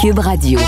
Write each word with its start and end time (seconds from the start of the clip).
Cube 0.00 0.18
Radio. 0.18 0.58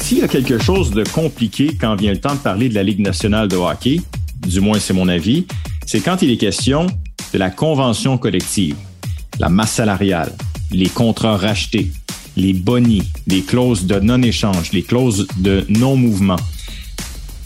S'il 0.00 0.18
y 0.18 0.22
a 0.22 0.28
quelque 0.28 0.58
chose 0.58 0.90
de 0.90 1.04
compliqué 1.04 1.76
quand 1.80 1.94
vient 1.96 2.12
le 2.12 2.20
temps 2.20 2.34
de 2.34 2.40
parler 2.40 2.68
de 2.68 2.74
la 2.74 2.82
Ligue 2.82 3.00
nationale 3.00 3.48
de 3.48 3.56
hockey, 3.56 4.00
du 4.46 4.60
moins 4.60 4.80
c'est 4.80 4.94
mon 4.94 5.08
avis, 5.08 5.46
c'est 5.86 6.00
quand 6.00 6.22
il 6.22 6.30
est 6.30 6.36
question 6.36 6.86
de 7.32 7.38
la 7.38 7.50
convention 7.50 8.18
collective, 8.18 8.76
la 9.38 9.48
masse 9.48 9.72
salariale, 9.72 10.32
les 10.72 10.88
contrats 10.88 11.36
rachetés, 11.36 11.92
les 12.36 12.52
bonnies, 12.52 13.02
les 13.26 13.42
clauses 13.42 13.84
de 13.84 13.98
non-échange, 14.00 14.72
les 14.72 14.82
clauses 14.82 15.26
de 15.38 15.64
non-mouvement. 15.68 16.36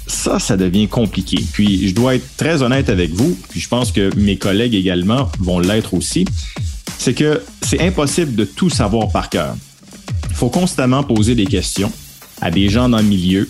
Ça, 0.07 0.39
ça 0.39 0.57
devient 0.57 0.89
compliqué. 0.89 1.39
Puis, 1.53 1.89
je 1.89 1.95
dois 1.95 2.15
être 2.15 2.37
très 2.37 2.63
honnête 2.63 2.89
avec 2.89 3.11
vous, 3.13 3.39
puis 3.51 3.61
je 3.61 3.69
pense 3.69 3.93
que 3.93 4.15
mes 4.17 4.37
collègues 4.37 4.75
également 4.75 5.31
vont 5.39 5.59
l'être 5.59 5.95
aussi, 5.95 6.25
c'est 6.99 7.15
que 7.15 7.43
c'est 7.63 7.81
impossible 7.81 8.35
de 8.35 8.45
tout 8.45 8.71
savoir 8.71 9.11
par 9.11 9.29
cœur. 9.29 9.55
Il 10.31 10.37
faut 10.37 10.49
constamment 10.49 11.03
poser 11.03 11.35
des 11.35 11.47
questions 11.47 11.93
à 12.41 12.51
des 12.51 12.69
gens 12.69 12.89
dans 12.89 12.99
le 12.99 13.05
milieu 13.05 13.49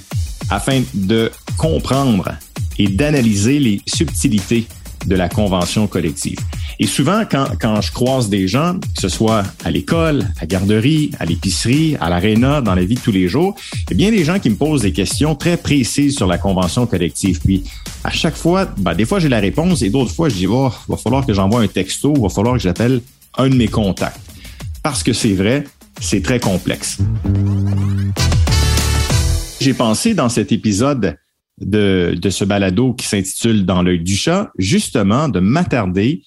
afin 0.51 0.83
de 0.95 1.31
comprendre 1.57 2.31
et 2.79 2.89
d'analyser 2.89 3.59
les 3.59 3.81
subtilités 3.87 4.67
de 5.07 5.15
la 5.15 5.29
convention 5.29 5.87
collective. 5.87 6.39
Et 6.81 6.87
souvent, 6.87 7.23
quand, 7.29 7.47
quand 7.61 7.81
je 7.81 7.93
croise 7.93 8.29
des 8.29 8.47
gens, 8.47 8.75
que 8.75 9.01
ce 9.01 9.09
soit 9.09 9.43
à 9.65 9.71
l'école, 9.71 10.23
à 10.37 10.43
la 10.43 10.47
garderie, 10.47 11.11
à 11.19 11.25
l'épicerie, 11.25 11.97
à 12.01 12.09
l'aréna, 12.09 12.61
dans 12.61 12.75
la 12.75 12.85
vie 12.85 12.95
de 12.95 13.01
tous 13.01 13.13
les 13.13 13.29
jours, 13.29 13.55
il 13.75 13.91
y 13.91 13.95
a 13.95 13.97
bien 13.97 14.11
des 14.11 14.25
gens 14.25 14.39
qui 14.39 14.51
me 14.51 14.57
posent 14.57 14.83
des 14.83 14.93
questions 14.93 15.35
très 15.35 15.57
précises 15.57 16.17
sur 16.17 16.27
la 16.27 16.39
convention 16.39 16.87
collective. 16.87 17.41
Puis, 17.45 17.65
à 18.05 18.11
chaque 18.11 18.37
fois, 18.37 18.67
ben, 18.79 18.95
des 18.95 19.05
fois, 19.05 19.19
j'ai 19.19 19.29
la 19.29 19.41
réponse 19.41 19.83
et 19.83 19.91
d'autres 19.91 20.13
fois, 20.13 20.29
je 20.29 20.35
dis, 20.35 20.47
oh, 20.47 20.73
va 20.89 20.97
falloir 20.97 21.27
que 21.27 21.33
j'envoie 21.33 21.61
un 21.61 21.69
texto, 21.69 22.15
va 22.15 22.29
falloir 22.29 22.55
que 22.55 22.63
j'appelle 22.63 23.01
un 23.37 23.49
de 23.49 23.55
mes 23.55 23.69
contacts. 23.69 24.21
Parce 24.83 25.03
que 25.03 25.13
c'est 25.13 25.35
vrai, 25.35 25.65
c'est 26.01 26.23
très 26.23 26.39
complexe. 26.39 26.99
J'ai 29.61 29.75
pensé 29.75 30.15
dans 30.15 30.29
cet 30.29 30.53
épisode 30.53 31.17
de, 31.61 32.19
ce 32.31 32.45
balado 32.45 32.95
qui 32.95 33.07
s'intitule 33.07 33.65
Dans 33.65 33.83
l'œil 33.83 34.01
du 34.01 34.17
chat, 34.17 34.51
justement 34.59 35.29
de 35.29 35.41
m'attarder 35.41 36.23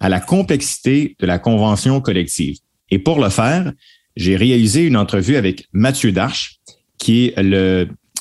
à 0.00 0.08
la 0.08 0.20
complexité 0.20 1.16
de 1.20 1.26
la 1.26 1.38
convention 1.38 2.00
collective. 2.00 2.56
Et 2.90 2.98
pour 2.98 3.20
le 3.20 3.30
faire, 3.30 3.72
j'ai 4.16 4.36
réalisé 4.36 4.84
une 4.86 4.96
entrevue 4.96 5.36
avec 5.36 5.66
Mathieu 5.72 6.12
Darche, 6.12 6.56
qui 6.98 7.26
est 7.26 7.42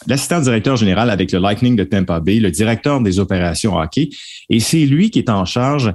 l'assistant 0.08 0.42
directeur 0.42 0.78
général 0.78 1.10
avec 1.10 1.32
le 1.32 1.40
Lightning 1.40 1.76
de 1.76 1.84
Tampa 1.84 2.20
Bay, 2.20 2.40
le 2.40 2.52
directeur 2.52 3.02
des 3.02 3.20
opérations 3.20 3.78
hockey, 3.78 4.10
et 4.50 4.60
c'est 4.60 4.86
lui 4.86 5.10
qui 5.10 5.20
est 5.20 5.30
en 5.30 5.46
charge 5.46 5.94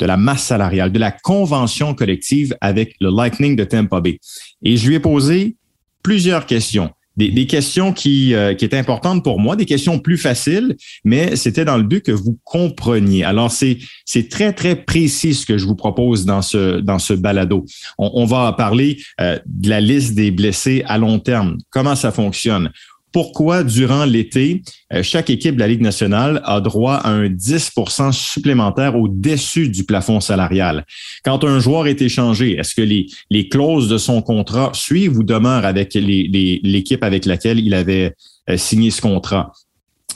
de 0.00 0.06
la 0.06 0.16
masse 0.16 0.44
salariale, 0.44 0.92
de 0.92 0.98
la 0.98 1.12
convention 1.12 1.94
collective 1.94 2.56
avec 2.60 2.96
le 3.00 3.10
Lightning 3.10 3.54
de 3.54 3.64
Tampa 3.64 4.00
Bay. 4.00 4.18
Et 4.62 4.76
je 4.76 4.88
lui 4.88 4.96
ai 4.96 5.00
posé 5.00 5.56
plusieurs 6.02 6.46
questions 6.46 6.90
des, 7.16 7.46
questions 7.46 7.92
qui, 7.92 8.34
euh, 8.34 8.54
qui 8.54 8.64
étaient 8.64 8.78
importantes 8.78 9.22
pour 9.22 9.38
moi, 9.38 9.56
des 9.56 9.66
questions 9.66 9.98
plus 9.98 10.16
faciles, 10.16 10.76
mais 11.04 11.36
c'était 11.36 11.64
dans 11.64 11.76
le 11.76 11.82
but 11.82 12.04
que 12.04 12.12
vous 12.12 12.38
compreniez. 12.44 13.24
Alors, 13.24 13.50
c'est, 13.50 13.78
c'est 14.04 14.28
très, 14.28 14.52
très 14.52 14.76
précis 14.76 15.34
ce 15.34 15.44
que 15.44 15.58
je 15.58 15.66
vous 15.66 15.76
propose 15.76 16.24
dans 16.24 16.42
ce, 16.42 16.80
dans 16.80 16.98
ce 16.98 17.12
balado. 17.12 17.66
On, 17.98 18.24
va 18.24 18.52
parler 18.52 18.98
euh, 19.20 19.38
de 19.46 19.68
la 19.68 19.80
liste 19.80 20.14
des 20.14 20.30
blessés 20.30 20.82
à 20.86 20.98
long 20.98 21.18
terme, 21.18 21.58
comment 21.70 21.96
ça 21.96 22.12
fonctionne? 22.12 22.70
Pourquoi 23.12 23.64
durant 23.64 24.04
l'été, 24.04 24.62
euh, 24.92 25.02
chaque 25.02 25.30
équipe 25.30 25.54
de 25.54 25.60
la 25.60 25.68
Ligue 25.68 25.80
nationale 25.80 26.40
a 26.44 26.60
droit 26.60 26.94
à 26.94 27.10
un 27.10 27.28
10% 27.28 28.12
supplémentaire 28.12 28.96
au-dessus 28.96 29.68
du 29.68 29.84
plafond 29.84 30.20
salarial? 30.20 30.84
Quand 31.24 31.44
un 31.44 31.58
joueur 31.58 31.86
est 31.86 32.00
échangé, 32.02 32.52
est-ce 32.52 32.74
que 32.74 32.82
les, 32.82 33.48
clauses 33.48 33.88
de 33.88 33.98
son 33.98 34.22
contrat 34.22 34.70
suivent 34.74 35.18
ou 35.18 35.22
demeurent 35.22 35.64
avec 35.64 35.94
l'équipe 35.94 37.02
avec 37.02 37.26
laquelle 37.26 37.58
il 37.58 37.74
avait 37.74 38.14
euh, 38.48 38.56
signé 38.56 38.90
ce 38.90 39.00
contrat? 39.00 39.52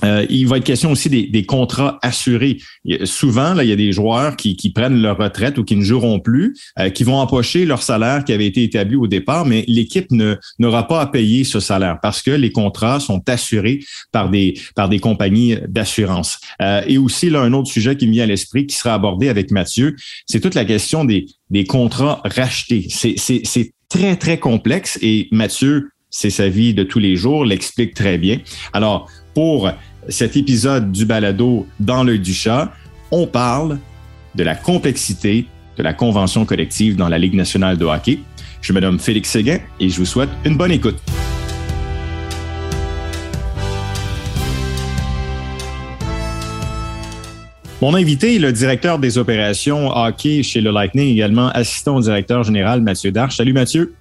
Euh, 0.03 0.27
il 0.29 0.47
va 0.49 0.57
être 0.59 0.65
question 0.65 0.91
aussi 0.91 1.09
des, 1.09 1.47
contrats 1.47 1.99
assurés. 2.03 2.59
souvent, 3.05 3.55
là, 3.55 3.65
il 3.65 3.71
y 3.71 3.73
a 3.73 3.77
des 3.77 3.93
joueurs 3.93 4.37
qui, 4.37 4.73
prennent 4.75 5.01
leur 5.01 5.19
retraite 5.19 5.59
ou 5.59 5.65
qui 5.65 5.77
ne 5.77 5.85
joueront 5.85 6.19
plus, 6.19 6.57
euh, 6.79 6.91
qui 6.91 7.05
vont 7.05 7.17
empocher 7.17 7.65
leur 7.65 7.83
salaire 7.83 8.25
qui 8.25 8.33
avait 8.33 8.47
été 8.47 8.65
établi 8.65 8.97
au 8.97 9.07
départ, 9.07 9.47
mais 9.47 9.65
l'équipe 9.69 10.11
n'aura 10.59 10.89
pas 10.89 11.01
à 11.01 11.07
payer 11.07 11.45
ce 11.45 11.61
salaire 11.61 11.99
parce 12.03 12.23
que 12.23 12.31
les 12.31 12.51
contrats 12.51 12.99
sont 12.99 13.23
assurés 13.29 13.81
par 14.11 14.31
des 14.31 14.55
par 14.75 14.89
des 14.89 14.99
compagnies 14.99 15.57
d'assurance. 15.69 16.39
Euh, 16.61 16.83
et 16.87 16.99
aussi, 16.99 17.31
là, 17.31 17.43
un 17.43 17.53
autre 17.53 17.71
sujet 17.71 17.97
qui 17.97 18.07
me 18.07 18.13
vient 18.13 18.25
à 18.25 18.27
l'esprit, 18.27 18.67
qui 18.67 18.77
sera 18.77 18.95
abordé 18.95 19.29
avec 19.29 19.51
Mathieu, 19.51 19.95
c'est 20.27 20.41
toute 20.41 20.55
la 20.55 20.65
question 20.65 21.05
des, 21.05 21.27
des 21.51 21.65
contrats 21.65 22.21
rachetés. 22.25 22.89
C'est 22.91 23.75
très, 23.89 24.17
très 24.17 24.39
complexe 24.39 24.99
et 25.03 25.29
Mathieu, 25.31 25.91
c'est 26.17 26.31
sa 26.31 26.49
vie 26.49 26.75
de 26.75 26.85
tous 26.85 27.01
les 27.01 27.17
jours, 27.17 27.45
l'explique 27.45 27.93
très 27.93 28.19
bien. 28.19 28.39
Alors, 28.73 29.11
pour 29.35 29.69
cet 30.09 30.37
épisode 30.37 30.93
du 30.93 31.07
balado 31.07 31.67
dans 31.81 32.05
l'œil 32.05 32.21
du 32.21 32.33
chat, 32.33 32.73
on 33.11 33.27
parle 33.27 33.81
de 34.37 34.45
la 34.45 34.55
complexité 34.55 35.47
de 35.77 35.83
la 35.83 35.93
convention 35.93 36.45
collective 36.45 36.95
dans 36.95 37.09
la 37.09 37.19
Ligue 37.19 37.35
nationale 37.35 37.77
de 37.77 37.85
hockey. 37.85 38.21
Je 38.63 38.73
me 38.73 38.79
nomme 38.79 39.01
Félix 39.01 39.29
Séguin 39.31 39.59
et 39.81 39.89
je 39.89 39.99
vous 39.99 40.05
souhaite 40.05 40.29
une 40.45 40.57
bonne 40.57 40.71
écoute. 40.71 41.03
Mon 47.83 47.93
invité 47.93 48.37
est 48.37 48.39
le 48.39 48.53
directeur 48.53 49.01
des 49.01 49.19
opérations 49.19 49.91
hockey 49.91 50.45
chez 50.45 50.61
le 50.61 50.71
Lightning, 50.71 51.13
également 51.13 51.49
assistant 51.49 51.97
au 51.97 52.01
directeur 52.01 52.45
général 52.45 52.83
Mathieu 52.83 53.11
Darche. 53.11 53.37
Salut 53.37 53.53
Mathieu. 53.53 53.95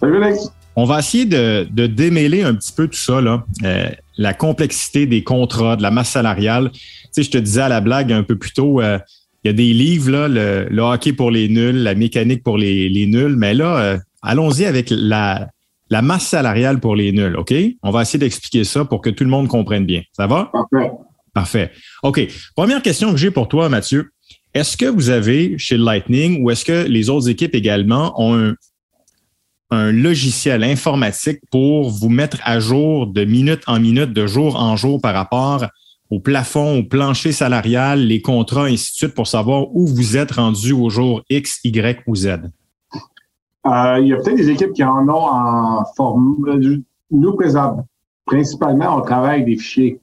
Salut 0.00 0.16
Alex. 0.16 0.50
On 0.80 0.86
va 0.86 1.00
essayer 1.00 1.26
de, 1.26 1.86
démêler 1.86 2.42
un 2.42 2.54
petit 2.54 2.72
peu 2.72 2.88
tout 2.88 2.96
ça, 2.96 3.20
là. 3.20 3.44
Euh, 3.64 3.90
la 4.16 4.32
complexité 4.32 5.04
des 5.04 5.22
contrats, 5.22 5.76
de 5.76 5.82
la 5.82 5.90
masse 5.90 6.08
salariale. 6.08 6.70
Tu 6.72 6.80
sais, 7.12 7.22
je 7.22 7.30
te 7.30 7.36
disais 7.36 7.60
à 7.60 7.68
la 7.68 7.82
blague 7.82 8.10
un 8.10 8.22
peu 8.22 8.38
plus 8.38 8.54
tôt, 8.54 8.80
euh, 8.80 8.98
il 9.44 9.48
y 9.48 9.50
a 9.50 9.52
des 9.52 9.74
livres, 9.74 10.10
là, 10.10 10.26
le, 10.26 10.80
hockey 10.80 11.12
pour 11.12 11.30
les 11.30 11.50
nuls, 11.50 11.82
la 11.82 11.94
mécanique 11.94 12.42
pour 12.42 12.56
les, 12.56 13.06
nuls, 13.06 13.36
mais 13.36 13.52
là, 13.52 13.76
euh, 13.78 13.98
allons-y 14.22 14.64
avec 14.64 14.86
la, 14.88 15.50
la 15.90 16.00
masse 16.00 16.28
salariale 16.28 16.80
pour 16.80 16.96
les 16.96 17.12
nuls, 17.12 17.36
OK? 17.36 17.52
On 17.82 17.90
va 17.90 18.00
essayer 18.00 18.18
d'expliquer 18.18 18.64
ça 18.64 18.86
pour 18.86 19.02
que 19.02 19.10
tout 19.10 19.24
le 19.24 19.30
monde 19.30 19.48
comprenne 19.48 19.84
bien. 19.84 20.00
Ça 20.14 20.26
va? 20.26 20.50
Parfait. 20.50 20.92
Parfait. 21.34 21.72
OK. 22.02 22.26
Première 22.56 22.80
question 22.80 23.10
que 23.10 23.18
j'ai 23.18 23.30
pour 23.30 23.48
toi, 23.48 23.68
Mathieu. 23.68 24.12
Est-ce 24.54 24.78
que 24.78 24.86
vous 24.86 25.10
avez 25.10 25.58
chez 25.58 25.76
le 25.76 25.84
Lightning 25.84 26.42
ou 26.42 26.50
est-ce 26.50 26.64
que 26.64 26.88
les 26.88 27.10
autres 27.10 27.28
équipes 27.28 27.54
également 27.54 28.18
ont 28.18 28.34
un, 28.34 28.54
un 29.70 29.92
logiciel 29.92 30.64
informatique 30.64 31.40
pour 31.50 31.90
vous 31.90 32.08
mettre 32.08 32.38
à 32.44 32.58
jour 32.58 33.06
de 33.06 33.24
minute 33.24 33.62
en 33.66 33.78
minute, 33.78 34.12
de 34.12 34.26
jour 34.26 34.56
en 34.56 34.76
jour 34.76 35.00
par 35.00 35.14
rapport 35.14 35.66
au 36.10 36.18
plafond, 36.18 36.80
au 36.80 36.82
plancher 36.82 37.30
salarial, 37.30 38.00
les 38.00 38.20
contrats, 38.20 38.64
ainsi 38.64 38.92
de 38.92 38.96
suite, 38.96 39.14
pour 39.14 39.28
savoir 39.28 39.74
où 39.74 39.86
vous 39.86 40.16
êtes 40.16 40.32
rendu 40.32 40.72
au 40.72 40.90
jour 40.90 41.22
X, 41.30 41.60
Y 41.62 42.02
ou 42.06 42.16
Z? 42.16 42.26
Euh, 43.66 43.98
il 44.00 44.08
y 44.08 44.12
a 44.12 44.16
peut-être 44.16 44.36
des 44.36 44.50
équipes 44.50 44.72
qui 44.72 44.82
en 44.82 45.08
ont 45.08 45.28
en 45.28 45.84
forme. 45.96 46.36
Nous, 47.10 47.38
principalement, 48.26 48.96
on 48.96 49.02
travaille 49.02 49.42
avec 49.42 49.46
des 49.46 49.56
fichiers. 49.56 50.00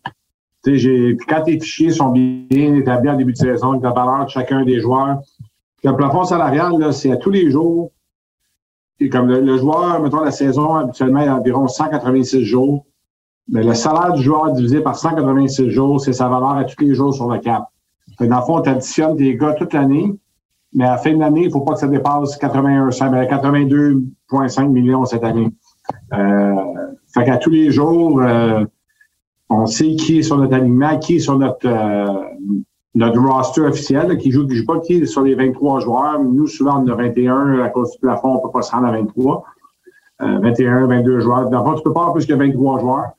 Puis 0.63 1.17
quand 1.27 1.43
tes 1.43 1.59
fichiers 1.59 1.91
sont 1.91 2.11
bien 2.11 2.75
établis 2.75 3.09
en 3.09 3.15
début 3.15 3.33
de 3.33 3.37
saison, 3.37 3.71
avec 3.71 3.83
la 3.83 3.91
valeur 3.91 4.25
de 4.25 4.29
chacun 4.29 4.63
des 4.63 4.79
joueurs, 4.79 5.19
le 5.83 5.95
plafond 5.95 6.23
salarial, 6.23 6.93
c'est 6.93 7.11
à 7.11 7.17
tous 7.17 7.29
les 7.29 7.51
jours 7.51 7.91
et 8.99 9.09
comme 9.09 9.27
le, 9.27 9.57
joueur, 9.57 10.01
mettons, 10.01 10.23
la 10.23 10.31
saison, 10.31 10.75
habituellement, 10.75 11.21
est 11.21 11.29
environ 11.29 11.67
186 11.67 12.43
jours. 12.43 12.85
Mais 13.49 13.63
le 13.63 13.73
salaire 13.73 14.13
du 14.13 14.23
joueur 14.23 14.51
divisé 14.51 14.81
par 14.81 14.97
186 14.97 15.69
jours, 15.69 16.01
c'est 16.01 16.13
sa 16.13 16.27
valeur 16.27 16.57
à 16.57 16.63
tous 16.65 16.83
les 16.83 16.93
jours 16.95 17.13
sur 17.13 17.31
le 17.31 17.39
cap. 17.39 17.65
Fait 18.17 18.27
dans 18.27 18.39
le 18.39 18.45
fond, 18.45 18.61
tu 18.61 18.69
additionnes 18.69 19.15
tes 19.15 19.35
gars 19.35 19.53
toute 19.53 19.73
l'année, 19.73 20.13
mais 20.73 20.85
à 20.85 20.91
la 20.91 20.97
fin 20.97 21.13
de 21.13 21.19
l'année, 21.19 21.45
il 21.45 21.51
faut 21.51 21.61
pas 21.61 21.73
que 21.73 21.79
ça 21.79 21.87
dépasse 21.87 22.35
81, 22.37 22.89
82,5 22.89 24.67
millions 24.67 25.05
cette 25.05 25.23
année. 25.23 25.49
Euh, 26.13 26.55
fait 27.13 27.23
qu'à 27.25 27.37
tous 27.37 27.51
les 27.51 27.71
jours, 27.71 28.21
euh, 28.21 28.65
on 29.49 29.65
sait 29.65 29.95
qui 29.95 30.19
est 30.19 30.23
sur 30.23 30.37
notre 30.37 30.55
alignement, 30.55 30.97
qui 30.99 31.17
est 31.17 31.19
sur 31.19 31.37
notre, 31.37 31.67
euh, 31.67 32.05
notre 32.97 33.19
roster 33.19 33.61
officiel 33.61 34.17
qui 34.17 34.31
joue, 34.31 34.47
qui 34.47 34.55
joue 34.55 34.65
pas 34.65 34.79
qui 34.79 34.95
est 34.95 35.05
sur 35.05 35.21
les 35.21 35.35
23 35.35 35.81
joueurs. 35.81 36.19
Nous, 36.19 36.47
souvent, 36.47 36.83
on 36.83 36.87
a 36.87 36.95
21 36.95 37.59
à 37.59 37.69
cause 37.69 37.91
du 37.91 37.99
plafond, 37.99 38.35
on 38.35 38.39
peut 38.39 38.51
pas 38.51 38.61
se 38.61 38.71
rendre 38.71 38.87
à 38.87 38.91
23. 38.91 39.45
21, 40.19 40.87
22 40.87 41.19
joueurs. 41.19 41.49
D'abord, 41.49 41.75
tu 41.75 41.83
peux 41.83 41.93
pas 41.93 42.01
avoir 42.01 42.13
plus 42.13 42.25
que 42.25 42.33
23 42.33 42.79
joueurs. 42.79 43.11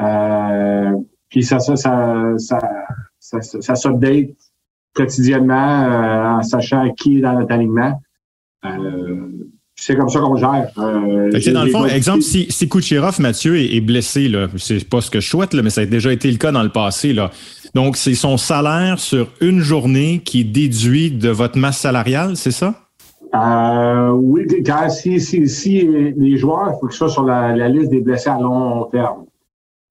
Euh, 0.00 0.96
puis 1.28 1.42
ça, 1.42 1.58
ça, 1.58 1.76
ça, 1.76 2.32
ça, 2.38 2.58
ça, 3.18 3.40
ça 3.40 3.74
s'update 3.74 4.30
quotidiennement 4.94 5.84
euh, 5.84 6.38
en 6.38 6.42
sachant 6.42 6.90
qui 6.94 7.18
est 7.18 7.20
dans 7.20 7.38
notre 7.38 7.52
alignement. 7.52 8.00
Euh, 8.64 9.28
c'est 9.76 9.96
comme 9.96 10.10
ça 10.10 10.20
qu'on 10.20 10.36
gère. 10.36 10.68
Euh, 10.78 11.30
dans 11.52 11.64
le 11.64 11.70
fond, 11.70 11.86
exemple, 11.86 12.20
si, 12.22 12.46
si 12.50 12.68
Kucherov, 12.68 13.18
Mathieu, 13.18 13.56
est, 13.56 13.80
blessé, 13.80 14.28
là, 14.28 14.48
c'est 14.58 14.86
pas 14.86 15.00
ce 15.00 15.10
que 15.10 15.20
je 15.20 15.28
souhaite, 15.28 15.54
là, 15.54 15.62
mais 15.62 15.70
ça 15.70 15.80
a 15.80 15.86
déjà 15.86 16.12
été 16.12 16.30
le 16.30 16.36
cas 16.36 16.52
dans 16.52 16.62
le 16.62 16.68
passé. 16.68 17.14
Là. 17.14 17.30
Donc, 17.74 17.96
c'est 17.96 18.14
son 18.14 18.36
salaire 18.36 18.98
sur 18.98 19.28
une 19.40 19.60
journée 19.60 20.20
qui 20.24 20.40
est 20.40 20.44
déduit 20.44 21.10
de 21.10 21.30
votre 21.30 21.58
masse 21.58 21.78
salariale, 21.78 22.36
c'est 22.36 22.50
ça? 22.50 22.74
Euh, 23.34 24.10
oui, 24.10 24.46
car 24.64 24.90
si, 24.90 25.20
si, 25.20 25.48
si, 25.48 25.86
les 25.86 26.36
joueurs, 26.36 26.72
il 26.74 26.80
faut 26.80 26.88
que 26.88 26.94
soit 26.94 27.08
sur 27.08 27.22
la, 27.22 27.68
liste 27.68 27.90
des 27.90 28.00
blessés 28.00 28.30
à 28.30 28.40
long 28.40 28.84
terme. 28.84 29.24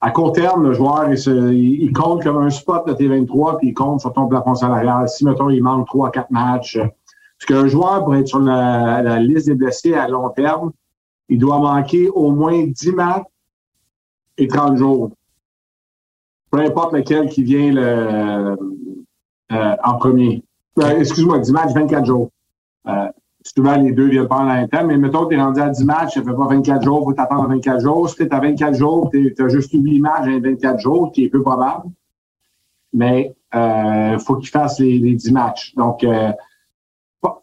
À 0.01 0.11
court 0.11 0.33
terme, 0.33 0.63
le 0.63 0.73
joueur, 0.73 1.09
il, 1.11 1.91
compte 1.93 2.23
comme 2.23 2.37
un 2.37 2.49
spot 2.49 2.87
de 2.87 2.93
T23, 2.93 3.57
puis 3.57 3.69
il 3.69 3.73
compte 3.73 4.01
sur 4.01 4.13
ton 4.13 4.27
plafond 4.27 4.55
salarial. 4.55 5.07
Si, 5.07 5.25
mettons, 5.25 5.49
il 5.49 5.61
manque 5.61 5.87
3 5.87 6.07
à 6.07 6.11
4 6.11 6.31
matchs, 6.31 6.77
parce 6.77 7.45
qu'un 7.47 7.67
joueur, 7.67 8.03
pour 8.03 8.15
être 8.15 8.27
sur 8.27 8.39
la, 8.39 9.19
liste 9.19 9.47
des 9.47 9.55
blessés 9.55 9.93
à 9.93 10.07
long 10.07 10.29
terme, 10.29 10.71
il 11.29 11.37
doit 11.37 11.59
manquer 11.59 12.09
au 12.09 12.31
moins 12.31 12.65
10 12.65 12.91
matchs 12.93 13.23
et 14.37 14.47
30 14.47 14.77
jours. 14.77 15.11
Peu 16.51 16.59
importe 16.59 16.93
lequel 16.93 17.29
qui 17.29 17.43
vient 17.43 17.71
le, 17.71 18.57
euh, 19.51 19.75
en 19.83 19.97
premier. 19.97 20.43
Euh, 20.79 20.99
excuse-moi, 20.99 21.39
10 21.39 21.51
matchs, 21.51 21.73
24 21.73 22.05
jours. 22.05 22.29
Euh, 22.87 23.07
souvent, 23.43 23.75
les 23.75 23.91
deux 23.91 24.07
viennent 24.07 24.27
pas 24.27 24.37
en 24.37 24.45
même 24.45 24.69
temps, 24.69 24.85
mais 24.85 24.97
mettons 24.97 25.27
tu 25.27 25.35
es 25.35 25.41
rendu 25.41 25.59
à 25.59 25.69
10 25.69 25.85
matchs, 25.85 26.15
ça 26.15 26.23
fait 26.23 26.33
pas 26.33 26.47
24 26.47 26.83
jours, 26.83 27.01
il 27.01 27.05
faut 27.05 27.13
t'attendre 27.13 27.47
24 27.49 27.81
jours. 27.81 28.09
Si 28.09 28.15
tu 28.15 28.27
à 28.29 28.39
24 28.39 28.75
jours, 28.75 29.09
tu 29.11 29.35
as 29.37 29.47
juste 29.49 29.71
8 29.73 29.99
matchs 29.99 30.27
en 30.27 30.39
24 30.39 30.79
jours, 30.79 31.11
qui 31.11 31.25
est 31.25 31.29
peu 31.29 31.41
probable. 31.41 31.89
Mais 32.93 33.35
il 33.53 33.57
euh, 33.57 34.19
faut 34.19 34.35
qu'il 34.35 34.49
fasse 34.49 34.79
les, 34.79 34.99
les, 34.99 35.15
10 35.15 35.31
matchs. 35.31 35.75
Donc, 35.75 36.03
euh, 36.03 36.31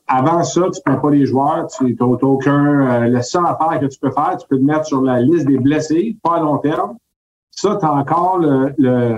avant 0.06 0.42
ça, 0.44 0.62
tu 0.72 0.80
ne 0.80 0.92
prends 0.92 1.00
pas 1.00 1.10
les 1.10 1.26
joueurs, 1.26 1.66
tu 1.66 1.94
n'as 1.94 2.06
aucun. 2.06 3.02
Euh, 3.04 3.08
la 3.08 3.22
seule 3.22 3.46
affaire 3.46 3.78
que 3.80 3.86
tu 3.86 3.98
peux 3.98 4.10
faire, 4.10 4.36
tu 4.38 4.46
peux 4.48 4.58
te 4.58 4.64
mettre 4.64 4.86
sur 4.86 5.02
la 5.02 5.20
liste 5.20 5.46
des 5.46 5.58
blessés, 5.58 6.16
pas 6.22 6.36
à 6.36 6.40
long 6.40 6.58
terme. 6.58 6.96
Ça, 7.56 7.76
tu 7.80 7.86
as 7.86 7.92
encore 7.92 8.38
le, 8.38 8.72
le, 8.78 9.16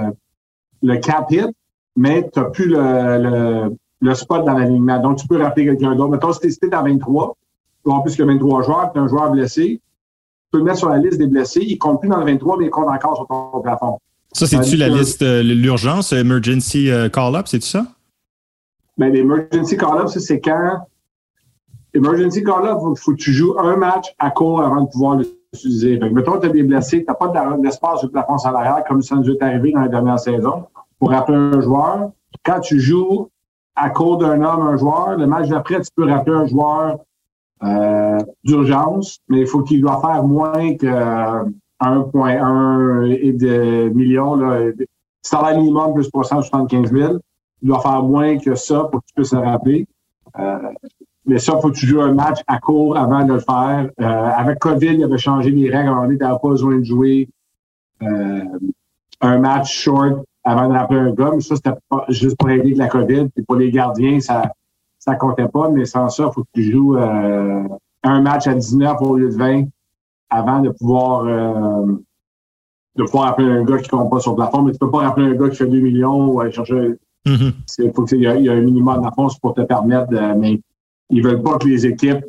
le 0.82 0.96
cap 0.98 1.30
hit, 1.30 1.48
mais 1.96 2.28
tu 2.32 2.38
n'as 2.38 2.46
plus 2.46 2.68
le, 2.68 2.76
le, 2.78 3.76
le, 4.00 4.14
spot 4.14 4.44
dans 4.44 4.56
l'alignement. 4.56 5.00
Donc, 5.00 5.18
tu 5.18 5.26
peux 5.26 5.42
rappeler 5.42 5.66
quelqu'un 5.66 5.94
d'autre. 5.96 6.10
Mettons, 6.10 6.32
si 6.32 6.40
tu 6.40 6.66
es 6.66 6.70
dans 6.70 6.84
23, 6.84 7.36
tu 7.84 7.90
en 7.90 8.00
plus 8.00 8.16
que 8.16 8.22
23 8.22 8.62
joueurs, 8.62 8.92
tu 8.92 8.98
as 8.98 9.02
un 9.02 9.08
joueur 9.08 9.30
blessé, 9.32 9.80
tu 9.80 10.50
peux 10.52 10.58
le 10.58 10.64
mettre 10.64 10.78
sur 10.78 10.88
la 10.88 10.98
liste 10.98 11.18
des 11.18 11.26
blessés. 11.26 11.62
Il 11.62 11.78
compte 11.78 12.00
plus 12.00 12.08
dans 12.08 12.18
le 12.18 12.24
23, 12.24 12.58
mais 12.58 12.66
il 12.66 12.70
compte 12.70 12.88
encore 12.88 13.16
sur 13.16 13.26
ton 13.26 13.60
plafond. 13.60 13.98
Ça, 14.32 14.46
c'est-tu 14.46 14.76
la 14.76 14.88
liste, 14.88 15.22
euh, 15.22 15.42
l'urgence, 15.42 16.12
emergency 16.12 16.90
euh, 16.90 17.08
call-up, 17.08 17.48
c'est-tu 17.48 17.66
ça? 17.66 17.86
Ben, 18.98 19.12
l'emergency 19.12 19.76
call-up, 19.76 20.08
c'est 20.08 20.40
quand. 20.40 20.86
Emergency 21.94 22.44
call-up, 22.44 22.78
il 22.82 22.98
faut 22.98 23.12
que 23.12 23.16
tu 23.16 23.32
joues 23.32 23.58
un 23.58 23.76
match 23.76 24.14
à 24.18 24.30
court 24.30 24.62
avant 24.62 24.82
de 24.82 24.90
pouvoir 24.90 25.18
l'utiliser. 25.52 25.98
Fait 25.98 26.10
mettons 26.10 26.32
que 26.32 26.40
tu 26.40 26.46
as 26.46 26.52
des 26.52 26.62
blessés, 26.62 26.98
tu 27.00 27.06
n'as 27.06 27.14
pas 27.14 27.56
d'espace 27.58 28.00
sur 28.00 28.08
le 28.08 28.12
plafond 28.12 28.38
salarial 28.38 28.84
comme 28.88 29.02
ça 29.02 29.16
nous 29.16 29.30
est 29.30 29.42
arrivé 29.42 29.72
dans 29.72 29.80
la 29.80 29.88
dernière 29.88 30.18
saison. 30.18 30.66
Pour 30.98 31.10
rappeler 31.10 31.36
un 31.36 31.60
joueur, 31.60 32.10
quand 32.44 32.60
tu 32.60 32.80
joues 32.80 33.28
à 33.76 33.90
court 33.90 34.18
d'un 34.18 34.42
homme, 34.42 34.62
un 34.62 34.76
joueur, 34.76 35.16
le 35.16 35.26
match 35.26 35.48
d'après, 35.48 35.80
tu 35.80 35.90
peux 35.94 36.04
rappeler 36.04 36.34
un 36.34 36.46
joueur 36.46 36.98
euh, 37.62 38.18
d'urgence, 38.44 39.20
mais 39.28 39.40
il 39.40 39.46
faut 39.46 39.62
qu'il 39.62 39.80
doit 39.80 40.00
faire 40.00 40.24
moins 40.24 40.74
que 40.74 40.86
1,1 41.80 43.06
et 43.06 43.32
de 43.32 43.88
millions. 43.94 44.34
Là, 44.34 44.72
salaire 45.22 45.58
minimum 45.58 45.94
plus 45.94 46.10
375 46.10 46.92
000 46.92 47.18
il 47.62 47.68
doit 47.68 47.80
faire 47.80 48.02
moins 48.02 48.38
que 48.38 48.54
ça 48.54 48.84
pour 48.84 49.00
que 49.00 49.06
tu 49.06 49.14
puisses 49.14 49.32
le 49.32 49.40
rappeler. 49.40 49.86
Euh, 50.38 50.58
mais 51.28 51.38
ça, 51.38 51.52
il 51.56 51.60
faut 51.60 51.70
que 51.70 51.76
tu 51.76 51.86
joues 51.86 52.00
un 52.00 52.14
match 52.14 52.40
à 52.46 52.58
court 52.58 52.96
avant 52.96 53.24
de 53.24 53.34
le 53.34 53.38
faire. 53.38 53.88
Euh, 54.00 54.04
avec 54.04 54.58
COVID, 54.58 54.94
il 54.94 55.04
avait 55.04 55.18
changé 55.18 55.50
les 55.50 55.70
règles. 55.70 55.90
On 55.90 56.02
n'avait 56.02 56.16
pas 56.16 56.38
besoin 56.42 56.78
de 56.78 56.84
jouer 56.84 57.28
euh, 58.02 58.44
un 59.20 59.38
match 59.38 59.72
short 59.72 60.24
avant 60.44 60.68
de 60.68 60.72
rappeler 60.72 61.00
un 61.00 61.12
gars. 61.12 61.30
Mais 61.34 61.40
ça, 61.40 61.56
c'était 61.56 61.76
pas 61.88 62.04
juste 62.08 62.36
pour 62.38 62.50
aider 62.50 62.72
de 62.72 62.78
la 62.78 62.88
COVID. 62.88 63.28
Puis 63.34 63.44
pour 63.44 63.56
les 63.56 63.70
gardiens, 63.70 64.20
ça 64.20 64.50
ça 64.98 65.14
comptait 65.14 65.48
pas. 65.48 65.68
Mais 65.68 65.84
sans 65.84 66.08
ça, 66.08 66.28
il 66.30 66.32
faut 66.32 66.42
que 66.42 66.48
tu 66.54 66.72
joues 66.72 66.96
un 66.96 68.20
match 68.20 68.46
à 68.46 68.54
19 68.54 68.96
au 69.02 69.16
lieu 69.16 69.28
de 69.28 69.36
20 69.36 69.64
avant 70.30 70.60
de 70.60 70.70
pouvoir 70.70 71.24
de 71.24 73.04
pouvoir 73.04 73.24
rappeler 73.24 73.48
un 73.48 73.64
gars 73.64 73.78
qui 73.78 73.88
compte 73.88 74.10
pas 74.10 74.20
sur 74.20 74.32
le 74.32 74.36
plafond. 74.36 74.62
Mais 74.62 74.72
tu 74.72 74.78
peux 74.78 74.90
pas 74.90 75.00
rappeler 75.00 75.26
un 75.26 75.34
gars 75.34 75.50
qui 75.50 75.56
fait 75.56 75.66
2 75.66 75.78
millions 75.78 76.26
ou 76.26 76.40
aller 76.40 76.52
chercher 76.52 76.96
Mm-hmm. 77.26 77.52
Il 77.78 77.92
faut 77.92 78.04
qu'il 78.04 78.20
y, 78.20 78.26
ait 78.26 78.48
un 78.48 78.60
minimum 78.60 79.02
d'enfance 79.02 79.38
pour 79.38 79.54
te 79.54 79.60
permettre 79.62 80.08
de. 80.08 80.18
Mais 80.38 80.60
ils 81.10 81.22
veulent 81.22 81.42
pas 81.42 81.58
que 81.58 81.66
les 81.66 81.86
équipes. 81.86 82.24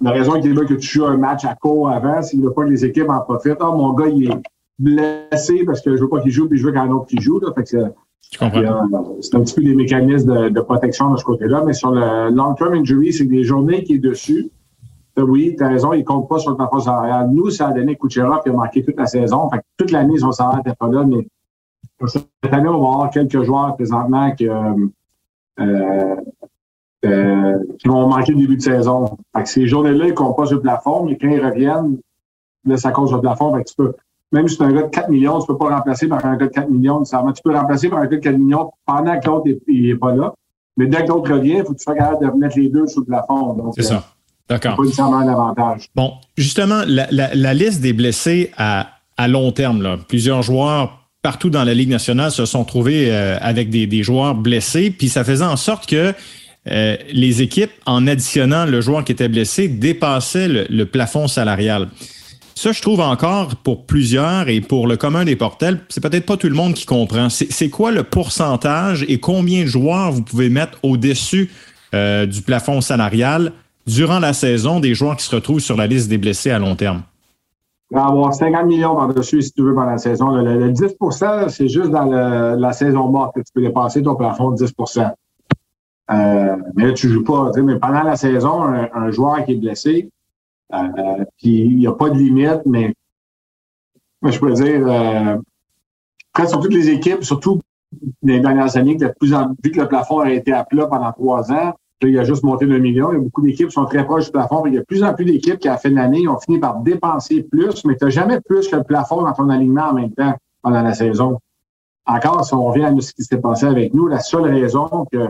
La 0.00 0.10
raison 0.10 0.40
qu'ils 0.40 0.54
veulent 0.54 0.66
que 0.66 0.74
tu 0.74 0.88
joues 0.88 1.06
un 1.06 1.16
match 1.16 1.44
à 1.44 1.54
court 1.54 1.88
avant, 1.88 2.22
c'est 2.22 2.30
qu'ils 2.30 2.42
veulent 2.42 2.54
pas 2.54 2.64
que 2.64 2.70
les 2.70 2.84
équipes 2.84 3.08
en 3.08 3.20
profitent. 3.20 3.58
Ah, 3.60 3.70
mon 3.70 3.92
gars, 3.92 4.08
il 4.08 4.30
est 4.30 4.42
blessé 4.78 5.64
parce 5.64 5.80
que 5.80 5.96
je 5.96 6.02
veux 6.02 6.08
pas 6.08 6.20
qu'il 6.20 6.30
joue, 6.30 6.48
puis 6.48 6.58
je 6.58 6.64
veux 6.64 6.72
qu'il 6.72 6.80
y 6.80 6.84
ait 6.84 6.88
un 6.88 6.92
autre 6.92 7.06
qui 7.06 7.20
joue. 7.20 7.40
Là. 7.40 7.52
Fait 7.54 7.64
que 7.64 7.92
c'est 8.30 9.34
un 9.34 9.40
petit 9.40 9.54
peu 9.54 9.62
des 9.62 9.74
mécanismes 9.74 10.50
de, 10.50 10.60
protection 10.60 11.12
de 11.12 11.16
ce 11.16 11.24
côté-là. 11.24 11.62
Mais 11.64 11.72
sur 11.72 11.90
le 11.90 12.30
long-term 12.30 12.74
injury, 12.74 13.12
c'est 13.12 13.24
des 13.24 13.44
journées 13.44 13.84
qui 13.84 13.94
est 13.94 13.98
dessus. 13.98 14.50
Oui, 15.16 15.56
tu 15.58 15.64
as 15.64 15.68
raison, 15.68 15.92
il 15.92 16.04
compte 16.04 16.28
pas 16.28 16.38
sur 16.38 16.50
le 16.50 16.56
plafond 16.56 16.78
salarial. 16.78 17.28
Nous, 17.32 17.50
ça 17.50 17.68
a 17.68 17.72
donné 17.72 17.96
Kucherov 17.96 18.42
qui 18.42 18.50
a 18.50 18.52
marqué 18.52 18.84
toute 18.84 18.96
la 18.96 19.06
saison. 19.06 19.50
Fait 19.50 19.58
que 19.58 19.64
toute 19.76 19.90
l'année, 19.90 20.16
son 20.18 20.30
salaire 20.30 20.58
n'était 20.58 20.76
pas 20.76 20.88
là, 20.88 21.04
mais 21.04 21.26
cette 22.06 22.28
année, 22.52 22.68
on 22.68 22.80
va 22.80 22.88
avoir 22.88 23.10
quelques 23.10 23.42
joueurs 23.42 23.74
présentement 23.74 24.30
qui, 24.32 24.48
euh, 24.48 24.74
euh, 25.58 26.14
euh, 27.04 27.58
qui 27.78 27.88
vont 27.88 28.08
manquer 28.08 28.32
le 28.32 28.38
début 28.38 28.56
de 28.56 28.62
saison. 28.62 29.18
Fait 29.36 29.42
que 29.44 29.48
ces 29.48 29.66
journées-là, 29.66 30.06
ils 30.06 30.10
ne 30.10 30.14
comptent 30.14 30.36
pas 30.36 30.46
sur 30.46 30.56
le 30.56 30.62
plafond, 30.62 31.04
mais 31.04 31.16
quand 31.16 31.28
ils 31.28 31.44
reviennent, 31.44 31.98
là, 32.64 32.76
ça 32.76 32.90
cause 32.90 33.12
le 33.12 33.20
plafond. 33.20 33.54
Fait 33.54 33.64
que 33.64 33.68
tu 33.68 33.74
peux, 33.76 33.94
même 34.32 34.48
si 34.48 34.56
c'est 34.56 34.64
un 34.64 34.72
gars 34.72 34.82
de 34.82 34.88
4 34.88 35.08
millions, 35.08 35.38
tu 35.40 35.50
ne 35.50 35.56
peux 35.56 35.58
pas 35.58 35.76
remplacer 35.76 36.08
par 36.08 36.24
un 36.24 36.36
gars 36.36 36.46
de 36.46 36.52
4 36.52 36.70
millions. 36.70 37.02
Tu 37.02 37.42
peux 37.42 37.54
remplacer 37.54 37.88
par 37.88 38.00
un 38.00 38.06
gars 38.06 38.16
de 38.16 38.22
4 38.22 38.36
millions 38.36 38.70
pendant 38.86 39.18
que 39.18 39.26
l'autre 39.26 39.48
n'est 39.68 39.94
pas 39.94 40.14
là. 40.14 40.34
Mais 40.76 40.86
dès 40.86 41.04
que 41.04 41.08
l'autre 41.08 41.32
revient, 41.32 41.56
il 41.58 41.64
faut 41.64 41.72
que 41.72 41.78
tu 41.78 41.84
sois 41.84 41.94
capable 41.94 42.24
de 42.24 42.38
mettre 42.38 42.58
les 42.58 42.68
deux 42.68 42.86
sur 42.86 43.00
le 43.00 43.06
plafond. 43.06 43.72
C'est 43.74 43.82
ça. 43.82 44.04
D'accord. 44.48 44.76
pas 44.76 44.82
nécessairement 44.82 45.18
un 45.18 45.28
avantage. 45.28 45.90
Bon, 45.94 46.12
justement, 46.36 46.82
la, 46.86 47.06
la, 47.10 47.34
la 47.34 47.54
liste 47.54 47.82
des 47.82 47.92
blessés 47.92 48.50
à, 48.56 48.88
à 49.18 49.28
long 49.28 49.52
terme, 49.52 49.82
là, 49.82 49.98
plusieurs 50.08 50.42
joueurs 50.42 50.98
partout 51.22 51.50
dans 51.50 51.64
la 51.64 51.74
Ligue 51.74 51.90
nationale 51.90 52.30
se 52.30 52.46
sont 52.46 52.64
trouvés 52.64 53.10
euh, 53.10 53.36
avec 53.40 53.70
des, 53.70 54.02
joueurs 54.02 54.34
blessés, 54.34 54.90
puis 54.90 55.08
ça 55.08 55.24
faisait 55.24 55.44
en 55.44 55.56
sorte 55.56 55.86
que 55.86 56.14
euh, 56.66 56.96
les 57.12 57.40
équipes, 57.42 57.70
en 57.86 58.06
additionnant 58.06 58.66
le 58.66 58.80
joueur 58.80 59.04
qui 59.04 59.12
était 59.12 59.28
blessé, 59.28 59.68
dépassaient 59.68 60.48
le, 60.48 60.84
plafond 60.84 61.28
salarial. 61.28 61.88
Ça, 62.54 62.72
je 62.72 62.82
trouve 62.82 63.00
encore 63.00 63.56
pour 63.56 63.86
plusieurs 63.86 64.48
et 64.48 64.60
pour 64.60 64.86
le 64.88 64.96
commun 64.96 65.24
des 65.24 65.36
portels, 65.36 65.80
c'est 65.88 66.02
peut-être 66.02 66.26
pas 66.26 66.36
tout 66.36 66.48
le 66.48 66.54
monde 66.54 66.74
qui 66.74 66.86
comprend. 66.86 67.28
C'est 67.30 67.70
quoi 67.70 67.92
le 67.92 68.02
pourcentage 68.02 69.04
et 69.08 69.20
combien 69.20 69.62
de 69.62 69.68
joueurs 69.68 70.10
vous 70.10 70.22
pouvez 70.22 70.48
mettre 70.48 70.78
au-dessus 70.82 71.50
euh, 71.94 72.26
du 72.26 72.42
plafond 72.42 72.80
salarial 72.80 73.52
durant 73.86 74.18
la 74.18 74.32
saison 74.32 74.80
des 74.80 74.94
joueurs 74.94 75.16
qui 75.16 75.24
se 75.24 75.34
retrouvent 75.34 75.60
sur 75.60 75.76
la 75.76 75.86
liste 75.86 76.08
des 76.08 76.18
blessés 76.18 76.50
à 76.50 76.58
long 76.58 76.74
terme? 76.74 77.02
Avoir 77.94 78.34
50 78.34 78.66
millions 78.66 78.94
par-dessus 78.94 79.40
si 79.40 79.52
tu 79.52 79.62
veux 79.62 79.74
pendant 79.74 79.92
la 79.92 79.98
saison. 79.98 80.32
Le, 80.32 80.72
10% 80.72 81.48
c'est 81.48 81.68
juste 81.68 81.90
dans 81.90 82.04
la 82.04 82.72
saison 82.72 83.08
morte 83.08 83.36
que 83.36 83.40
tu 83.40 83.52
peux 83.54 83.62
dépasser 83.62 84.02
ton 84.02 84.16
plafond 84.16 84.50
de 84.50 84.56
10 84.56 84.74
euh, 86.10 86.56
Mais 86.74 86.86
là, 86.86 86.92
tu 86.92 87.08
joues 87.08 87.24
pas. 87.24 87.50
Mais 87.62 87.78
pendant 87.78 88.02
la 88.02 88.16
saison, 88.16 88.62
un, 88.62 89.10
joueur 89.10 89.44
qui 89.44 89.52
est 89.52 89.56
blessé, 89.56 90.10
euh, 90.74 91.24
puis 91.38 91.60
il 91.60 91.76
n'y 91.78 91.86
a 91.86 91.92
pas 91.92 92.10
de 92.10 92.18
limite, 92.18 92.62
mais 92.66 92.94
je 94.22 94.38
peux 94.38 94.52
dire, 94.52 94.86
euh, 94.86 95.38
sur 96.46 96.60
toutes 96.60 96.74
les 96.74 96.90
équipes, 96.90 97.24
surtout 97.24 97.60
les 98.22 98.40
dernières 98.40 98.76
années, 98.76 98.96
que 98.96 99.06
plus 99.18 99.34
en, 99.34 99.54
vu 99.62 99.70
que 99.70 99.80
le 99.80 99.88
plafond 99.88 100.20
a 100.20 100.30
été 100.30 100.52
à 100.52 100.64
plat 100.64 100.86
pendant 100.86 101.12
trois 101.12 101.50
ans, 101.52 101.74
il 102.02 102.18
a 102.18 102.24
juste 102.24 102.44
monté 102.44 102.66
d'un 102.66 102.78
million. 102.78 103.10
Il 103.10 103.14
y 103.14 103.18
a 103.18 103.20
beaucoup 103.20 103.42
d'équipes 103.42 103.68
qui 103.68 103.72
sont 103.72 103.86
très 103.86 104.04
proches 104.04 104.26
du 104.26 104.30
plafond. 104.30 104.64
Il 104.66 104.74
y 104.74 104.76
a 104.76 104.80
de 104.80 104.84
plus 104.84 105.02
en 105.02 105.14
plus 105.14 105.24
d'équipes 105.24 105.58
qui, 105.58 105.68
à 105.68 105.72
la 105.72 105.78
fin 105.78 105.90
de 105.90 105.96
l'année, 105.96 106.28
ont 106.28 106.38
fini 106.38 106.58
par 106.58 106.80
dépenser 106.80 107.42
plus, 107.42 107.84
mais 107.84 107.96
tu 107.96 108.04
n'as 108.04 108.10
jamais 108.10 108.40
plus 108.40 108.68
que 108.68 108.76
le 108.76 108.84
plafond 108.84 109.22
dans 109.22 109.32
ton 109.32 109.48
alignement 109.48 109.88
en 109.88 109.94
même 109.94 110.12
temps 110.12 110.34
pendant 110.62 110.82
la 110.82 110.94
saison. 110.94 111.40
Encore, 112.06 112.44
si 112.44 112.54
on 112.54 112.64
revient 112.64 112.84
à 112.84 113.00
ce 113.00 113.12
qui 113.12 113.22
s'est 113.22 113.40
passé 113.40 113.66
avec 113.66 113.92
nous, 113.94 114.06
la 114.06 114.20
seule 114.20 114.44
raison 114.44 115.06
que, 115.12 115.28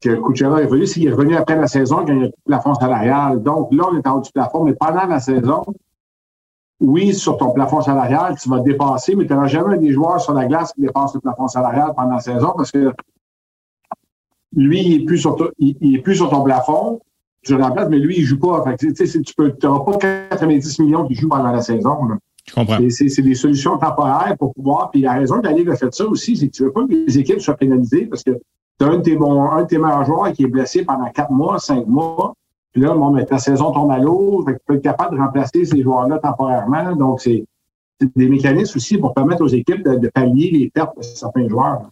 que 0.00 0.14
Kuchera 0.14 0.60
est 0.60 0.66
revenu, 0.66 0.86
c'est 0.86 1.00
qu'il 1.00 1.08
est 1.08 1.12
revenu 1.12 1.36
après 1.36 1.56
la 1.56 1.66
saison 1.66 2.04
quand 2.04 2.08
il 2.08 2.18
y 2.18 2.22
a 2.22 2.26
le 2.26 2.32
plafond 2.44 2.74
salarial. 2.74 3.42
Donc 3.42 3.72
là, 3.72 3.84
on 3.90 3.96
est 3.96 4.06
en 4.06 4.18
haut 4.18 4.20
du 4.20 4.30
plafond, 4.30 4.64
mais 4.64 4.74
pendant 4.74 5.06
la 5.06 5.20
saison, 5.20 5.64
oui, 6.80 7.12
sur 7.14 7.36
ton 7.36 7.50
plafond 7.50 7.80
salarial, 7.80 8.36
tu 8.40 8.48
vas 8.48 8.60
dépasser, 8.60 9.16
mais 9.16 9.26
tu 9.26 9.32
n'auras 9.32 9.48
jamais 9.48 9.78
des 9.78 9.92
joueurs 9.92 10.20
sur 10.20 10.32
la 10.34 10.46
glace 10.46 10.72
qui 10.72 10.82
dépassent 10.82 11.14
le 11.14 11.20
plafond 11.20 11.48
salarial 11.48 11.92
pendant 11.96 12.14
la 12.14 12.20
saison 12.20 12.52
parce 12.56 12.70
que 12.70 12.92
lui, 14.54 14.82
il 14.82 15.02
est 15.02 15.04
plus 15.04 15.18
sur, 15.18 15.36
ton, 15.36 15.48
il, 15.58 15.96
est 15.96 16.00
plus 16.00 16.16
sur 16.16 16.30
ton 16.30 16.42
plafond. 16.42 17.00
Je 17.42 17.54
le 17.54 17.62
remplace, 17.62 17.88
mais 17.88 17.98
lui, 17.98 18.16
il 18.18 18.24
joue 18.24 18.38
pas. 18.38 18.62
Fait 18.64 18.76
que, 18.76 18.92
tu 18.92 19.66
n'auras 19.66 19.92
pas 19.92 19.98
90 20.30 20.78
millions 20.80 21.06
qui 21.06 21.14
jouent 21.14 21.28
pendant 21.28 21.50
la 21.50 21.60
saison. 21.60 21.98
Je 22.46 22.54
comprends. 22.54 22.78
C'est 22.88 23.22
des 23.22 23.34
solutions 23.34 23.76
temporaires 23.78 24.36
pour 24.38 24.54
pouvoir. 24.54 24.90
Puis 24.90 25.02
la 25.02 25.12
raison 25.14 25.40
que 25.40 25.46
la 25.46 25.52
Ligue 25.52 25.70
a 25.70 25.76
fait 25.76 25.92
ça 25.92 26.06
aussi, 26.06 26.36
c'est 26.36 26.48
que 26.48 26.52
tu 26.52 26.62
veux 26.64 26.72
pas 26.72 26.86
que 26.86 26.92
les 26.92 27.18
équipes 27.18 27.40
soient 27.40 27.56
pénalisées 27.56 28.06
parce 28.06 28.22
que 28.22 28.38
tu 28.78 28.84
as 28.84 28.88
un 28.88 28.98
de 28.98 29.02
tes, 29.02 29.16
bons, 29.16 29.50
un 29.50 29.62
de 29.62 29.66
tes 29.66 29.78
meilleurs 29.78 30.04
joueurs 30.04 30.32
qui 30.32 30.44
est 30.44 30.48
blessé 30.48 30.84
pendant 30.84 31.10
quatre 31.10 31.30
mois, 31.30 31.58
cinq 31.58 31.86
mois. 31.86 32.34
Puis 32.72 32.82
là, 32.82 32.94
bon, 32.94 33.10
mais 33.10 33.24
ta 33.24 33.38
saison 33.38 33.72
tombe 33.72 33.90
à 33.90 33.98
l'eau, 33.98 34.44
tu 34.46 34.54
peux 34.66 34.74
être 34.76 34.82
capable 34.82 35.16
de 35.16 35.20
remplacer 35.20 35.64
ces 35.64 35.82
joueurs-là 35.82 36.18
temporairement. 36.18 36.94
Donc, 36.94 37.20
c'est 37.20 37.44
des 38.14 38.28
mécanismes 38.28 38.76
aussi 38.76 38.98
pour 38.98 39.14
permettre 39.14 39.42
aux 39.42 39.48
équipes 39.48 39.82
de, 39.82 40.08
pallier 40.08 40.50
les 40.52 40.70
pertes 40.70 40.96
de 40.96 41.02
certains 41.02 41.48
joueurs. 41.48 41.90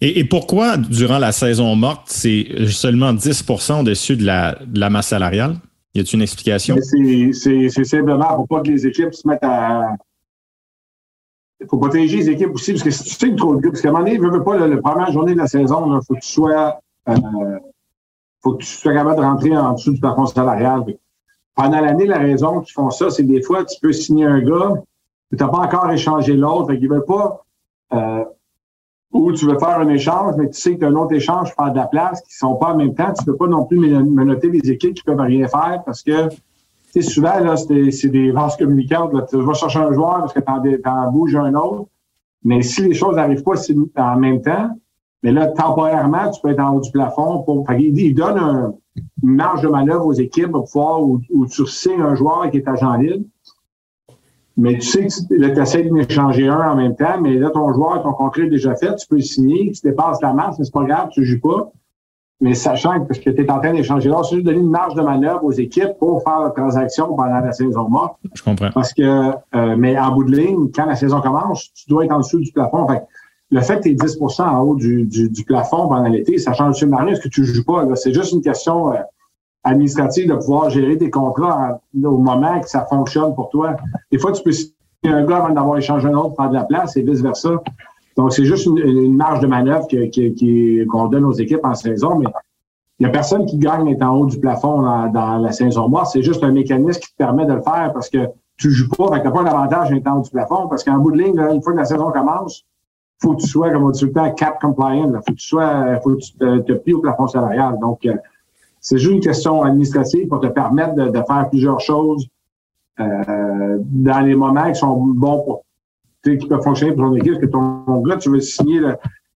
Et, 0.00 0.24
pourquoi, 0.24 0.76
durant 0.76 1.18
la 1.18 1.32
saison 1.32 1.74
morte, 1.76 2.02
c'est 2.06 2.66
seulement 2.68 3.12
10% 3.12 3.80
au-dessus 3.80 4.16
de 4.16 4.24
la, 4.24 4.58
de 4.66 4.80
la 4.80 4.90
masse 4.90 5.08
salariale? 5.08 5.56
Y 5.94 6.00
a-t-il 6.00 6.16
une 6.16 6.22
explication? 6.22 6.76
C'est 6.82 7.84
simplement 7.84 8.34
pour 8.36 8.48
pas 8.48 8.60
que 8.62 8.68
les 8.68 8.86
équipes 8.86 9.14
se 9.14 9.26
mettent 9.26 9.44
à. 9.44 9.94
Il 11.60 11.66
faut 11.68 11.78
protéger 11.78 12.18
les 12.18 12.30
équipes 12.30 12.54
aussi, 12.54 12.72
parce 12.72 12.82
que 12.82 12.90
si 12.90 13.04
tu 13.04 13.10
sais 13.10 13.34
trop 13.34 13.56
de 13.56 13.68
Parce 13.68 13.80
qu'à 13.80 13.88
un 13.88 13.92
moment 13.92 14.04
donné, 14.04 14.18
veux, 14.18 14.30
veux 14.30 14.44
pas, 14.44 14.58
la 14.66 14.76
première 14.76 15.10
journée 15.10 15.32
de 15.32 15.38
la 15.38 15.46
saison, 15.46 15.96
il 15.96 16.04
faut 16.06 16.14
que 16.14 16.20
tu 16.20 16.28
sois. 16.28 16.80
Euh, 17.08 17.14
faut 18.42 18.52
que 18.52 18.58
tu 18.58 18.66
sois 18.66 18.92
capable 18.92 19.16
de 19.16 19.22
rentrer 19.22 19.56
en 19.56 19.72
dessous 19.72 19.92
du 19.92 20.00
plafond 20.00 20.26
salarial. 20.26 20.84
Pendant 21.54 21.80
l'année, 21.80 22.06
la 22.06 22.18
raison 22.18 22.60
qu'ils 22.60 22.74
font 22.74 22.90
ça, 22.90 23.10
c'est 23.10 23.22
des 23.22 23.40
fois, 23.40 23.64
tu 23.64 23.80
peux 23.80 23.92
signer 23.92 24.26
un 24.26 24.40
gars, 24.40 24.74
tu 25.30 25.42
n'as 25.42 25.48
pas 25.48 25.58
encore 25.58 25.90
échangé 25.90 26.34
l'autre. 26.34 26.68
Fait 26.68 26.78
qu'ils 26.78 26.90
veulent 26.90 27.04
pas. 27.04 27.44
Euh, 27.94 28.24
ou 29.12 29.32
tu 29.32 29.46
veux 29.46 29.58
faire 29.58 29.80
un 29.80 29.88
échange, 29.88 30.34
mais 30.36 30.50
tu 30.50 30.60
sais 30.60 30.74
que 30.74 30.80
tu 30.80 30.84
as 30.84 30.88
un 30.88 30.94
autre 30.94 31.14
échange 31.14 31.54
faire 31.54 31.70
de 31.70 31.76
la 31.76 31.86
place 31.86 32.20
qui 32.22 32.34
ne 32.34 32.48
sont 32.48 32.56
pas 32.56 32.74
en 32.74 32.76
même 32.76 32.94
temps. 32.94 33.12
Tu 33.14 33.22
ne 33.22 33.32
peux 33.32 33.36
pas 33.36 33.46
non 33.46 33.64
plus 33.64 33.78
menoter 33.78 34.50
les 34.50 34.70
équipes 34.70 34.94
qui 34.94 35.02
peuvent 35.02 35.18
rien 35.18 35.48
faire 35.48 35.82
parce 35.86 36.02
que 36.02 36.28
souvent, 37.02 37.38
là, 37.40 37.56
c'est 37.56 38.08
des 38.08 38.30
vases 38.30 38.56
communicantes. 38.56 39.12
Tu 39.28 39.36
vas 39.36 39.54
chercher 39.54 39.80
un 39.80 39.92
joueur 39.92 40.18
parce 40.18 40.32
que 40.32 40.40
tu 40.40 40.88
en, 40.88 41.10
bouges 41.10 41.36
un 41.36 41.54
autre. 41.54 41.88
Mais 42.44 42.62
si 42.62 42.82
les 42.82 42.94
choses 42.94 43.16
n'arrivent 43.16 43.42
pas 43.42 43.54
en 43.96 44.16
même 44.16 44.40
temps, 44.40 44.70
mais 45.22 45.32
là, 45.32 45.48
temporairement, 45.48 46.30
tu 46.30 46.40
peux 46.40 46.50
être 46.50 46.60
en 46.60 46.76
haut 46.76 46.80
du 46.80 46.90
plafond. 46.90 47.42
Pour, 47.42 47.66
il, 47.72 48.14
donne 48.14 48.74
une 49.22 49.28
marge 49.28 49.62
de 49.62 49.68
manœuvre 49.68 50.06
aux 50.06 50.12
équipes 50.12 50.52
pour 50.52 50.64
pouvoir 50.70 51.02
où, 51.02 51.46
tu 51.46 51.66
signes 51.66 52.00
un 52.00 52.14
joueur 52.14 52.50
qui 52.50 52.58
est 52.58 52.68
agent 52.68 52.94
libre. 52.96 53.24
Mais 54.56 54.78
tu 54.78 54.86
sais 54.86 55.06
que 55.06 55.54
tu 55.54 55.60
essaies 55.60 55.82
d'en 55.82 55.96
échanger 55.96 56.48
un 56.48 56.70
en 56.70 56.76
même 56.76 56.96
temps, 56.96 57.20
mais 57.20 57.34
là, 57.34 57.50
ton 57.50 57.74
joueur, 57.74 58.02
ton 58.02 58.12
contrat 58.12 58.42
est 58.42 58.48
déjà 58.48 58.74
fait, 58.74 58.94
tu 58.96 59.06
peux 59.06 59.16
le 59.16 59.22
signer, 59.22 59.70
tu 59.72 59.82
dépasses 59.82 60.22
la 60.22 60.32
masse, 60.32 60.58
mais 60.58 60.64
c'est 60.64 60.72
pas 60.72 60.84
grave, 60.84 61.08
tu 61.10 61.20
ne 61.20 61.24
joues 61.26 61.40
pas. 61.40 61.72
Mais 62.40 62.54
sachant 62.54 63.00
que, 63.00 63.06
parce 63.06 63.18
que 63.18 63.30
tu 63.30 63.42
es 63.42 63.50
en 63.50 63.60
train 63.60 63.72
d'échanger 63.72 64.10
là, 64.10 64.20
c'est 64.22 64.36
juste 64.36 64.46
donner 64.46 64.58
une 64.58 64.70
marge 64.70 64.94
de 64.94 65.00
manœuvre 65.00 65.44
aux 65.44 65.52
équipes 65.52 65.96
pour 65.98 66.22
faire 66.22 66.40
la 66.40 66.50
transaction 66.50 67.14
pendant 67.14 67.40
la 67.40 67.52
saison 67.52 67.88
morte. 67.88 68.18
Je 68.34 68.42
comprends. 68.42 68.70
Parce 68.72 68.92
que, 68.92 69.02
euh, 69.54 69.76
mais 69.78 69.98
en 69.98 70.12
bout 70.12 70.24
de 70.24 70.36
ligne, 70.36 70.70
quand 70.74 70.84
la 70.84 70.96
saison 70.96 71.20
commence, 71.22 71.72
tu 71.72 71.88
dois 71.88 72.04
être 72.04 72.12
en 72.12 72.18
dessous 72.18 72.40
du 72.40 72.52
plafond. 72.52 72.86
Fait 72.88 73.02
le 73.50 73.60
fait 73.60 73.76
que 73.76 73.82
tu 73.84 73.90
es 73.90 73.94
10% 73.94 74.42
en 74.42 74.60
haut 74.60 74.74
du, 74.74 75.04
du, 75.04 75.30
du 75.30 75.44
plafond 75.44 75.88
pendant 75.88 76.08
l'été, 76.08 76.38
ça 76.38 76.52
change 76.52 76.68
le 76.68 76.74
scénario, 76.74 77.12
est-ce 77.12 77.20
que 77.20 77.28
tu 77.28 77.42
ne 77.42 77.46
joues 77.46 77.64
pas? 77.64 77.84
C'est 77.94 78.12
juste 78.12 78.32
une 78.32 78.42
question 78.42 78.92
euh, 78.92 78.96
administrative 79.64 80.28
de 80.28 80.34
pouvoir 80.34 80.70
gérer 80.70 80.98
tes 80.98 81.10
contrats 81.10 81.80
au 81.94 82.18
moment 82.18 82.60
que 82.60 82.68
ça 82.68 82.84
fonctionne 82.86 83.34
pour 83.34 83.50
toi. 83.50 83.76
Des 84.10 84.18
fois, 84.18 84.32
tu 84.32 84.42
peux 84.42 84.52
signer 84.52 84.74
un 85.04 85.24
gars 85.24 85.38
avant 85.38 85.50
d'avoir 85.50 85.78
échangé 85.78 86.08
un 86.08 86.14
autre, 86.14 86.34
prendre 86.34 86.50
de 86.50 86.54
la 86.56 86.64
place 86.64 86.96
et 86.96 87.02
vice-versa. 87.02 87.50
Donc, 88.16 88.32
c'est 88.32 88.44
juste 88.44 88.66
une, 88.66 89.14
marge 89.14 89.40
de 89.40 89.46
manœuvre 89.46 89.86
qu'on 89.88 90.08
qui, 90.08 90.80
donne 91.10 91.24
aux 91.24 91.32
équipes 91.32 91.64
en 91.64 91.74
saison, 91.74 92.18
mais 92.18 92.26
il 92.98 93.04
n'y 93.04 93.06
a 93.06 93.12
personne 93.12 93.44
qui 93.44 93.58
gagne 93.58 93.84
d'être 93.86 94.02
en 94.02 94.16
haut 94.16 94.26
du 94.26 94.40
plafond 94.40 94.80
dans, 95.12 95.38
la 95.38 95.52
saison 95.52 95.88
morte. 95.88 96.12
C'est 96.12 96.22
juste 96.22 96.42
un 96.42 96.50
mécanisme 96.50 97.00
qui 97.00 97.10
te 97.10 97.16
permet 97.16 97.44
de 97.44 97.52
le 97.52 97.60
faire 97.60 97.90
parce 97.92 98.08
que 98.08 98.26
tu 98.56 98.70
joues 98.70 98.88
pas, 98.88 99.20
tu 99.20 99.24
n'as 99.26 99.30
pas 99.30 99.44
d'avantage 99.44 99.90
d'être 99.90 100.06
en 100.06 100.18
haut 100.18 100.22
du 100.22 100.30
plafond 100.30 100.66
parce 100.68 100.82
qu'en 100.82 100.98
bout 100.98 101.12
de 101.12 101.18
ligne, 101.18 101.38
une 101.38 101.62
fois 101.62 101.74
que 101.74 101.78
la 101.78 101.84
saison 101.84 102.10
commence, 102.10 102.64
faut 103.20 103.34
que 103.34 103.42
tu 103.42 103.48
sois, 103.48 103.70
comme 103.70 103.84
on 103.84 103.90
dit 103.90 104.00
tout 104.00 104.06
le 104.06 104.12
temps, 104.12 104.32
cap 104.32 104.60
compliant. 104.60 105.08
Il 105.08 105.16
faut 105.16 105.20
que 105.20 105.32
tu 105.32 105.46
sois, 105.46 106.00
faut 106.00 106.14
que 106.14 106.20
tu 106.20 106.32
te, 106.32 106.72
plies 106.72 106.94
au 106.94 107.00
plafond 107.00 107.26
salarial. 107.26 107.78
Donc, 107.80 108.06
euh, 108.06 108.14
c'est 108.80 108.98
juste 108.98 109.12
une 109.12 109.20
question 109.20 109.62
administrative 109.62 110.28
pour 110.28 110.40
te 110.40 110.46
permettre 110.46 110.94
de, 110.94 111.22
faire 111.22 111.48
plusieurs 111.50 111.80
choses 111.80 112.26
euh, 113.00 113.78
dans 113.80 114.20
les 114.20 114.34
moments 114.34 114.70
qui 114.72 114.78
sont 114.78 114.96
bons 114.96 115.40
pour, 115.40 115.65
qui 116.34 116.46
peuvent 116.46 116.62
fonctionner 116.62 116.92
pour 116.92 117.04
ton 117.04 117.14
équipe. 117.14 117.40
que 117.40 117.46
ton, 117.46 118.00
gars, 118.02 118.16
tu 118.16 118.30
veux 118.30 118.40
signer, 118.40 118.80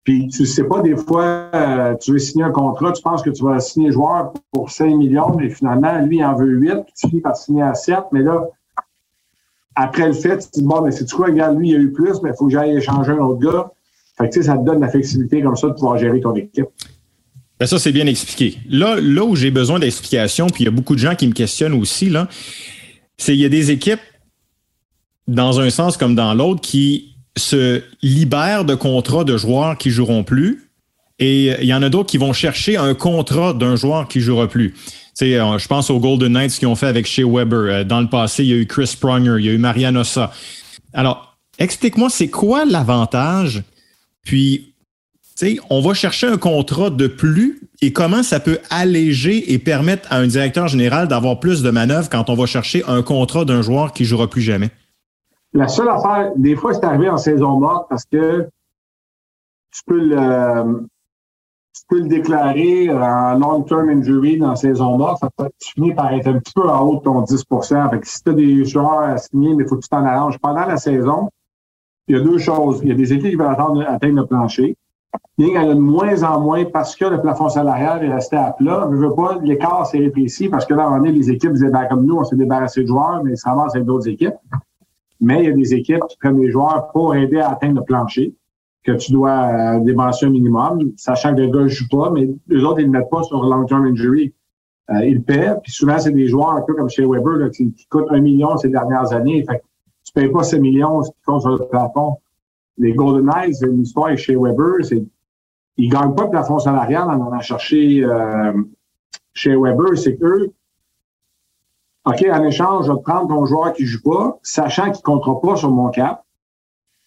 puis 0.04 0.28
tu 0.28 0.46
sais 0.46 0.64
pas, 0.64 0.80
des 0.80 0.96
fois, 0.96 1.50
euh, 1.54 1.94
tu 2.00 2.12
veux 2.12 2.18
signer 2.18 2.44
un 2.44 2.50
contrat, 2.50 2.92
tu 2.92 3.02
penses 3.02 3.22
que 3.22 3.30
tu 3.30 3.44
vas 3.44 3.60
signer 3.60 3.88
un 3.88 3.92
joueur 3.92 4.32
pour 4.50 4.70
5 4.70 4.96
millions, 4.96 5.36
mais 5.36 5.50
finalement, 5.50 6.00
lui, 6.00 6.18
il 6.18 6.24
en 6.24 6.34
veut 6.34 6.48
8, 6.48 6.70
puis 6.84 6.92
tu 6.96 7.08
finis 7.08 7.20
par 7.20 7.36
signer 7.36 7.62
à 7.62 7.74
7, 7.74 7.98
mais 8.12 8.22
là, 8.22 8.48
après 9.74 10.08
le 10.08 10.14
fait, 10.14 10.38
tu 10.38 10.50
te 10.50 10.58
dis, 10.58 10.64
bon, 10.64 10.82
mais 10.82 10.90
c'est 10.90 11.10
quoi, 11.10 11.26
regarde, 11.26 11.58
lui, 11.58 11.70
il 11.70 11.76
a 11.76 11.78
eu 11.78 11.92
plus, 11.92 12.20
mais 12.22 12.30
il 12.30 12.36
faut 12.36 12.46
que 12.46 12.52
j'aille 12.52 12.76
échanger 12.76 13.12
un 13.12 13.18
autre 13.18 13.40
gars. 13.40 13.70
Fait 14.18 14.28
que, 14.28 14.34
tu 14.34 14.40
sais, 14.40 14.46
ça 14.46 14.56
te 14.56 14.64
donne 14.64 14.80
la 14.80 14.88
flexibilité 14.88 15.42
comme 15.42 15.56
ça 15.56 15.68
de 15.68 15.72
pouvoir 15.74 15.96
gérer 15.96 16.20
ton 16.20 16.34
équipe. 16.34 16.66
Ben 17.58 17.66
ça, 17.66 17.78
c'est 17.78 17.92
bien 17.92 18.06
expliqué. 18.06 18.58
Là, 18.68 18.98
là 19.00 19.22
où 19.22 19.36
j'ai 19.36 19.50
besoin 19.50 19.78
d'explications, 19.78 20.46
puis 20.46 20.64
il 20.64 20.66
y 20.66 20.68
a 20.68 20.70
beaucoup 20.70 20.94
de 20.94 21.00
gens 21.00 21.14
qui 21.14 21.26
me 21.26 21.32
questionnent 21.32 21.74
aussi, 21.74 22.08
là, 22.08 22.26
c'est 23.18 23.32
qu'il 23.32 23.40
y 23.42 23.44
a 23.44 23.50
des 23.50 23.70
équipes, 23.70 24.00
dans 25.30 25.60
un 25.60 25.70
sens 25.70 25.96
comme 25.96 26.14
dans 26.14 26.34
l'autre, 26.34 26.60
qui 26.60 27.14
se 27.36 27.82
libèrent 28.02 28.64
de 28.64 28.74
contrats 28.74 29.24
de 29.24 29.36
joueurs 29.36 29.78
qui 29.78 29.90
joueront 29.90 30.24
plus. 30.24 30.68
Et 31.18 31.54
il 31.60 31.66
y 31.66 31.74
en 31.74 31.82
a 31.82 31.88
d'autres 31.88 32.08
qui 32.08 32.18
vont 32.18 32.32
chercher 32.32 32.76
un 32.76 32.94
contrat 32.94 33.52
d'un 33.52 33.76
joueur 33.76 34.08
qui 34.08 34.20
jouera 34.20 34.48
plus. 34.48 34.74
Euh, 35.22 35.58
je 35.58 35.68
pense 35.68 35.90
aux 35.90 36.00
Golden 36.00 36.32
Knights 36.32 36.58
qui 36.58 36.66
ont 36.66 36.74
fait 36.74 36.86
avec 36.86 37.06
Shea 37.06 37.24
Weber. 37.26 37.58
Euh, 37.58 37.84
dans 37.84 38.00
le 38.00 38.08
passé, 38.08 38.42
il 38.42 38.50
y 38.50 38.52
a 38.52 38.56
eu 38.56 38.66
Chris 38.66 38.96
Pronger, 38.98 39.36
il 39.38 39.44
y 39.44 39.48
a 39.50 39.52
eu 39.52 39.58
Mariano 39.58 40.00
Ossa. 40.00 40.32
Alors, 40.94 41.36
explique-moi, 41.58 42.08
c'est 42.10 42.28
quoi 42.28 42.64
l'avantage? 42.64 43.62
Puis, 44.24 44.74
on 45.70 45.80
va 45.80 45.94
chercher 45.94 46.26
un 46.26 46.36
contrat 46.36 46.90
de 46.90 47.06
plus 47.06 47.60
et 47.80 47.92
comment 47.92 48.22
ça 48.22 48.40
peut 48.40 48.58
alléger 48.68 49.52
et 49.52 49.58
permettre 49.58 50.06
à 50.10 50.18
un 50.18 50.26
directeur 50.26 50.68
général 50.68 51.08
d'avoir 51.08 51.40
plus 51.40 51.62
de 51.62 51.70
manœuvres 51.70 52.10
quand 52.10 52.28
on 52.28 52.34
va 52.34 52.46
chercher 52.46 52.82
un 52.86 53.02
contrat 53.02 53.44
d'un 53.44 53.62
joueur 53.62 53.92
qui 53.92 54.04
jouera 54.04 54.28
plus 54.28 54.42
jamais? 54.42 54.70
La 55.52 55.68
seule 55.68 55.88
affaire, 55.88 56.32
des 56.36 56.54
fois, 56.54 56.74
c'est 56.74 56.84
arrivé 56.84 57.08
en 57.08 57.16
saison 57.16 57.58
morte 57.58 57.88
parce 57.88 58.04
que 58.04 58.48
tu 59.72 59.82
peux 59.86 60.00
le, 60.00 60.88
tu 61.74 61.82
peux 61.88 62.00
le 62.00 62.08
déclarer 62.08 62.90
en 62.90 63.38
long-term 63.38 63.88
injury 63.88 64.38
dans 64.38 64.54
saison 64.54 64.96
morte, 64.96 65.18
ça 65.20 65.30
peut 65.36 65.48
finir 65.60 65.94
par 65.94 66.12
être 66.12 66.28
un 66.28 66.38
petit 66.38 66.52
peu 66.52 66.68
en 66.68 66.80
haut 66.80 66.96
de 66.96 67.02
ton 67.02 67.22
10 67.22 67.44
fait 67.90 68.00
que 68.00 68.08
Si 68.08 68.22
tu 68.22 68.30
as 68.30 68.32
des 68.32 68.64
joueurs 68.64 69.00
à 69.00 69.16
signer, 69.18 69.54
mais 69.54 69.64
il 69.64 69.68
faut 69.68 69.76
que 69.76 69.82
tu 69.82 69.88
t'en 69.88 70.04
arranges. 70.04 70.38
Pendant 70.38 70.66
la 70.66 70.76
saison, 70.76 71.30
il 72.06 72.16
y 72.16 72.18
a 72.18 72.22
deux 72.22 72.38
choses. 72.38 72.80
Il 72.82 72.88
y 72.88 72.92
a 72.92 72.94
des 72.94 73.12
équipes 73.12 73.30
qui 73.30 73.36
veulent 73.36 73.46
attendre 73.46 73.84
atteindre 73.86 74.16
le 74.16 74.26
plancher. 74.26 74.76
Il 75.38 75.48
y 75.48 75.58
en 75.58 75.70
a 75.70 75.74
de 75.74 75.80
moins 75.80 76.22
en 76.22 76.40
moins 76.40 76.64
parce 76.64 76.94
que 76.94 77.04
le 77.04 77.20
plafond 77.20 77.48
salarial 77.48 78.04
est 78.04 78.12
resté 78.12 78.36
à 78.36 78.52
plat. 78.52 78.88
Je 78.90 78.96
veux 78.96 79.14
pas, 79.14 79.38
l'écart 79.42 79.86
s'est 79.86 79.98
rétréci 79.98 80.48
parce 80.48 80.66
que 80.66 80.74
là, 80.74 80.90
on 80.90 81.02
est 81.04 81.12
les 81.12 81.30
équipes 81.30 81.52
disaient, 81.52 81.70
ben, 81.70 81.86
comme 81.86 82.04
nous, 82.04 82.16
on 82.16 82.24
s'est 82.24 82.36
débarrassé 82.36 82.82
de 82.82 82.86
joueurs, 82.86 83.22
mais 83.24 83.36
ça 83.36 83.50
avance 83.50 83.74
avec 83.74 83.86
d'autres 83.86 84.08
équipes. 84.08 84.34
Mais 85.20 85.42
il 85.42 85.48
y 85.48 85.52
a 85.52 85.52
des 85.52 85.74
équipes 85.74 86.02
qui 86.08 86.16
prennent 86.16 86.40
des 86.40 86.50
joueurs 86.50 86.90
pour 86.92 87.14
aider 87.14 87.38
à 87.38 87.50
atteindre 87.50 87.80
le 87.80 87.84
plancher 87.84 88.34
que 88.82 88.92
tu 88.92 89.12
dois 89.12 89.76
euh, 89.76 89.80
dépenser 89.80 90.26
un 90.26 90.30
minimum, 90.30 90.92
sachant 90.96 91.34
que 91.34 91.42
le 91.42 91.48
gars 91.48 91.64
ne 91.64 91.68
joue 91.68 91.88
pas, 91.90 92.10
mais 92.10 92.30
les 92.48 92.64
autres, 92.64 92.80
ils 92.80 92.86
ne 92.86 92.92
mettent 92.92 93.10
pas 93.10 93.22
sur 93.22 93.42
long-term 93.42 93.84
injury. 93.84 94.32
Euh, 94.90 95.04
ils 95.04 95.22
paient, 95.22 95.54
puis 95.62 95.70
souvent, 95.70 95.98
c'est 95.98 96.12
des 96.12 96.26
joueurs 96.26 96.52
un 96.52 96.62
peu 96.62 96.74
comme 96.74 96.88
chez 96.88 97.04
Weber 97.04 97.36
là, 97.36 97.50
qui, 97.50 97.74
coûtent 97.90 98.10
un 98.10 98.20
million 98.20 98.56
ces 98.56 98.70
dernières 98.70 99.12
années. 99.12 99.44
Fait 99.44 99.58
que 99.58 99.64
tu 100.04 100.12
payes 100.12 100.30
pas 100.30 100.42
ces 100.42 100.58
millions 100.58 101.02
qui 101.02 101.10
comptent 101.26 101.42
sur 101.42 101.50
le 101.50 101.66
plafond. 101.66 102.16
Les 102.78 102.92
Golden 102.94 103.26
Knights, 103.26 103.60
une 103.62 103.82
histoire 103.82 104.16
chez 104.16 104.34
Weber, 104.34 104.82
c'est 104.82 105.04
ils 105.76 105.88
gagnent 105.88 106.14
pas 106.14 106.24
de 106.24 106.30
plafond 106.30 106.58
salarial 106.58 107.04
en 107.04 107.26
allant 107.26 107.40
chercher 107.40 108.02
euh, 108.04 108.52
chez 109.32 109.54
Weber, 109.56 109.96
c'est 109.96 110.18
eux 110.22 110.52
OK, 112.06 112.24
en 112.30 112.44
échange, 112.44 112.86
je 112.86 112.92
vais 112.92 112.98
prendre 113.02 113.28
ton 113.28 113.44
joueur 113.44 113.72
qui 113.72 113.84
joue 113.84 114.02
pas, 114.02 114.38
sachant 114.42 114.84
qu'il 114.84 115.00
ne 115.00 115.02
comptera 115.02 115.40
pas 115.40 115.56
sur 115.56 115.70
mon 115.70 115.90
cap. 115.90 116.24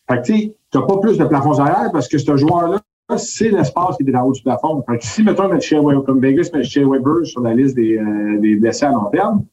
Fait 0.10 0.22
que, 0.22 0.28
tu 0.28 0.54
n'as 0.76 0.82
pas 0.82 0.98
plus 0.98 1.18
de 1.18 1.26
plafond 1.26 1.54
salarial 1.54 1.90
parce 1.92 2.08
que 2.08 2.18
ce 2.18 2.38
joueur-là, 2.38 2.80
c'est 3.18 3.50
l'espace 3.50 3.98
qui 3.98 4.04
est 4.04 4.16
en 4.16 4.24
haut 4.24 4.34
du 4.34 4.42
plafond. 4.44 4.84
Fait 4.88 4.98
que 4.98 5.06
si, 5.06 5.24
mettons, 5.24 5.60
chez 5.60 5.78
Weber, 5.78 6.04
comme 6.04 6.20
Vegas 6.20 6.50
met 6.54 6.64
chez 6.64 6.84
Weber 6.84 7.26
sur 7.26 7.42
la 7.42 7.54
liste 7.54 7.76
des, 7.76 7.98
euh, 7.98 8.40
des 8.40 8.56
blessés 8.56 8.86
à 8.86 8.92
long 8.92 9.06
terme, 9.06 9.46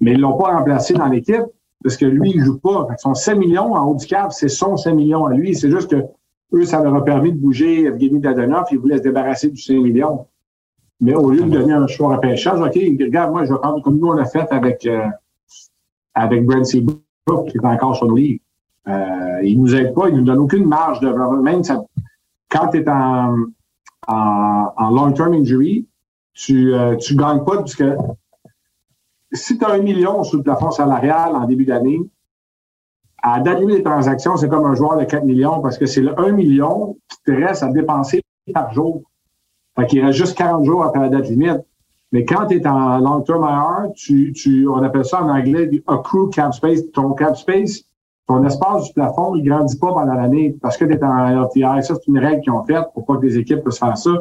mais 0.00 0.12
ils 0.12 0.20
l'ont 0.20 0.36
pas 0.36 0.56
remplacé 0.56 0.94
dans 0.94 1.06
l'équipe 1.06 1.44
parce 1.82 1.96
que 1.96 2.06
lui, 2.06 2.32
il 2.34 2.40
joue 2.42 2.58
pas. 2.58 2.86
Fait 2.88 2.94
que 2.94 3.00
son 3.00 3.14
5 3.14 3.36
millions 3.36 3.74
en 3.74 3.86
haut 3.86 3.94
du 3.94 4.06
cap, 4.06 4.32
c'est 4.32 4.48
son 4.48 4.76
5 4.76 4.94
millions 4.94 5.26
à 5.26 5.34
lui. 5.34 5.54
C'est 5.54 5.70
juste 5.70 5.90
que 5.90 6.02
eux, 6.54 6.64
ça 6.64 6.82
leur 6.82 6.94
a 6.94 7.04
permis 7.04 7.32
de 7.32 7.38
bouger 7.38 7.84
Evgeny 7.84 8.20
Dadonov. 8.20 8.66
Ils 8.70 8.78
voulaient 8.78 8.98
se 8.98 9.02
débarrasser 9.02 9.48
du 9.48 9.60
5 9.60 9.74
millions. 9.74 10.26
Mais 11.04 11.14
au 11.14 11.30
lieu 11.30 11.42
de 11.42 11.50
donner 11.50 11.74
un 11.74 11.86
choix 11.86 12.14
à 12.14 12.18
pêchage, 12.18 12.58
OK, 12.58 12.74
regarde, 12.74 13.30
moi, 13.30 13.44
je 13.44 13.52
vais 13.52 13.58
prendre 13.58 13.82
comme 13.82 13.98
nous, 13.98 14.08
on 14.08 14.14
l'a 14.14 14.24
fait 14.24 14.50
avec, 14.50 14.86
euh, 14.86 15.06
avec 16.14 16.46
Brent 16.46 16.64
Seabrook, 16.64 17.48
qui 17.48 17.58
est 17.58 17.66
encore 17.66 17.94
sur 17.94 18.08
le 18.08 18.16
livre. 18.16 18.40
Euh, 18.88 19.42
il 19.42 19.60
nous 19.60 19.74
aide 19.74 19.92
pas, 19.92 20.08
il 20.08 20.16
nous 20.16 20.24
donne 20.24 20.38
aucune 20.38 20.64
marge 20.64 21.00
de 21.00 21.08
même 21.42 21.62
quand 22.48 22.68
tu 22.68 22.78
es 22.78 22.88
en, 22.88 23.36
en, 24.06 24.90
long-term 24.90 25.34
injury, 25.34 25.86
tu 26.32 26.74
euh, 26.74 26.96
tu 26.96 27.16
gagnes 27.16 27.44
pas 27.44 27.56
parce 27.56 27.74
que 27.74 27.96
si 29.32 29.58
tu 29.58 29.64
as 29.64 29.72
un 29.72 29.78
million 29.78 30.24
sous 30.24 30.38
le 30.38 30.42
plafond 30.42 30.70
salarial 30.70 31.36
en 31.36 31.46
début 31.46 31.66
d'année, 31.66 32.00
à 33.22 33.40
d'annuler 33.40 33.78
les 33.78 33.82
transactions, 33.82 34.36
c'est 34.36 34.48
comme 34.48 34.64
un 34.64 34.74
joueur 34.74 34.96
de 34.96 35.04
4 35.04 35.24
millions 35.24 35.60
parce 35.60 35.76
que 35.76 35.86
c'est 35.86 36.02
le 36.02 36.18
1 36.18 36.32
million 36.32 36.96
qui 37.08 37.16
te 37.24 37.32
reste 37.32 37.62
à 37.62 37.68
dépenser 37.68 38.22
par 38.52 38.72
jour. 38.72 39.02
Fait 39.76 39.86
qu'il 39.86 40.04
reste 40.04 40.18
juste 40.18 40.36
40 40.36 40.64
jours 40.64 40.84
après 40.84 41.00
la 41.00 41.08
date 41.08 41.28
limite. 41.28 41.60
Mais 42.12 42.24
quand 42.24 42.46
tu 42.46 42.56
es 42.56 42.66
en 42.66 42.98
long-term 42.98 43.42
IR, 43.42 43.92
tu, 43.94 44.32
tu, 44.32 44.68
on 44.68 44.82
appelle 44.82 45.04
ça 45.04 45.22
en 45.22 45.28
anglais 45.28 45.66
du 45.66 45.82
accrue 45.86 46.30
cap 46.30 46.54
space. 46.54 46.80
Ton 46.92 47.12
cap 47.12 47.36
space, 47.36 47.84
ton 48.28 48.44
espace 48.44 48.84
du 48.84 48.92
plafond, 48.92 49.34
il 49.34 49.44
grandit 49.48 49.76
pas 49.78 49.92
pendant 49.92 50.14
l'année 50.14 50.56
parce 50.62 50.76
que 50.76 50.84
tu 50.84 50.92
es 50.92 51.04
en 51.04 51.44
LTI. 51.44 51.82
Ça, 51.82 51.94
c'est 51.94 52.06
une 52.06 52.18
règle 52.18 52.42
qu'ils 52.42 52.52
ont 52.52 52.64
faite 52.64 52.84
pour 52.94 53.04
pas 53.04 53.16
que 53.16 53.26
les 53.26 53.38
équipes 53.38 53.62
puissent 53.62 53.80
faire 53.80 53.98
ça. 53.98 54.12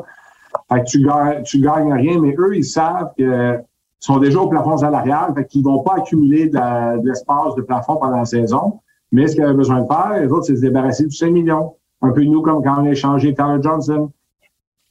Fait 0.71 0.79
que 0.81 0.85
tu 0.85 1.05
gagnes, 1.05 1.43
tu 1.43 1.59
gagnes 1.59 1.93
rien, 1.93 2.19
mais 2.19 2.35
eux, 2.37 2.55
ils 2.55 2.65
savent 2.65 3.11
que 3.17 3.59
sont 3.99 4.17
déjà 4.17 4.39
au 4.39 4.47
plafond 4.47 4.75
salarial, 4.75 5.33
fait 5.33 5.45
qu'ils 5.45 5.63
vont 5.63 5.79
pas 5.79 5.95
accumuler 5.97 6.49
de, 6.49 6.99
de 7.01 7.07
l'espace 7.07 7.55
de 7.55 7.61
plafond 7.61 7.95
pendant 7.95 8.17
la 8.17 8.25
saison. 8.25 8.79
Mais 9.13 9.27
ce 9.27 9.35
qu'ils 9.35 9.43
avaient 9.43 9.53
besoin 9.53 9.81
de 9.81 9.87
faire, 9.87 10.19
les 10.19 10.27
autres, 10.27 10.45
c'est 10.47 10.55
se 10.55 10.61
débarrasser 10.61 11.05
du 11.05 11.15
5 11.15 11.29
millions. 11.31 11.75
Un 12.01 12.11
peu 12.11 12.23
nous, 12.23 12.41
comme 12.41 12.61
quand 12.63 12.81
on 12.81 12.85
a 12.85 12.89
échangé 12.89 13.33
Tyler 13.33 13.59
Johnson. 13.61 14.11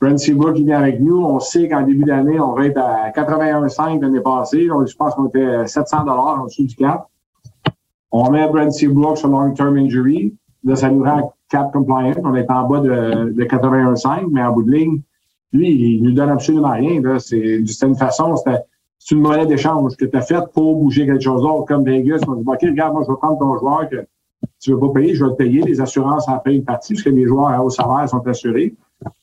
Brent 0.03 0.19
Seabrook 0.19 0.57
qui 0.57 0.65
vient 0.65 0.81
avec 0.81 0.99
nous. 0.99 1.25
On 1.25 1.39
sait 1.39 1.69
qu'en 1.69 1.83
début 1.83 2.03
d'année, 2.03 2.41
on 2.41 2.55
va 2.55 2.67
être 2.67 2.79
à 2.79 3.11
81,5 3.11 4.01
l'année 4.01 4.21
passée. 4.21 4.67
Donc, 4.67 4.89
je 4.89 4.97
pense 4.97 5.15
qu'on 5.15 5.29
était 5.29 5.45
à 5.45 5.67
700 5.69 6.09
en 6.09 6.45
dessous 6.47 6.65
du 6.65 6.75
cap. 6.75 7.07
On 8.11 8.29
met 8.33 8.49
Brent 8.49 8.73
Seabrook 8.73 9.17
sur 9.17 9.29
long-term 9.29 9.77
injury. 9.77 10.35
Là, 10.65 10.75
ça 10.75 10.91
nous 10.91 11.05
rend 11.05 11.33
cap 11.49 11.73
compliant. 11.73 12.15
On 12.25 12.35
est 12.35 12.51
en 12.51 12.69
bas 12.69 12.81
de, 12.81 13.31
de 13.31 13.45
81,5, 13.45 14.27
mais 14.33 14.43
en 14.43 14.53
bout 14.53 14.65
de 14.65 14.73
ligne, 14.73 15.03
lui, 15.53 15.71
il 15.71 16.03
nous 16.03 16.13
donne 16.13 16.31
absolument 16.31 16.73
rien. 16.73 17.01
C'est, 17.21 17.61
d'une 17.61 17.95
façon, 17.95 18.35
c'est 18.35 19.15
une 19.15 19.21
monnaie 19.21 19.47
d'échange 19.47 19.97
que 19.97 20.05
tu 20.05 20.17
as 20.17 20.23
faite 20.23 20.47
pour 20.53 20.83
bouger 20.83 21.07
quelque 21.07 21.23
chose 21.23 21.43
d'autre. 21.43 21.67
Comme 21.67 21.85
Vegas, 21.85 22.23
on 22.27 22.35
dit, 22.35 22.45
OK, 22.45 22.59
regarde, 22.61 22.95
moi, 22.95 23.05
je 23.07 23.13
vais 23.13 23.19
prendre 23.19 23.39
ton 23.39 23.57
joueur 23.57 23.89
que 23.89 24.05
tu 24.61 24.73
veux 24.73 24.81
pas 24.81 24.89
payer, 24.89 25.15
je 25.15 25.25
vais 25.25 25.31
le 25.31 25.37
payer. 25.37 25.63
Les 25.63 25.81
assurances 25.81 26.29
en 26.29 26.39
payent 26.39 26.57
une 26.57 26.65
partie, 26.65 26.95
parce 26.95 27.05
que 27.05 27.11
les 27.11 27.27
joueurs 27.27 27.51
à 27.51 27.63
haut 27.63 27.71
salaire 27.71 28.09
sont 28.09 28.27
assurés. 28.27 28.75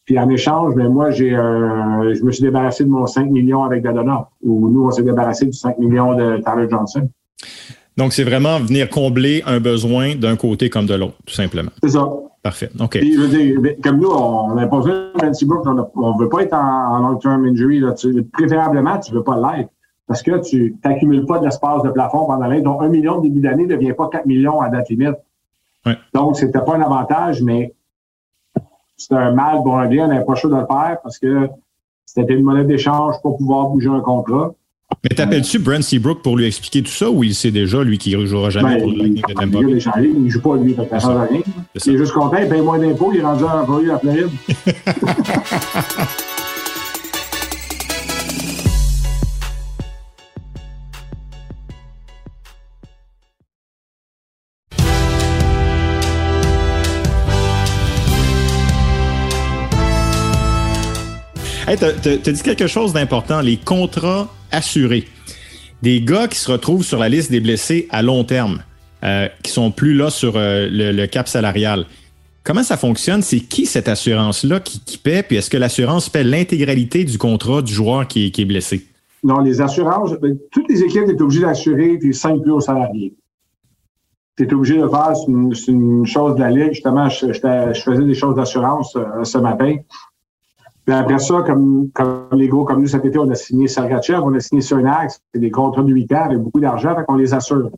Puis 0.05 0.17
en 0.19 0.29
échange, 0.29 0.75
ben 0.75 0.89
moi, 0.89 1.11
j'ai 1.11 1.35
euh, 1.35 2.13
je 2.13 2.23
me 2.23 2.31
suis 2.31 2.43
débarrassé 2.43 2.83
de 2.83 2.89
mon 2.89 3.05
5 3.05 3.29
millions 3.29 3.63
avec 3.63 3.83
Dadona, 3.83 4.29
ou 4.43 4.69
nous, 4.69 4.85
on 4.85 4.91
s'est 4.91 5.03
débarrassé 5.03 5.45
du 5.45 5.53
5 5.53 5.77
millions 5.77 6.15
de 6.15 6.37
Tyler 6.37 6.67
Johnson. 6.69 7.09
Donc, 7.97 8.13
c'est 8.13 8.23
vraiment 8.23 8.59
venir 8.59 8.89
combler 8.89 9.43
un 9.45 9.59
besoin 9.59 10.15
d'un 10.15 10.37
côté 10.37 10.69
comme 10.69 10.85
de 10.85 10.95
l'autre, 10.95 11.17
tout 11.25 11.33
simplement. 11.33 11.71
C'est 11.83 11.89
ça. 11.89 12.07
Parfait. 12.41 12.69
OK. 12.79 12.97
Puis, 12.99 13.13
je 13.13 13.19
veux 13.19 13.27
dire, 13.27 13.59
ben, 13.59 13.75
comme 13.83 13.99
nous, 13.99 14.09
on 14.09 14.55
n'a 14.55 14.67
pas 14.67 14.79
de 14.79 15.11
Nancy 15.21 15.45
Brooks, 15.45 15.65
on 15.67 16.13
ne 16.13 16.19
veut 16.19 16.29
pas 16.29 16.43
être 16.43 16.53
en, 16.53 16.99
long-term 16.99 17.45
injury. 17.45 17.79
Là. 17.79 17.91
Tu, 17.91 18.23
préférablement, 18.23 18.97
tu 18.99 19.11
ne 19.11 19.17
veux 19.17 19.23
pas 19.23 19.35
l'être 19.35 19.69
parce 20.07 20.23
que 20.23 20.39
tu 20.39 20.77
n'accumules 20.83 21.25
pas 21.25 21.39
de 21.39 21.45
l'espace 21.45 21.83
de 21.83 21.89
plafond 21.89 22.25
pendant 22.25 22.47
l'année. 22.47 22.61
Donc, 22.61 22.81
un 22.81 22.87
million 22.87 23.17
de 23.17 23.27
début 23.27 23.41
d'année 23.41 23.65
ne 23.65 23.75
devient 23.75 23.93
pas 23.93 24.07
4 24.09 24.25
millions 24.25 24.61
à 24.61 24.69
date 24.69 24.89
limite. 24.89 25.17
Ouais. 25.85 25.97
Donc, 26.13 26.37
c'était 26.37 26.61
pas 26.61 26.75
un 26.75 26.81
avantage, 26.81 27.41
mais 27.41 27.73
c'était 28.99 29.15
un 29.15 29.31
mal 29.31 29.63
pour 29.63 29.79
un 29.79 29.87
bien. 29.87 30.05
On 30.05 30.09
n'avait 30.09 30.25
pas 30.25 30.35
chaud 30.35 30.49
de 30.49 30.55
le 30.55 30.65
faire 30.67 30.97
parce 31.01 31.17
que 31.17 31.47
c'était 32.05 32.33
une 32.33 32.43
monnaie 32.43 32.65
d'échange 32.65 33.15
pour 33.21 33.37
pouvoir 33.37 33.69
bouger 33.69 33.89
un 33.89 34.01
contrat. 34.01 34.53
Mais 35.03 35.15
t'appelles-tu 35.15 35.59
Brent 35.59 35.83
Seabrook 35.83 36.21
pour 36.21 36.35
lui 36.35 36.45
expliquer 36.45 36.81
tout 36.81 36.91
ça 36.91 37.09
ou 37.09 37.23
il 37.23 37.35
sait 37.35 37.51
déjà, 37.51 37.83
lui, 37.83 37.97
qu'il 37.97 38.17
ne 38.17 38.25
jouera 38.25 38.49
jamais 38.49 38.75
ben, 38.75 38.81
pour 38.81 38.91
le 38.91 38.97
Lightning 38.97 39.23
de 39.27 39.33
Tampa? 39.33 39.59
Il 40.01 40.23
ne 40.23 40.29
joue 40.29 40.41
pas, 40.41 40.57
lui, 40.57 40.75
ça 40.75 40.81
ne 40.81 41.27
rien. 41.27 41.41
Il 41.85 41.93
est 41.93 41.97
juste 41.97 42.11
content, 42.11 42.37
il 42.41 42.49
paye 42.49 42.61
moins 42.61 42.79
d'impôts, 42.79 43.11
il 43.13 43.19
est 43.19 43.23
rendu 43.23 43.43
employé 43.43 43.89
à 43.89 43.93
la 43.93 43.99
Floride. 43.99 44.27
Hey, 61.69 61.77
tu 61.77 61.85
as, 61.85 62.31
dit 62.31 62.41
quelque 62.41 62.65
chose 62.65 62.93
d'important, 62.93 63.41
les 63.41 63.55
contrats 63.55 64.27
assurés. 64.51 65.05
Des 65.83 66.01
gars 66.01 66.27
qui 66.27 66.39
se 66.39 66.51
retrouvent 66.51 66.83
sur 66.83 66.97
la 66.97 67.09
liste 67.09 67.29
des 67.29 67.41
blessés 67.41 67.87
à 67.91 68.01
long 68.01 68.23
terme, 68.23 68.63
euh, 69.03 69.27
qui 69.43 69.51
sont 69.51 69.69
plus 69.69 69.93
là 69.93 70.09
sur 70.09 70.33
euh, 70.35 70.67
le, 70.67 71.05
cap 71.05 71.27
salarial. 71.27 71.85
Comment 72.43 72.63
ça 72.63 72.75
fonctionne? 72.75 73.21
C'est 73.21 73.41
qui 73.41 73.67
cette 73.67 73.87
assurance-là 73.87 74.61
qui, 74.61 74.97
paie? 74.97 75.21
Puis 75.21 75.37
est-ce 75.37 75.51
que 75.51 75.57
l'assurance 75.57 76.09
paie 76.09 76.23
l'intégralité 76.23 77.03
du 77.03 77.19
contrat 77.19 77.61
du 77.61 77.71
joueur 77.71 78.07
qui, 78.07 78.33
est 78.35 78.45
blessé? 78.45 78.87
Non, 79.23 79.37
les 79.41 79.61
assurances, 79.61 80.13
ben, 80.19 80.39
toutes 80.51 80.67
les 80.69 80.81
équipes 80.81 81.05
sont 81.05 81.21
obligées 81.21 81.41
d'assurer 81.41 81.99
tes 81.99 82.13
cinq 82.13 82.41
plus 82.41 82.51
hauts 82.51 82.61
salariés. 82.61 83.13
Tu 84.37 84.45
es 84.45 84.53
obligé 84.55 84.79
de 84.79 84.87
faire, 84.87 85.13
une, 85.27 86.05
chose 86.07 86.33
de 86.33 86.39
la 86.39 86.49
Ligue. 86.49 86.73
Justement, 86.73 87.09
je, 87.09 87.31
je 87.31 87.81
faisais 87.81 88.05
des 88.05 88.15
choses 88.15 88.35
d'assurance 88.37 88.95
euh, 88.95 89.23
ce 89.23 89.37
matin 89.37 89.75
après 90.91 91.19
ça, 91.19 91.43
comme, 91.45 91.89
les 92.31 92.47
gros 92.47 92.65
comme 92.65 92.81
nous 92.81 92.87
cet 92.87 93.05
été, 93.05 93.17
on 93.19 93.29
a 93.29 93.35
signé 93.35 93.67
Sergachev, 93.67 94.21
on 94.23 94.33
a 94.33 94.39
signé 94.39 94.61
Cernax, 94.61 95.19
c'est 95.33 95.39
des 95.39 95.51
contrats 95.51 95.83
de 95.83 95.91
8 95.91 96.13
ans 96.13 96.23
avec 96.25 96.39
beaucoup 96.39 96.59
d'argent, 96.59 96.95
fait 96.95 97.03
qu'on 97.05 97.15
les 97.15 97.33
assure. 97.33 97.69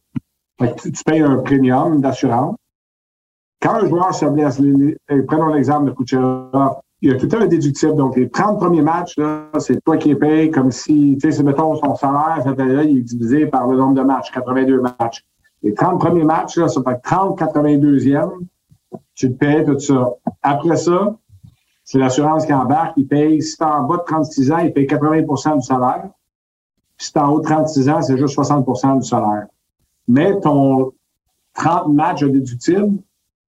tu, 0.60 1.04
payes 1.06 1.21
un 1.21 1.38
premium 1.38 2.00
d'assurance. 2.02 2.56
Quand 3.62 3.76
un 3.76 3.88
joueur 3.88 4.13
se 4.13 4.26
blesse, 4.26 4.62
prenons 5.28 5.54
l'exemple 5.54 5.86
de 5.86 5.91
Kucherov, 5.91 6.78
il 7.02 7.12
y 7.12 7.13
a 7.13 7.17
tout 7.17 7.30
un 7.36 7.47
déductible. 7.47 7.95
Donc, 7.95 8.15
les 8.15 8.30
30 8.30 8.60
premiers 8.60 8.82
matchs, 8.82 9.15
c'est 9.60 9.84
toi 9.84 9.97
qui 9.97 10.10
les 10.10 10.15
payes 10.15 10.52
comme 10.52 10.71
si, 10.71 11.17
tu 11.21 11.32
sais, 11.32 11.43
mettons 11.43 11.76
son 11.76 11.95
salaire, 11.95 12.45
année-là, 12.45 12.84
il 12.84 13.00
est 13.00 13.02
divisé 13.02 13.47
par 13.47 13.67
le 13.67 13.78
nombre 13.78 13.95
de 13.95 14.02
matchs, 14.02 14.32
82 14.32 14.82
matchs. 14.82 15.24
Les 15.63 15.74
30 15.74 16.00
premiers 16.00 16.24
matchs, 16.24 16.58
là, 16.58 16.67
ça 16.67 16.82
fait 16.84 17.00
30 17.04 17.39
82e, 17.39 18.30
tu 19.15 19.32
te 19.32 19.38
payes 19.38 19.65
tout 19.65 19.80
ça. 19.80 20.13
Après 20.41 20.76
ça, 20.76 21.15
c'est 21.91 21.97
l'assurance 21.97 22.45
qui 22.45 22.54
embarque, 22.54 22.93
il 22.95 23.06
paye, 23.06 23.41
si 23.41 23.58
tu 23.58 23.63
en 23.65 23.84
bas 23.84 23.97
de 23.97 24.04
36 24.04 24.49
ans, 24.54 24.60
il 24.60 24.71
paye 24.71 24.86
80% 24.86 25.56
du 25.56 25.62
salaire. 25.62 26.08
Si 26.97 27.12
tu 27.12 27.19
en 27.19 27.34
haut 27.34 27.41
de 27.41 27.43
36 27.43 27.89
ans, 27.89 28.01
c'est 28.01 28.17
juste 28.17 28.34
60% 28.34 29.01
du 29.01 29.06
salaire. 29.06 29.47
Mais 30.08 30.39
ton 30.39 30.93
30 31.54 31.89
matchs 31.89 32.23
déductible, 32.23 32.93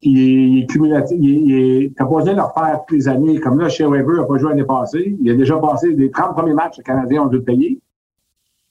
il 0.00 0.58
est, 0.58 0.66
cumulatif. 0.66 1.20
Tu 1.20 1.94
n'as 1.96 2.04
pas 2.04 2.16
besoin 2.16 2.32
de 2.32 2.38
le 2.38 2.42
refaire 2.42 2.80
toutes 2.84 2.98
les 2.98 3.06
années. 3.06 3.38
Comme 3.38 3.60
là, 3.60 3.68
chez 3.68 3.86
Weber, 3.86 4.16
n'a 4.16 4.24
pas 4.24 4.38
joué 4.38 4.48
l'année 4.48 4.64
passée. 4.64 5.16
Il 5.20 5.30
a 5.30 5.34
déjà 5.36 5.56
passé 5.58 5.92
les 5.92 6.10
30 6.10 6.34
premiers 6.34 6.54
matchs, 6.54 6.78
les 6.78 6.82
Canadiens 6.82 7.22
ont 7.22 7.26
dû 7.26 7.36
le 7.36 7.44
payer. 7.44 7.78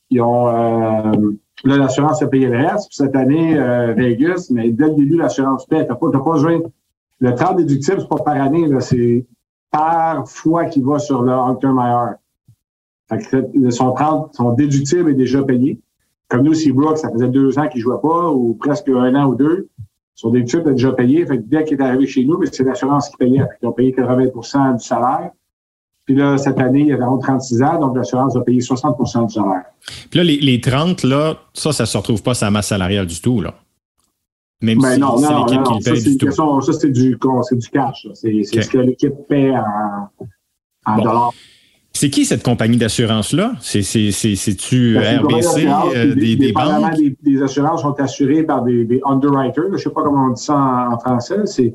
Ils 0.09 0.21
ont, 0.21 0.49
euh, 0.49 1.31
là, 1.63 1.77
l'assurance 1.77 2.21
a 2.21 2.27
payé 2.27 2.47
le 2.47 2.57
reste. 2.57 2.89
Puis 2.89 2.97
cette 2.97 3.15
année, 3.15 3.57
euh, 3.57 3.93
Vegas, 3.93 4.49
mais 4.51 4.69
dès 4.69 4.87
le 4.87 4.95
début, 4.95 5.15
l'assurance 5.15 5.65
paie. 5.65 5.85
Tu 5.85 5.91
n'as 5.93 5.95
pas, 5.95 6.11
pas 6.11 6.19
besoin. 6.19 6.59
Le 7.21 7.33
30 7.33 7.55
déductible, 7.55 8.01
c'est 8.01 8.09
pas 8.09 8.17
par 8.21 8.35
année, 8.35 8.67
là, 8.67 8.81
c'est 8.81 9.25
par 9.71 10.29
fois 10.29 10.65
qu'il 10.65 10.83
va 10.85 10.99
sur 10.99 11.21
le 11.23 11.31
IR. 11.31 12.15
son, 13.71 13.93
30, 13.93 14.35
son 14.35 14.53
déductible 14.53 15.11
est 15.11 15.15
déjà 15.15 15.41
payé. 15.43 15.79
Comme 16.27 16.43
nous, 16.43 16.53
Seabrook, 16.53 16.97
ça 16.97 17.09
faisait 17.11 17.27
deux 17.27 17.57
ans 17.57 17.67
qu'il 17.67 17.81
jouait 17.81 18.01
pas, 18.01 18.29
ou 18.29 18.53
presque 18.53 18.87
un 18.89 19.15
an 19.15 19.27
ou 19.27 19.35
deux. 19.35 19.67
Son 20.15 20.29
déductible 20.29 20.69
est 20.69 20.73
déjà 20.73 20.91
payé. 20.91 21.25
Fait 21.25 21.37
que 21.37 21.43
dès 21.43 21.63
qu'il 21.63 21.79
est 21.79 21.83
arrivé 21.83 22.05
chez 22.05 22.23
nous, 22.23 22.39
c'est 22.51 22.63
l'assurance 22.63 23.09
qui 23.09 23.17
payait. 23.17 23.43
Ils 23.61 23.67
ont 23.67 23.71
payé 23.71 23.91
80% 23.91 24.77
du 24.77 24.83
salaire. 24.83 25.31
Puis 26.05 26.15
là, 26.15 26.37
cette 26.37 26.59
année, 26.59 26.85
il 26.87 26.93
avait 26.93 27.03
36 27.03 27.61
ans, 27.63 27.79
donc 27.79 27.95
l'assurance 27.95 28.35
a 28.35 28.41
payé 28.41 28.59
60% 28.59 29.27
du 29.27 29.33
salaire. 29.33 29.63
Puis 30.09 30.17
là, 30.17 30.23
les, 30.23 30.37
les 30.37 30.59
30, 30.59 31.03
là, 31.03 31.35
ça, 31.53 31.71
ça 31.71 31.85
se 31.85 31.97
retrouve 31.97 32.21
pas 32.23 32.33
sa 32.33 32.49
masse 32.51 32.67
salariale 32.67 33.05
du 33.05 33.21
tout, 33.21 33.41
là. 33.41 33.53
Même 34.61 34.79
ben 34.79 34.93
si 34.93 34.99
non, 34.99 35.17
c'est 35.17 35.33
l'équipe 35.33 35.63
qui 35.63 35.73
le 35.73 35.83
paye 35.83 36.01
ça, 36.01 36.09
du 36.09 36.17
tout. 36.17 36.31
Ça, 36.31 36.73
c'est 36.73 36.91
du, 36.91 37.17
du 37.17 37.69
cash. 37.69 38.07
C'est 38.13 38.43
ce 38.43 38.69
que 38.69 38.77
l'équipe 38.77 39.13
paie 39.27 39.51
en, 39.51 40.09
en 40.85 40.97
dollars. 40.97 41.33
C'est 41.93 42.09
qui 42.09 42.25
cette 42.25 42.43
compagnie 42.43 42.77
d'assurance-là? 42.77 43.53
C'est-tu 43.59 44.97
RBC, 44.97 45.67
euh, 45.67 46.15
des, 46.15 46.35
des, 46.35 46.51
banques? 46.53 46.95
Des, 46.95 47.17
des, 47.21 47.43
assurances 47.43 47.81
sont 47.81 47.99
assurées 47.99 48.43
par 48.43 48.63
des, 48.63 48.85
des 48.85 49.01
underwriters. 49.05 49.65
Je 49.67 49.73
ne 49.73 49.77
sais 49.77 49.89
pas 49.89 50.03
comment 50.03 50.27
on 50.27 50.29
dit 50.29 50.41
ça 50.41 50.89
en, 50.91 50.97
français. 50.99 51.41
C'est 51.45 51.73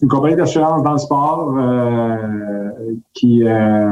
une 0.00 0.08
compagnie 0.08 0.36
d'assurance 0.36 0.82
dans 0.84 0.92
le 0.92 0.98
sport 0.98 1.58
euh, 1.58 2.58
qui, 3.14 3.42
euh, 3.44 3.90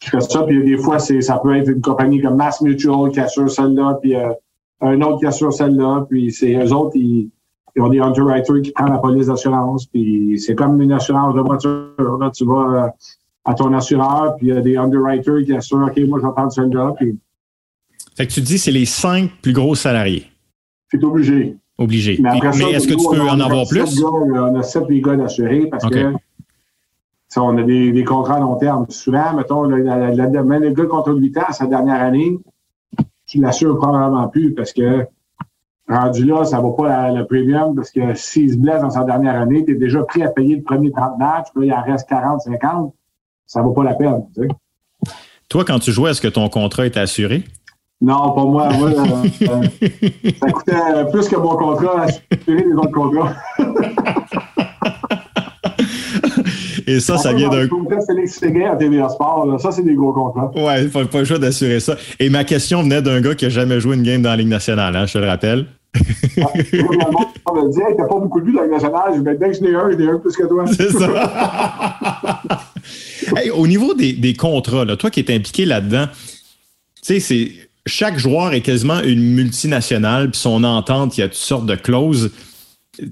qui 0.00 0.10
fait 0.10 0.20
ça. 0.20 0.42
Puis 0.42 0.64
des 0.64 0.76
fois, 0.76 0.98
ça 0.98 1.38
peut 1.38 1.56
être 1.56 1.68
une 1.68 1.80
compagnie 1.80 2.20
comme 2.20 2.36
Mass 2.36 2.60
Mutual 2.62 3.10
qui 3.12 3.20
assure 3.20 3.48
celle-là. 3.50 3.98
Puis 4.02 4.16
euh, 4.16 4.32
un 4.80 5.00
autre 5.02 5.20
qui 5.20 5.26
assure 5.26 5.52
celle-là, 5.52 6.06
puis 6.08 6.32
c'est 6.32 6.54
eux 6.54 6.72
autres, 6.72 6.96
ils, 6.96 7.30
ont 7.78 7.88
des 7.88 8.00
underwriters 8.00 8.62
qui 8.62 8.70
prennent 8.72 8.90
la 8.90 8.98
police 8.98 9.26
d'assurance, 9.26 9.86
puis 9.86 10.38
c'est 10.38 10.54
comme 10.54 10.80
une 10.80 10.92
assurance 10.92 11.34
de 11.34 11.40
voiture. 11.40 12.18
Là, 12.20 12.30
tu 12.30 12.44
vas 12.44 12.84
euh, 12.84 12.88
à 13.44 13.54
ton 13.54 13.72
assureur, 13.72 14.36
puis 14.36 14.48
il 14.48 14.54
y 14.54 14.56
a 14.56 14.60
des 14.60 14.76
underwriters 14.76 15.44
qui 15.44 15.54
assurent, 15.54 15.88
OK, 15.88 15.98
moi, 16.08 16.18
je 16.20 16.26
vais 16.26 16.32
prendre 16.32 16.52
celle-là. 16.52 16.92
Puis... 16.98 17.18
Fait 18.16 18.26
que 18.26 18.32
tu 18.32 18.40
dis, 18.40 18.58
c'est 18.58 18.70
les 18.70 18.84
cinq 18.84 19.30
plus 19.42 19.52
gros 19.52 19.74
salariés. 19.74 20.26
C'est 20.90 21.02
obligé. 21.02 21.56
Obligé. 21.76 22.18
Mais, 22.20 22.38
est-ce 22.38 22.86
que 22.86 22.94
tu 22.94 23.16
peux 23.16 23.20
en 23.20 23.40
avoir 23.40 23.66
plus? 23.66 24.02
on 24.04 24.54
a 24.54 24.62
sept 24.62 24.86
des 24.86 25.00
gars 25.00 25.16
d'assurés 25.16 25.66
parce 25.66 25.84
que 25.88 26.12
on 27.36 27.58
a 27.58 27.62
des, 27.62 27.90
des, 27.92 28.04
contrats 28.04 28.36
à 28.36 28.40
long 28.40 28.56
terme. 28.56 28.86
Souvent, 28.88 29.34
mettons, 29.34 29.64
le, 29.64 29.78
le 29.78 30.70
gars 30.70 30.86
contre 30.86 31.12
8 31.12 31.38
ans, 31.38 31.52
sa 31.52 31.66
dernière 31.66 32.00
année, 32.00 32.38
tu 33.26 33.40
l'assures 33.40 33.76
probablement 33.76 34.28
plus 34.28 34.54
parce 34.54 34.72
que 34.72 35.06
rendu 35.88 36.24
là, 36.24 36.44
ça 36.44 36.58
ne 36.58 36.62
vaut 36.62 36.72
pas 36.72 37.10
le 37.10 37.26
premium 37.26 37.74
parce 37.74 37.90
que 37.90 38.14
s'il 38.14 38.52
se 38.52 38.56
blesse 38.56 38.80
dans 38.80 38.90
sa 38.90 39.04
dernière 39.04 39.40
année, 39.40 39.64
tu 39.64 39.72
es 39.72 39.74
déjà 39.74 40.02
prêt 40.02 40.22
à 40.22 40.28
payer 40.28 40.56
le 40.56 40.62
premier 40.62 40.90
30 40.90 41.18
matchs, 41.18 41.48
puis 41.54 41.68
là, 41.68 41.76
il 41.76 41.78
en 41.78 41.92
reste 41.92 42.08
40, 42.08 42.40
50, 42.42 42.94
ça 43.46 43.60
ne 43.60 43.64
vaut 43.66 43.72
pas 43.72 43.84
la 43.84 43.94
peine. 43.94 44.24
Tu 44.34 44.42
sais. 44.42 44.48
Toi, 45.48 45.64
quand 45.64 45.78
tu 45.78 45.92
jouais, 45.92 46.10
est-ce 46.10 46.20
que 46.20 46.28
ton 46.28 46.48
contrat 46.48 46.86
était 46.86 47.00
assuré? 47.00 47.44
Non, 48.00 48.32
pas 48.32 48.44
moi. 48.44 48.68
moi 48.72 48.90
euh, 48.90 49.22
euh, 49.42 50.30
ça 50.40 50.50
coûtait 50.50 51.10
plus 51.10 51.28
que 51.28 51.36
mon 51.36 51.56
contrat 51.56 52.00
à 52.00 52.04
assurer 52.04 52.64
les 52.64 52.72
autres 52.72 52.92
contrats. 52.92 53.34
Et 56.86 57.00
ça, 57.00 57.18
ça 57.18 57.32
vient 57.32 57.48
d'un. 57.48 57.68
Félix 58.06 58.38
Séguin 58.38 58.72
à 58.72 58.76
TVA 58.76 59.08
Sport, 59.08 59.60
ça, 59.60 59.70
c'est 59.72 59.82
des 59.82 59.94
gros 59.94 60.12
contrats. 60.12 60.50
Ouais, 60.54 60.86
pas, 60.88 61.04
pas 61.04 61.20
le 61.20 61.24
choix 61.24 61.38
d'assurer 61.38 61.80
ça. 61.80 61.96
Et 62.18 62.28
ma 62.28 62.44
question 62.44 62.82
venait 62.82 63.02
d'un 63.02 63.20
gars 63.20 63.34
qui 63.34 63.44
n'a 63.44 63.50
jamais 63.50 63.80
joué 63.80 63.96
une 63.96 64.02
game 64.02 64.22
dans 64.22 64.30
la 64.30 64.36
Ligue 64.36 64.48
nationale, 64.48 64.94
hein, 64.96 65.06
je 65.06 65.14
te 65.14 65.18
le 65.18 65.26
rappelle. 65.26 65.66
ah, 65.96 66.48
on 67.46 67.54
me 67.54 67.72
dit, 67.72 67.80
hey, 67.80 67.96
t'as 67.96 68.06
pas 68.06 68.18
beaucoup 68.18 68.40
de 68.40 68.46
buts 68.46 68.52
dans 68.52 68.60
la 68.60 68.66
Ligue 68.66 68.74
nationale. 68.74 69.12
Je 69.16 69.20
vais 69.20 69.36
dès 69.36 69.50
que 69.50 69.56
je 69.56 69.62
n'ai 69.62 69.74
un, 69.74 69.90
je 69.90 69.96
n'ai 69.96 70.08
un 70.08 70.18
plus 70.18 70.36
que 70.36 70.46
toi. 70.46 70.64
C'est 70.66 70.90
ça. 70.90 72.42
hey, 73.36 73.50
au 73.50 73.66
niveau 73.66 73.94
des, 73.94 74.12
des 74.12 74.34
contrats, 74.34 74.84
là, 74.84 74.96
toi 74.96 75.10
qui 75.10 75.20
es 75.20 75.34
impliqué 75.34 75.64
là-dedans, 75.64 76.06
tu 76.06 76.10
sais, 77.02 77.20
c'est 77.20 77.52
chaque 77.86 78.18
joueur 78.18 78.52
est 78.54 78.62
quasiment 78.62 79.00
une 79.02 79.22
multinationale, 79.34 80.30
puis 80.30 80.40
son 80.40 80.64
entente, 80.64 81.16
il 81.16 81.20
y 81.20 81.24
a 81.24 81.28
toutes 81.28 81.36
sortes 81.36 81.66
de 81.66 81.74
clauses. 81.74 82.32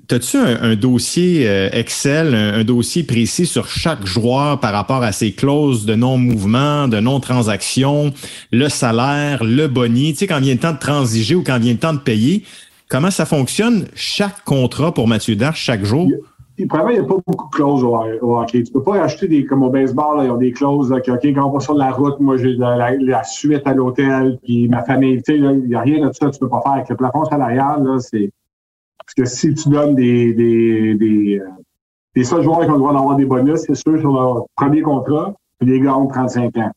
T'as-tu 0.06 0.36
un, 0.36 0.62
un, 0.62 0.76
dossier 0.76 1.48
euh, 1.48 1.68
Excel, 1.72 2.34
un, 2.34 2.62
dossier 2.62 3.02
précis 3.02 3.46
sur 3.46 3.66
chaque 3.66 4.06
joueur 4.06 4.60
par 4.60 4.72
rapport 4.72 5.02
à 5.02 5.10
ses 5.10 5.32
clauses 5.32 5.86
de 5.86 5.94
non-mouvement, 5.94 6.86
de 6.86 7.00
non-transaction, 7.00 8.12
le 8.52 8.68
salaire, 8.68 9.42
le 9.42 9.66
boni, 9.66 10.12
tu 10.12 10.20
sais, 10.20 10.26
quand 10.28 10.40
vient 10.40 10.54
le 10.54 10.60
temps 10.60 10.72
de 10.72 10.78
transiger 10.78 11.34
ou 11.34 11.42
quand 11.42 11.58
vient 11.58 11.72
le 11.72 11.78
temps 11.78 11.94
de 11.94 11.98
payer, 11.98 12.44
comment 12.88 13.10
ça 13.10 13.26
fonctionne 13.26 13.86
chaque 13.94 14.44
contrat 14.44 14.94
pour 14.94 15.08
Mathieu 15.08 15.34
Darche 15.34 15.62
chaque 15.62 15.84
jour? 15.84 16.06
Il, 16.08 16.18
il, 16.58 16.68
il 16.70 16.92
n'y 16.92 16.98
a 16.98 17.04
pas 17.04 17.16
beaucoup 17.26 17.48
de 17.50 17.56
clauses 17.56 17.82
au, 17.82 17.98
au, 18.20 18.38
hockey. 18.38 18.62
Tu 18.62 18.72
peux 18.72 18.82
pas 18.82 19.02
acheter 19.02 19.26
des, 19.26 19.44
comme 19.44 19.64
au 19.64 19.70
baseball, 19.70 20.18
là, 20.18 20.24
ils 20.24 20.30
ont 20.30 20.36
des 20.36 20.52
clauses, 20.52 20.92
OK, 20.92 21.08
quand 21.08 21.48
on 21.48 21.50
va 21.50 21.58
sur 21.58 21.74
la 21.74 21.90
route, 21.90 22.20
moi, 22.20 22.36
j'ai 22.36 22.52
la, 22.52 22.94
la, 22.96 23.24
suite 23.24 23.62
à 23.66 23.74
l'hôtel, 23.74 24.38
puis 24.44 24.68
ma 24.68 24.84
famille, 24.84 25.16
tu 25.22 25.32
sais, 25.32 25.38
il 25.38 25.66
n'y 25.66 25.74
a 25.74 25.80
rien 25.80 26.06
de 26.06 26.12
ça 26.12 26.30
tu 26.30 26.38
peux 26.38 26.48
pas 26.48 26.60
faire. 26.62 26.72
Avec 26.72 26.88
le 26.88 26.96
plafond 26.96 27.24
salarial, 27.24 27.82
là, 27.82 27.98
c'est, 27.98 28.30
parce 29.14 29.30
que 29.30 29.36
si 29.36 29.54
tu 29.54 29.68
donnes 29.68 29.94
des, 29.94 30.32
des, 30.32 30.94
des, 30.94 31.38
euh, 31.38 31.48
des 32.14 32.24
seuls 32.24 32.42
joueurs 32.42 32.60
qui 32.60 32.70
ont 32.70 32.74
le 32.74 32.78
droit 32.78 32.92
d'avoir 32.92 33.16
des 33.16 33.24
bonus, 33.24 33.60
c'est 33.66 33.74
sûr, 33.74 33.98
sur 34.00 34.12
leur 34.12 34.46
premier 34.56 34.82
contrat, 34.82 35.34
puis 35.58 35.70
les 35.70 35.80
gars 35.80 35.96
ont 35.96 36.06
35 36.06 36.56
ans. 36.56 36.70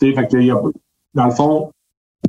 Tu 0.00 0.08
sais, 0.08 0.14
fait 0.14 0.28
que, 0.28 0.36
y 0.36 0.50
a, 0.50 0.60
dans 1.14 1.24
le 1.24 1.30
fond, 1.32 1.70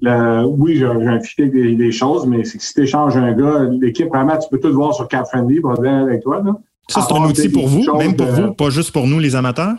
le, 0.02 0.46
oui, 0.46 0.78
j'ai 0.78 0.86
un 0.86 1.20
fichier 1.20 1.48
des, 1.48 1.76
des, 1.76 1.92
choses, 1.92 2.26
mais 2.26 2.44
c'est 2.44 2.58
que 2.58 2.64
si 2.64 2.74
tu 2.74 2.82
échanges 2.82 3.16
un 3.16 3.34
gars, 3.34 3.68
l'équipe, 3.80 4.08
vraiment, 4.08 4.38
tu 4.38 4.50
peux 4.50 4.60
tout 4.60 4.74
voir 4.74 4.94
sur 4.94 5.08
Cap 5.08 5.28
Friendly, 5.28 5.62
pour 5.62 5.72
avec 5.72 6.22
toi. 6.24 6.42
Là. 6.44 6.56
Ça, 6.90 7.06
c'est 7.08 7.16
un 7.16 7.26
outil 7.26 7.50
pour 7.50 7.68
vous, 7.68 7.84
même 7.98 8.16
pour 8.16 8.28
de... 8.28 8.32
vous, 8.32 8.54
pas 8.54 8.70
juste 8.70 8.92
pour 8.92 9.08
nous, 9.08 9.20
les 9.20 9.36
amateurs? 9.36 9.76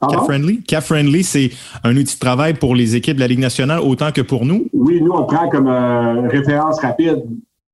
Cap 0.00 0.24
Friendly? 0.24 0.62
Cap 0.62 0.84
Friendly, 0.84 1.24
c'est 1.24 1.50
un 1.82 1.96
outil 1.96 2.14
de 2.14 2.20
travail 2.20 2.54
pour 2.54 2.76
les 2.76 2.94
équipes 2.94 3.16
de 3.16 3.20
la 3.20 3.26
Ligue 3.26 3.40
nationale 3.40 3.80
autant 3.80 4.12
que 4.12 4.20
pour 4.20 4.44
nous? 4.44 4.66
Oui, 4.72 5.00
nous, 5.02 5.10
on 5.10 5.24
prend 5.24 5.48
comme 5.48 5.66
euh, 5.66 6.28
référence 6.28 6.78
rapide, 6.80 7.24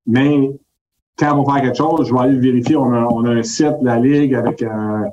mais 0.07 0.51
quand 1.19 1.39
on 1.39 1.45
va 1.45 1.55
faire 1.55 1.63
quelque 1.63 1.77
chose, 1.77 2.09
je 2.09 2.15
vais 2.15 2.21
aller 2.21 2.35
le 2.35 2.41
vérifier. 2.41 2.77
On 2.77 2.93
a, 2.93 3.07
on 3.07 3.25
a 3.25 3.31
un 3.31 3.43
site 3.43 3.81
de 3.81 3.87
la 3.87 3.99
Ligue 3.99 4.35
avec 4.35 4.63
un, 4.63 5.05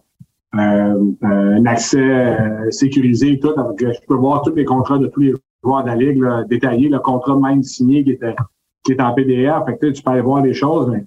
un, 0.54 1.66
accès 1.66 2.00
euh, 2.00 2.70
sécurisé 2.72 3.34
et 3.34 3.40
tout. 3.40 3.54
Donc, 3.54 3.80
je 3.80 4.00
peux 4.08 4.16
voir 4.16 4.42
tous 4.42 4.56
les 4.56 4.66
contrats 4.66 4.98
de 4.98 5.08
tous 5.08 5.20
les 5.22 5.34
joueurs 5.64 5.84
de 5.84 5.88
la 5.88 5.96
Ligue 5.96 6.22
là, 6.22 6.44
détaillés, 6.44 6.90
le 6.90 7.00
contrat 7.00 7.38
même 7.38 7.64
signé 7.64 8.04
qui, 8.04 8.12
était, 8.12 8.36
qui 8.84 8.94
est 8.94 9.02
en 9.02 9.14
PDF. 9.14 9.66
Fait 9.66 9.78
que, 9.78 9.86
tu 9.88 10.02
peux 10.02 10.12
aller 10.12 10.22
voir 10.22 10.42
les 10.44 10.54
choses, 10.54 10.90
mais 10.90 11.06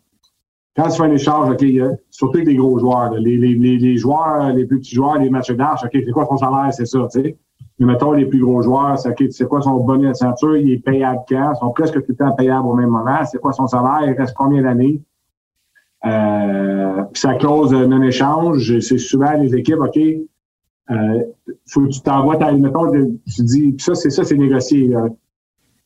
quand 0.76 0.88
tu 0.88 0.96
fais 0.96 1.04
un 1.04 1.12
échange, 1.12 1.50
OK, 1.50 1.64
surtout 2.11 2.37
avec 2.37 2.48
les 2.48 2.57
gros 2.57 2.78
joueurs, 2.78 3.12
là, 3.12 3.18
les, 3.18 3.37
les, 3.37 3.54
les, 3.54 3.96
joueurs, 3.96 4.52
les 4.52 4.64
plus 4.64 4.78
petits 4.78 4.94
joueurs, 4.94 5.18
les 5.18 5.30
matchs 5.30 5.52
d'arche, 5.52 5.85
OK, 5.85 5.90
c'est 5.92 6.11
quoi 6.11 6.26
son 6.26 6.37
salaire? 6.37 6.72
C'est 6.72 6.87
ça, 6.87 7.07
tu 7.12 7.20
sais. 7.20 7.37
Mais 7.78 7.87
mettons, 7.87 8.12
les 8.12 8.26
plus 8.26 8.40
gros 8.40 8.62
joueurs, 8.62 8.98
c'est 8.98 9.10
OK, 9.10 9.24
c'est 9.30 9.48
quoi 9.48 9.60
son 9.60 9.78
bonnet 9.84 10.08
de 10.08 10.14
ceinture? 10.14 10.56
Il 10.56 10.70
est 10.70 10.78
payable 10.78 11.20
quand? 11.28 11.52
Ils 11.54 11.58
sont 11.58 11.70
presque 11.70 11.94
tout 11.94 12.04
le 12.10 12.14
temps 12.14 12.32
payables 12.32 12.66
au 12.66 12.74
même 12.74 12.90
moment. 12.90 13.24
C'est 13.24 13.38
quoi 13.38 13.52
son 13.52 13.66
salaire? 13.66 14.02
Il 14.06 14.12
reste 14.12 14.34
combien 14.37 14.62
d'années? 14.62 15.02
Euh, 16.06 17.02
sa 17.14 17.34
clause 17.34 17.72
non-échange, 17.72 18.78
c'est 18.80 18.98
souvent 18.98 19.32
les 19.32 19.54
équipes, 19.56 19.80
OK, 19.80 19.98
euh, 20.90 21.22
faut 21.66 21.82
que 21.82 21.88
tu 21.88 22.00
t'envoies 22.00 22.37
ta, 22.37 22.52
mettons, 22.52 22.90
tu 22.92 23.42
dis, 23.42 23.74
ça, 23.78 23.94
c'est 23.94 24.10
ça, 24.10 24.22
c'est 24.22 24.37
négocié. 24.37 24.88
Là. 24.88 25.08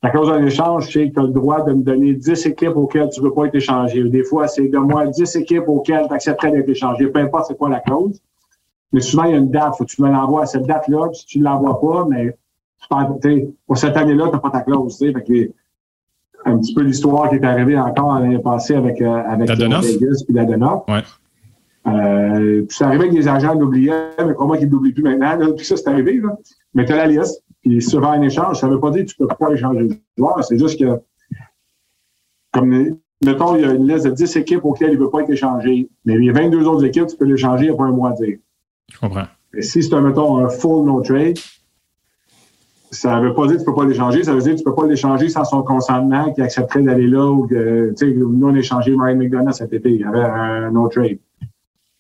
La 0.02 0.10
clause 0.10 0.28
d'un 0.28 0.44
échange, 0.44 0.92
c'est 0.92 1.08
que 1.08 1.14
tu 1.14 1.20
as 1.20 1.24
le 1.24 1.30
droit 1.30 1.62
de 1.64 1.72
me 1.72 1.82
donner 1.82 2.14
10 2.14 2.46
équipes 2.46 2.76
auxquelles 2.76 3.10
tu 3.10 3.20
ne 3.20 3.26
veux 3.26 3.32
pas 3.32 3.46
être 3.46 3.54
échangé. 3.54 4.02
Des 4.04 4.22
fois, 4.22 4.46
c'est 4.46 4.68
de 4.68 4.78
moi 4.78 5.06
10 5.06 5.36
équipes 5.36 5.68
auxquelles 5.68 6.06
tu 6.06 6.14
accepterais 6.14 6.52
d'être 6.52 6.68
échangé. 6.68 7.06
Peu 7.08 7.20
importe 7.20 7.46
c'est 7.48 7.56
quoi 7.56 7.68
la 7.68 7.80
clause. 7.80 8.20
Mais 8.92 9.00
souvent, 9.00 9.24
il 9.24 9.32
y 9.32 9.34
a 9.34 9.38
une 9.38 9.50
date. 9.50 9.74
faut 9.76 9.84
que 9.84 9.90
tu 9.90 10.02
me 10.02 10.10
l'envoies 10.10 10.42
à 10.42 10.46
cette 10.46 10.66
date-là. 10.66 11.08
Puis 11.08 11.20
si 11.20 11.26
tu 11.26 11.38
ne 11.40 11.44
l'envoies 11.44 11.80
pas, 11.80 12.06
mais 12.08 12.36
pour 13.66 13.76
cette 13.76 13.96
année-là, 13.96 14.26
tu 14.26 14.32
n'as 14.32 14.38
pas 14.38 14.50
ta 14.50 14.60
clause. 14.60 14.98
Fait 14.98 15.12
que, 15.12 15.52
un 16.44 16.58
petit 16.58 16.74
peu 16.74 16.82
l'histoire 16.82 17.28
qui 17.28 17.36
est 17.36 17.44
arrivée 17.44 17.78
encore 17.78 18.18
l'année 18.18 18.38
passée 18.38 18.74
avec, 18.74 19.00
euh, 19.00 19.22
avec 19.26 19.50
Vegas 19.50 20.22
puis 20.24 20.34
la. 20.34 20.44
Ouais. 20.44 21.02
Euh, 21.86 22.62
puis 22.62 22.76
c'est 22.76 22.84
arrivé 22.84 23.04
avec 23.04 23.14
des 23.14 23.28
agents 23.28 23.54
l'oubliaient, 23.54 24.10
mais 24.18 24.34
pas 24.34 24.44
moi 24.44 24.56
qui 24.56 24.66
ne 24.66 24.70
l'oublie 24.70 24.92
plus 24.92 25.02
maintenant. 25.02 25.36
Là. 25.36 25.52
Puis 25.56 25.64
ça, 25.64 25.76
c'est 25.76 25.88
arrivé. 25.88 26.20
Là. 26.20 26.36
Mais 26.74 26.84
tu 26.84 26.92
as 26.92 26.96
la 26.96 27.06
liste. 27.06 27.42
Puis 27.62 27.82
sur 27.82 28.06
un 28.06 28.22
échange, 28.22 28.60
ça 28.60 28.68
ne 28.68 28.74
veut 28.74 28.80
pas 28.80 28.90
dire 28.90 29.04
que 29.04 29.10
tu 29.10 29.16
ne 29.20 29.26
peux 29.26 29.34
pas 29.34 29.50
échanger 29.52 29.80
le 29.80 29.96
joueur. 30.16 30.44
C'est 30.44 30.58
juste 30.58 30.78
que, 30.78 31.00
comme, 32.52 32.98
mettons, 33.24 33.56
il 33.56 33.62
y 33.62 33.64
a 33.64 33.72
une 33.72 33.88
liste 33.88 34.06
de 34.06 34.10
10 34.10 34.36
équipes 34.36 34.64
auxquelles 34.64 34.92
il 34.92 34.98
ne 34.98 35.04
veut 35.04 35.10
pas 35.10 35.22
être 35.22 35.30
échangé. 35.30 35.88
Mais 36.04 36.14
il 36.14 36.24
y 36.24 36.30
a 36.30 36.32
22 36.32 36.66
autres 36.66 36.84
équipes, 36.84 37.06
tu 37.08 37.16
peux 37.16 37.24
l'échanger, 37.24 37.64
il 37.64 37.68
n'y 37.70 37.74
a 37.74 37.76
pas 37.76 37.84
un 37.84 37.92
mois 37.92 38.10
à 38.10 38.12
dire. 38.12 38.38
Je 38.92 38.98
comprends. 38.98 39.26
Si 39.60 39.82
c'est, 39.82 40.00
mettons, 40.00 40.38
un 40.38 40.48
full 40.48 40.84
no 40.84 41.00
trade, 41.00 41.38
ça 42.90 43.20
ne 43.20 43.28
veut 43.28 43.34
pas 43.34 43.46
dire 43.46 43.56
que 43.56 43.62
tu 43.62 43.68
ne 43.68 43.74
peux 43.74 43.74
pas 43.74 43.86
l'échanger, 43.86 44.24
ça 44.24 44.32
veut 44.32 44.40
dire 44.40 44.52
que 44.52 44.58
tu 44.58 44.64
ne 44.64 44.70
peux 44.70 44.74
pas 44.74 44.86
l'échanger 44.86 45.28
sans 45.28 45.44
son 45.44 45.62
consentement 45.62 46.32
qui 46.32 46.40
accepterait 46.40 46.82
d'aller 46.82 47.06
là 47.06 47.26
ou 47.26 47.46
que, 47.46 47.90
tu 47.90 48.06
sais, 48.06 48.14
nous, 48.14 48.46
on 48.46 48.54
a 48.54 48.58
échangé 48.58 48.92
Ryan 48.92 49.16
McDonough 49.16 49.52
cet 49.52 49.72
été, 49.72 49.90
il 49.90 50.00
y 50.00 50.04
avait 50.04 50.20
un 50.20 50.70
no 50.70 50.88
trade. 50.88 51.18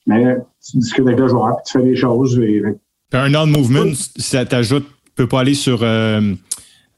Mais 0.06 0.38
tu 0.64 0.78
discutes 0.78 1.06
avec 1.06 1.18
le 1.18 1.28
joueur, 1.28 1.56
puis 1.56 1.64
tu 1.66 1.78
fais 1.78 1.84
des 1.84 1.96
choses. 1.96 2.38
Et... 2.38 2.62
Un 3.12 3.28
non-movement, 3.28 3.92
ça 4.16 4.44
t'ajoute, 4.46 4.86
tu 4.86 5.12
peux 5.14 5.26
pas 5.26 5.40
aller 5.40 5.54
sur 5.54 5.82
euh, 5.82 6.34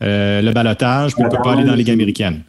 euh, 0.02 0.42
le 0.42 0.52
balotage, 0.52 1.14
puis 1.14 1.24
tu 1.24 1.36
peux 1.36 1.42
pas 1.42 1.52
aller 1.52 1.64
dans 1.64 1.70
la 1.70 1.76
Ligue 1.76 1.90
américaine. 1.90 2.42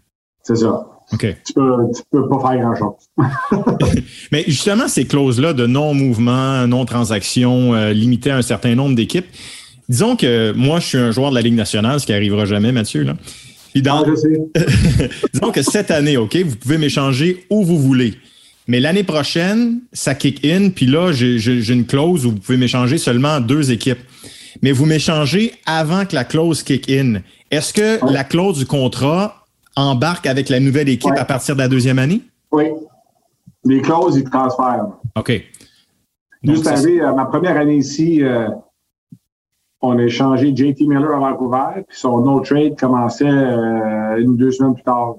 C'est 0.43 0.57
ça. 0.57 0.87
OK. 1.13 1.35
Tu 1.45 1.53
peux, 1.53 1.75
tu 1.95 2.01
peux 2.11 2.27
pas 2.29 2.39
faire 2.39 2.61
grand-chose. 2.61 3.09
Mais 4.31 4.43
justement, 4.47 4.87
ces 4.87 5.05
clauses-là 5.05 5.53
de 5.53 5.67
non-mouvement, 5.67 6.67
non-transaction, 6.67 7.73
euh, 7.73 7.93
limitées 7.93 8.31
à 8.31 8.37
un 8.37 8.41
certain 8.41 8.75
nombre 8.75 8.95
d'équipes, 8.95 9.27
disons 9.89 10.15
que 10.15 10.53
moi, 10.53 10.79
je 10.79 10.87
suis 10.87 10.97
un 10.97 11.11
joueur 11.11 11.31
de 11.31 11.35
la 11.35 11.41
Ligue 11.41 11.55
nationale, 11.55 11.99
ce 11.99 12.05
qui 12.05 12.13
arrivera 12.13 12.45
jamais, 12.45 12.71
Mathieu. 12.71 13.03
Là. 13.03 13.15
Puis 13.73 13.81
dans... 13.81 14.03
Ah, 14.03 14.59
disons 15.33 15.51
que 15.51 15.61
cette 15.61 15.91
année, 15.91 16.17
OK, 16.17 16.35
vous 16.37 16.55
pouvez 16.55 16.77
m'échanger 16.77 17.45
où 17.49 17.63
vous 17.63 17.79
voulez. 17.79 18.15
Mais 18.67 18.79
l'année 18.79 19.03
prochaine, 19.03 19.79
ça 19.91 20.15
kick 20.15 20.45
in, 20.45 20.69
puis 20.69 20.85
là, 20.85 21.11
j'ai 21.11 21.73
une 21.73 21.85
clause 21.85 22.25
où 22.25 22.31
vous 22.31 22.37
pouvez 22.37 22.57
m'échanger 22.57 22.97
seulement 22.97 23.39
deux 23.39 23.71
équipes. 23.71 23.99
Mais 24.61 24.71
vous 24.71 24.85
m'échangez 24.85 25.53
avant 25.65 26.05
que 26.05 26.15
la 26.15 26.23
clause 26.23 26.61
kick 26.63 26.89
in. 26.89 27.21
Est-ce 27.49 27.73
que 27.73 27.99
la 28.11 28.23
clause 28.23 28.59
du 28.59 28.65
contrat 28.65 29.40
embarque 29.75 30.25
avec 30.25 30.49
la 30.49 30.59
nouvelle 30.59 30.89
équipe 30.89 31.11
ouais. 31.11 31.19
à 31.19 31.25
partir 31.25 31.55
de 31.55 31.61
la 31.61 31.67
deuxième 31.67 31.99
année? 31.99 32.21
Oui. 32.51 32.65
Les 33.63 33.81
clauses, 33.81 34.17
ils 34.17 34.23
transfèrent. 34.23 34.87
OK. 35.17 35.43
Juste 36.43 36.67
arrivé, 36.67 37.01
euh, 37.01 37.13
ma 37.13 37.25
première 37.25 37.57
année 37.57 37.77
ici, 37.77 38.23
euh, 38.23 38.47
on 39.81 39.97
a 39.97 40.03
échangé 40.03 40.55
JT 40.55 40.87
Miller 40.87 41.13
à 41.15 41.19
Vancouver, 41.19 41.83
puis 41.87 41.97
son 41.97 42.21
no 42.21 42.39
trade 42.39 42.79
commençait 42.79 43.25
euh, 43.25 44.17
une 44.17 44.29
ou 44.29 44.35
deux 44.35 44.51
semaines 44.51 44.73
plus 44.73 44.83
tard. 44.83 45.17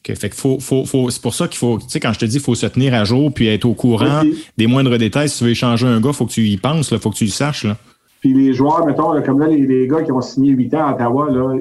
OK. 0.00 0.14
Fait 0.14 0.28
que 0.28 0.36
faut, 0.36 0.60
faut, 0.60 0.84
faut, 0.84 1.08
c'est 1.08 1.22
pour 1.22 1.34
ça 1.34 1.48
qu'il 1.48 1.56
faut, 1.56 1.78
tu 1.78 1.88
sais, 1.88 2.00
quand 2.00 2.12
je 2.12 2.18
te 2.18 2.24
dis, 2.26 2.36
il 2.36 2.42
faut 2.42 2.54
se 2.54 2.66
tenir 2.66 2.92
à 2.92 3.04
jour 3.04 3.32
puis 3.32 3.48
être 3.48 3.64
au 3.64 3.72
courant 3.72 4.20
okay. 4.20 4.34
des 4.58 4.66
moindres 4.66 4.98
détails. 4.98 5.30
Si 5.30 5.38
tu 5.38 5.44
veux 5.44 5.50
échanger 5.50 5.86
un 5.86 6.00
gars, 6.00 6.10
il 6.10 6.14
faut 6.14 6.26
que 6.26 6.32
tu 6.32 6.42
y 6.42 6.58
penses, 6.58 6.90
il 6.90 6.98
faut 6.98 7.10
que 7.10 7.16
tu 7.16 7.24
le 7.24 7.30
saches. 7.30 7.64
Là. 7.64 7.78
Puis 8.20 8.34
les 8.34 8.52
joueurs, 8.52 8.84
mettons, 8.84 9.12
là, 9.12 9.22
comme 9.22 9.40
là, 9.40 9.48
les, 9.48 9.66
les, 9.66 9.88
gars 9.88 10.02
qui 10.02 10.12
ont 10.12 10.20
signé 10.20 10.52
8 10.52 10.74
ans 10.74 10.86
à 10.88 10.94
Ottawa, 10.94 11.30
là, 11.30 11.58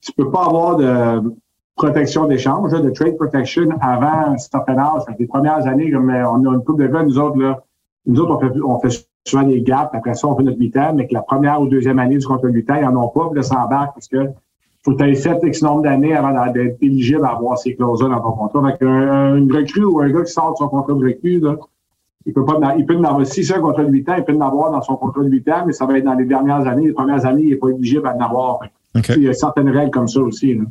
tu 0.00 0.12
peux 0.12 0.30
pas 0.30 0.46
avoir 0.46 0.76
de 0.76 1.32
protection 1.76 2.26
d'échange, 2.26 2.72
de 2.72 2.90
trade 2.90 3.16
protection 3.16 3.68
avant 3.80 4.32
un 4.32 4.38
certain. 4.38 4.76
Les 5.18 5.26
premières 5.26 5.66
années, 5.66 5.90
comme 5.90 6.10
euh, 6.10 6.28
on 6.28 6.44
a 6.50 6.54
une 6.54 6.62
couple 6.62 6.82
de 6.82 6.88
gars, 6.88 7.02
nous 7.02 7.18
autres, 7.18 7.38
là, 7.38 7.62
nous 8.06 8.20
autres, 8.20 8.34
on 8.34 8.38
fait, 8.38 8.60
on 8.62 8.78
fait 8.78 9.06
souvent 9.26 9.44
des 9.44 9.62
gaps. 9.62 9.90
Après 9.94 10.14
ça, 10.14 10.28
on 10.28 10.36
fait 10.36 10.42
notre 10.42 10.58
8 10.58 10.76
ans, 10.76 10.92
mais 10.94 11.06
que 11.06 11.14
la 11.14 11.22
première 11.22 11.60
ou 11.60 11.66
deuxième 11.66 11.98
année 11.98 12.18
du 12.18 12.26
contrat 12.26 12.48
de 12.48 12.52
8 12.52 12.70
ans, 12.70 12.74
ils 12.76 12.84
n'en 12.84 13.04
ont 13.04 13.08
pas, 13.08 13.28
puis 13.28 13.36
là, 13.36 13.42
ça 13.42 13.64
embarque 13.64 13.94
parce 13.94 14.08
que 14.08 14.30
faut 14.82 14.92
que 14.92 15.02
tu 15.02 15.10
aies 15.10 15.14
fait 15.14 15.38
X 15.42 15.62
nombre 15.62 15.82
d'années 15.82 16.14
avant 16.14 16.50
d'être 16.52 16.78
éligible 16.80 17.24
à 17.24 17.32
avoir 17.32 17.58
ces 17.58 17.74
clauses-là 17.74 18.08
dans 18.08 18.20
ton 18.20 18.32
contrat. 18.32 18.76
Fait 18.78 18.86
un, 18.86 19.36
une 19.36 19.54
recrue 19.54 19.84
ou 19.84 20.00
un 20.00 20.08
gars 20.10 20.22
qui 20.22 20.32
sort 20.32 20.52
de 20.52 20.56
son 20.56 20.68
contrat 20.68 20.94
de 20.94 21.04
recrue, 21.04 21.38
là, 21.40 21.56
il 22.26 22.32
peut 22.32 22.44
pas, 22.44 22.58
il 22.76 22.86
peut 22.86 22.96
en 22.96 23.04
avoir, 23.04 23.26
si 23.26 23.44
c'est 23.44 23.54
un 23.54 23.60
contrat 23.60 23.84
de 23.84 23.90
8 23.90 24.08
ans, 24.08 24.14
il 24.18 24.24
peut 24.24 24.34
en 24.34 24.40
avoir 24.40 24.70
dans 24.70 24.82
son 24.82 24.96
contrat 24.96 25.22
de 25.22 25.28
8 25.28 25.48
ans, 25.50 25.64
mais 25.66 25.72
ça 25.72 25.86
va 25.86 25.98
être 25.98 26.04
dans 26.04 26.14
les 26.14 26.24
dernières 26.24 26.66
années, 26.66 26.86
les 26.86 26.92
premières 26.92 27.24
années, 27.26 27.42
il 27.42 27.50
n'est 27.50 27.56
pas 27.56 27.68
éligible 27.68 28.06
à 28.06 28.16
en 28.16 28.20
avoir. 28.20 28.60
Okay. 28.96 29.14
Il 29.16 29.22
y 29.22 29.28
a 29.28 29.32
certaines 29.32 29.70
règles 29.70 29.90
comme 29.90 30.08
ça 30.08 30.20
aussi. 30.20 30.54
Là. 30.54 30.64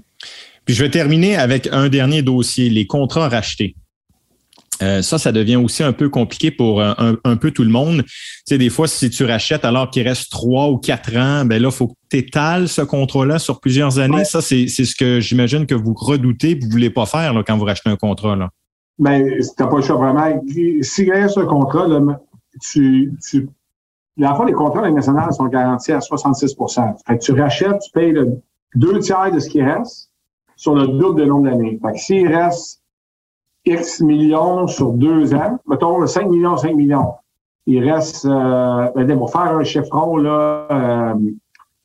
Puis 0.65 0.75
je 0.75 0.84
vais 0.84 0.89
terminer 0.89 1.36
avec 1.36 1.67
un 1.71 1.89
dernier 1.89 2.21
dossier, 2.21 2.69
les 2.69 2.86
contrats 2.86 3.29
rachetés. 3.29 3.75
Euh, 4.82 5.01
ça, 5.01 5.17
ça 5.17 5.32
devient 5.32 5.58
aussi 5.58 5.84
un 5.84 5.91
peu 5.91 6.10
compliqué 6.10 6.51
pour 6.51 6.82
un, 6.82 7.17
un, 7.23 7.36
peu 7.36 7.51
tout 7.51 7.63
le 7.63 7.69
monde. 7.69 8.03
Tu 8.05 8.13
sais, 8.45 8.58
des 8.58 8.69
fois, 8.69 8.88
si 8.88 9.10
tu 9.10 9.25
rachètes 9.25 9.65
alors 9.65 9.89
qu'il 9.89 10.08
reste 10.08 10.32
trois 10.32 10.69
ou 10.69 10.77
quatre 10.77 11.15
ans, 11.17 11.43
ben 11.43 11.62
là, 11.62 11.67
il 11.69 11.75
faut 11.75 11.88
que 11.88 11.93
tu 12.10 12.17
étales 12.17 12.69
ce 12.69 12.82
contrat-là 12.82 13.39
sur 13.39 13.60
plusieurs 13.60 13.99
années. 13.99 14.23
Ça, 14.23 14.41
c'est 14.41 14.67
ce 14.67 14.95
que 14.95 15.19
j'imagine 15.19 15.65
que 15.65 15.75
vous 15.75 15.93
redoutez 15.93 16.51
et 16.51 16.60
vous 16.60 16.69
voulez 16.69 16.89
pas 16.89 17.05
faire 17.05 17.34
là, 17.34 17.43
quand 17.45 17.58
vous 17.58 17.65
rachetez 17.65 17.89
un 17.89 17.97
contrat. 17.97 18.36
Là. 18.36 18.49
Ben, 18.99 19.25
t'as 19.58 19.67
pas 19.67 19.77
le 19.77 19.82
choix 19.82 19.97
vraiment. 19.97 20.41
Si 20.82 21.12
reste 21.12 21.38
un 21.38 21.45
contrat, 21.45 21.88
là, 21.88 21.99
tu, 22.62 23.12
tu, 23.27 23.49
la 24.19 24.36
fois, 24.36 24.45
les 24.45 24.53
contrats 24.53 24.89
nationaux 24.89 25.32
sont 25.32 25.45
garantis 25.45 25.93
à 25.93 26.01
66 26.01 26.55
fait 27.08 27.17
que 27.17 27.23
tu 27.23 27.32
rachètes, 27.39 27.79
tu 27.79 27.91
payes 27.91 28.12
le 28.12 28.41
deux 28.75 28.99
tiers 28.99 29.32
de 29.32 29.39
ce 29.39 29.49
qui 29.49 29.63
reste 29.63 30.12
sur 30.55 30.75
le 30.75 30.88
double 30.88 31.21
de 31.21 31.25
nombre 31.25 31.49
d'années. 31.49 31.79
Fait 31.82 31.93
que 31.93 31.97
s'il 31.97 32.27
reste 32.27 32.82
X 33.65 34.01
millions 34.01 34.67
sur 34.67 34.91
deux 34.91 35.34
ans, 35.34 35.58
mettons 35.67 36.05
5 36.05 36.27
millions, 36.27 36.58
5 36.58 36.75
millions, 36.75 37.13
il 37.65 37.89
reste, 37.89 38.25
euh, 38.25 38.89
ben, 38.95 39.17
pour 39.17 39.32
faire 39.32 39.58
un 39.58 39.63
chiffron, 39.63 40.17
là, 40.17 40.67
euh, 40.71 41.13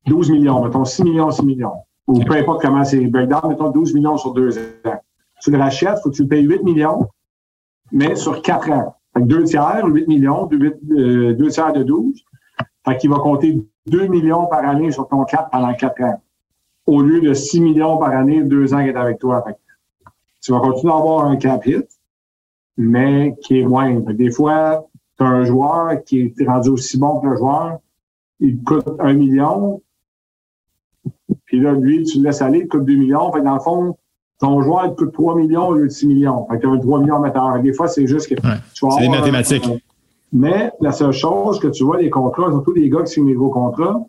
12 0.07 0.31
millions, 0.31 0.64
mettons 0.64 0.85
6 0.85 1.05
millions, 1.05 1.31
6 1.31 1.44
millions. 1.44 1.75
Ou 2.07 2.20
peu 2.20 2.35
importe 2.35 2.62
comment 2.62 2.85
c'est 2.85 3.07
breakdown, 3.07 3.49
mettons 3.49 3.70
12 3.70 3.94
millions 3.94 4.16
sur 4.16 4.33
deux 4.33 4.59
ans. 4.59 4.99
Tu 5.40 5.51
le 5.51 5.59
rachètes, 5.59 5.99
faut 6.03 6.11
que 6.11 6.16
tu 6.16 6.23
le 6.23 6.29
payes 6.29 6.42
8 6.42 6.62
millions, 6.64 7.09
mais 7.92 8.14
sur 8.16 8.42
quatre 8.42 8.70
ans. 8.70 8.94
Que 9.14 9.20
deux 9.20 9.44
tiers, 9.44 9.87
8 9.87 10.09
millions, 10.09 10.46
deux, 10.46 10.79
euh, 10.90 11.35
deux 11.35 11.48
tiers 11.48 11.72
de 11.72 11.83
12. 11.83 12.24
Fait 12.85 12.96
qu'il 12.96 13.11
va 13.11 13.16
compter 13.16 13.59
2 13.87 14.07
millions 14.07 14.46
par 14.46 14.66
année 14.66 14.90
sur 14.90 15.09
ton 15.09 15.24
cap 15.24 15.50
pendant 15.50 15.72
quatre 15.74 16.03
ans. 16.03 16.20
Au 16.87 17.00
lieu 17.00 17.20
de 17.20 17.33
6 17.33 17.61
millions 17.61 17.96
par 17.96 18.11
année, 18.11 18.42
deux 18.42 18.74
ans 18.74 18.79
qu'il 18.79 18.88
est 18.88 18.96
avec 18.96 19.18
toi. 19.18 19.42
Fait 19.46 19.57
tu 20.42 20.53
vas 20.53 20.61
continuer 20.61 20.92
à 20.92 20.96
avoir 20.96 21.24
un 21.24 21.37
cap 21.37 21.66
hit, 21.66 21.88
mais 22.77 23.35
qui 23.40 23.61
est 23.61 23.64
moindre. 23.64 24.12
Des 24.12 24.31
fois, 24.31 24.87
tu 25.16 25.24
as 25.24 25.29
un 25.29 25.44
joueur 25.44 26.05
qui 26.05 26.35
est 26.38 26.46
rendu 26.46 26.68
aussi 26.68 26.98
bon 26.98 27.20
que 27.20 27.29
le 27.29 27.37
joueur, 27.37 27.79
il 28.40 28.62
coûte 28.62 28.90
un 28.98 29.14
million, 29.14 29.81
puis 31.46 31.61
là, 31.61 31.72
lui, 31.72 32.05
tu 32.05 32.18
le 32.18 32.24
laisses 32.24 32.42
aller, 32.42 32.61
il 32.61 32.68
coûte 32.68 32.85
2 32.85 32.94
millions. 32.94 33.33
Fait 33.33 33.40
dans 33.40 33.55
le 33.55 33.61
fond, 33.61 33.96
ton 34.40 34.61
joueur 34.62 34.87
il 34.87 34.94
coûte 34.94 35.12
3 35.12 35.37
millions 35.37 35.68
au 35.68 35.75
lieu 35.75 35.85
de 35.85 35.92
6 35.92 36.07
millions. 36.07 36.47
Fait 36.51 36.57
que 36.57 36.62
tu 36.62 36.66
as 36.66 36.70
un 36.70 36.79
3 36.79 37.01
millions 37.01 37.20
metteur. 37.20 37.61
Des 37.61 37.73
fois, 37.73 37.88
c'est 37.88 38.07
juste 38.07 38.29
que 38.29 38.35
ouais, 38.35 38.55
tu 38.75 38.87
vas 38.87 38.92
C'est 38.92 39.03
des 39.03 39.09
mathématiques. 39.09 39.68
mais 40.33 40.73
la 40.81 40.92
seule 40.92 41.12
chose 41.12 41.61
que 41.61 41.68
tu 41.68 41.85
vois, 41.85 41.99
les 42.01 42.11
contrats, 42.11 42.51
surtout 42.51 42.73
les 42.73 42.88
gars 42.88 43.03
qui 43.03 43.12
signent 43.12 43.27
des 43.27 43.35
gros 43.35 43.51
contrats, 43.51 44.01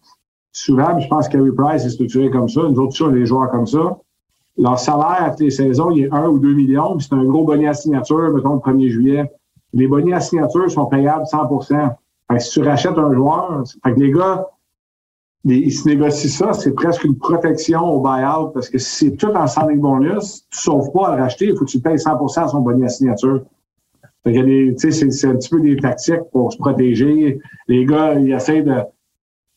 souvent, 0.51 0.99
je 0.99 1.07
pense 1.07 1.27
que 1.27 1.37
Carey 1.37 1.51
Price 1.55 1.85
est 1.85 1.89
structuré 1.89 2.29
comme 2.29 2.49
ça, 2.49 2.61
nous 2.61 2.79
autres, 2.79 2.95
on 3.03 3.07
les 3.09 3.25
joueurs 3.25 3.51
comme 3.51 3.67
ça. 3.67 3.97
Leur 4.57 4.79
salaire 4.79 5.17
à 5.21 5.29
toutes 5.31 5.41
les 5.41 5.51
saisons, 5.51 5.91
il 5.91 6.05
est 6.05 6.13
1 6.13 6.27
ou 6.27 6.39
2 6.39 6.53
millions, 6.53 6.95
puis 6.97 7.05
c'est 7.07 7.15
un 7.15 7.23
gros 7.23 7.43
bonnet 7.43 7.67
à 7.67 7.73
signature, 7.73 8.31
mettons, 8.33 8.53
le 8.53 8.59
1er 8.59 8.89
juillet. 8.89 9.31
Les 9.73 9.87
bonnets 9.87 10.13
à 10.13 10.21
signature 10.21 10.71
sont 10.71 10.85
payables 10.85 11.25
100 11.25 11.59
Fait 11.59 11.75
que 12.29 12.39
si 12.39 12.51
tu 12.51 12.61
rachètes 12.63 12.97
un 12.97 13.13
joueur, 13.13 13.63
fait 13.83 13.93
que 13.93 13.99
les 13.99 14.11
gars, 14.11 14.47
ils 15.45 15.71
se 15.71 15.87
négocient 15.87 16.29
ça, 16.29 16.53
c'est 16.53 16.73
presque 16.73 17.03
une 17.03 17.17
protection 17.17 17.83
au 17.83 18.01
buyout 18.01 18.49
parce 18.53 18.67
que 18.67 18.79
si 18.79 19.05
c'est 19.05 19.15
tout 19.15 19.31
en 19.31 19.45
signing 19.45 19.79
bonus, 19.79 20.47
tu 20.49 20.59
sauves 20.59 20.91
pas 20.91 21.09
à 21.09 21.15
le 21.15 21.21
racheter, 21.21 21.45
il 21.45 21.55
faut 21.55 21.65
que 21.65 21.69
tu 21.69 21.79
payes 21.79 21.97
100% 21.97 22.43
à 22.43 22.47
son 22.47 22.61
bonnet 22.61 22.85
à 22.85 22.89
signature. 22.89 23.41
C'est, 24.25 24.35
un 24.35 25.35
petit 25.35 25.49
peu 25.49 25.61
des 25.61 25.77
tactiques 25.77 26.23
pour 26.31 26.51
se 26.51 26.57
protéger. 26.57 27.39
Les 27.67 27.85
gars, 27.85 28.15
ils 28.15 28.33
essaient 28.33 28.63
de, 28.63 28.77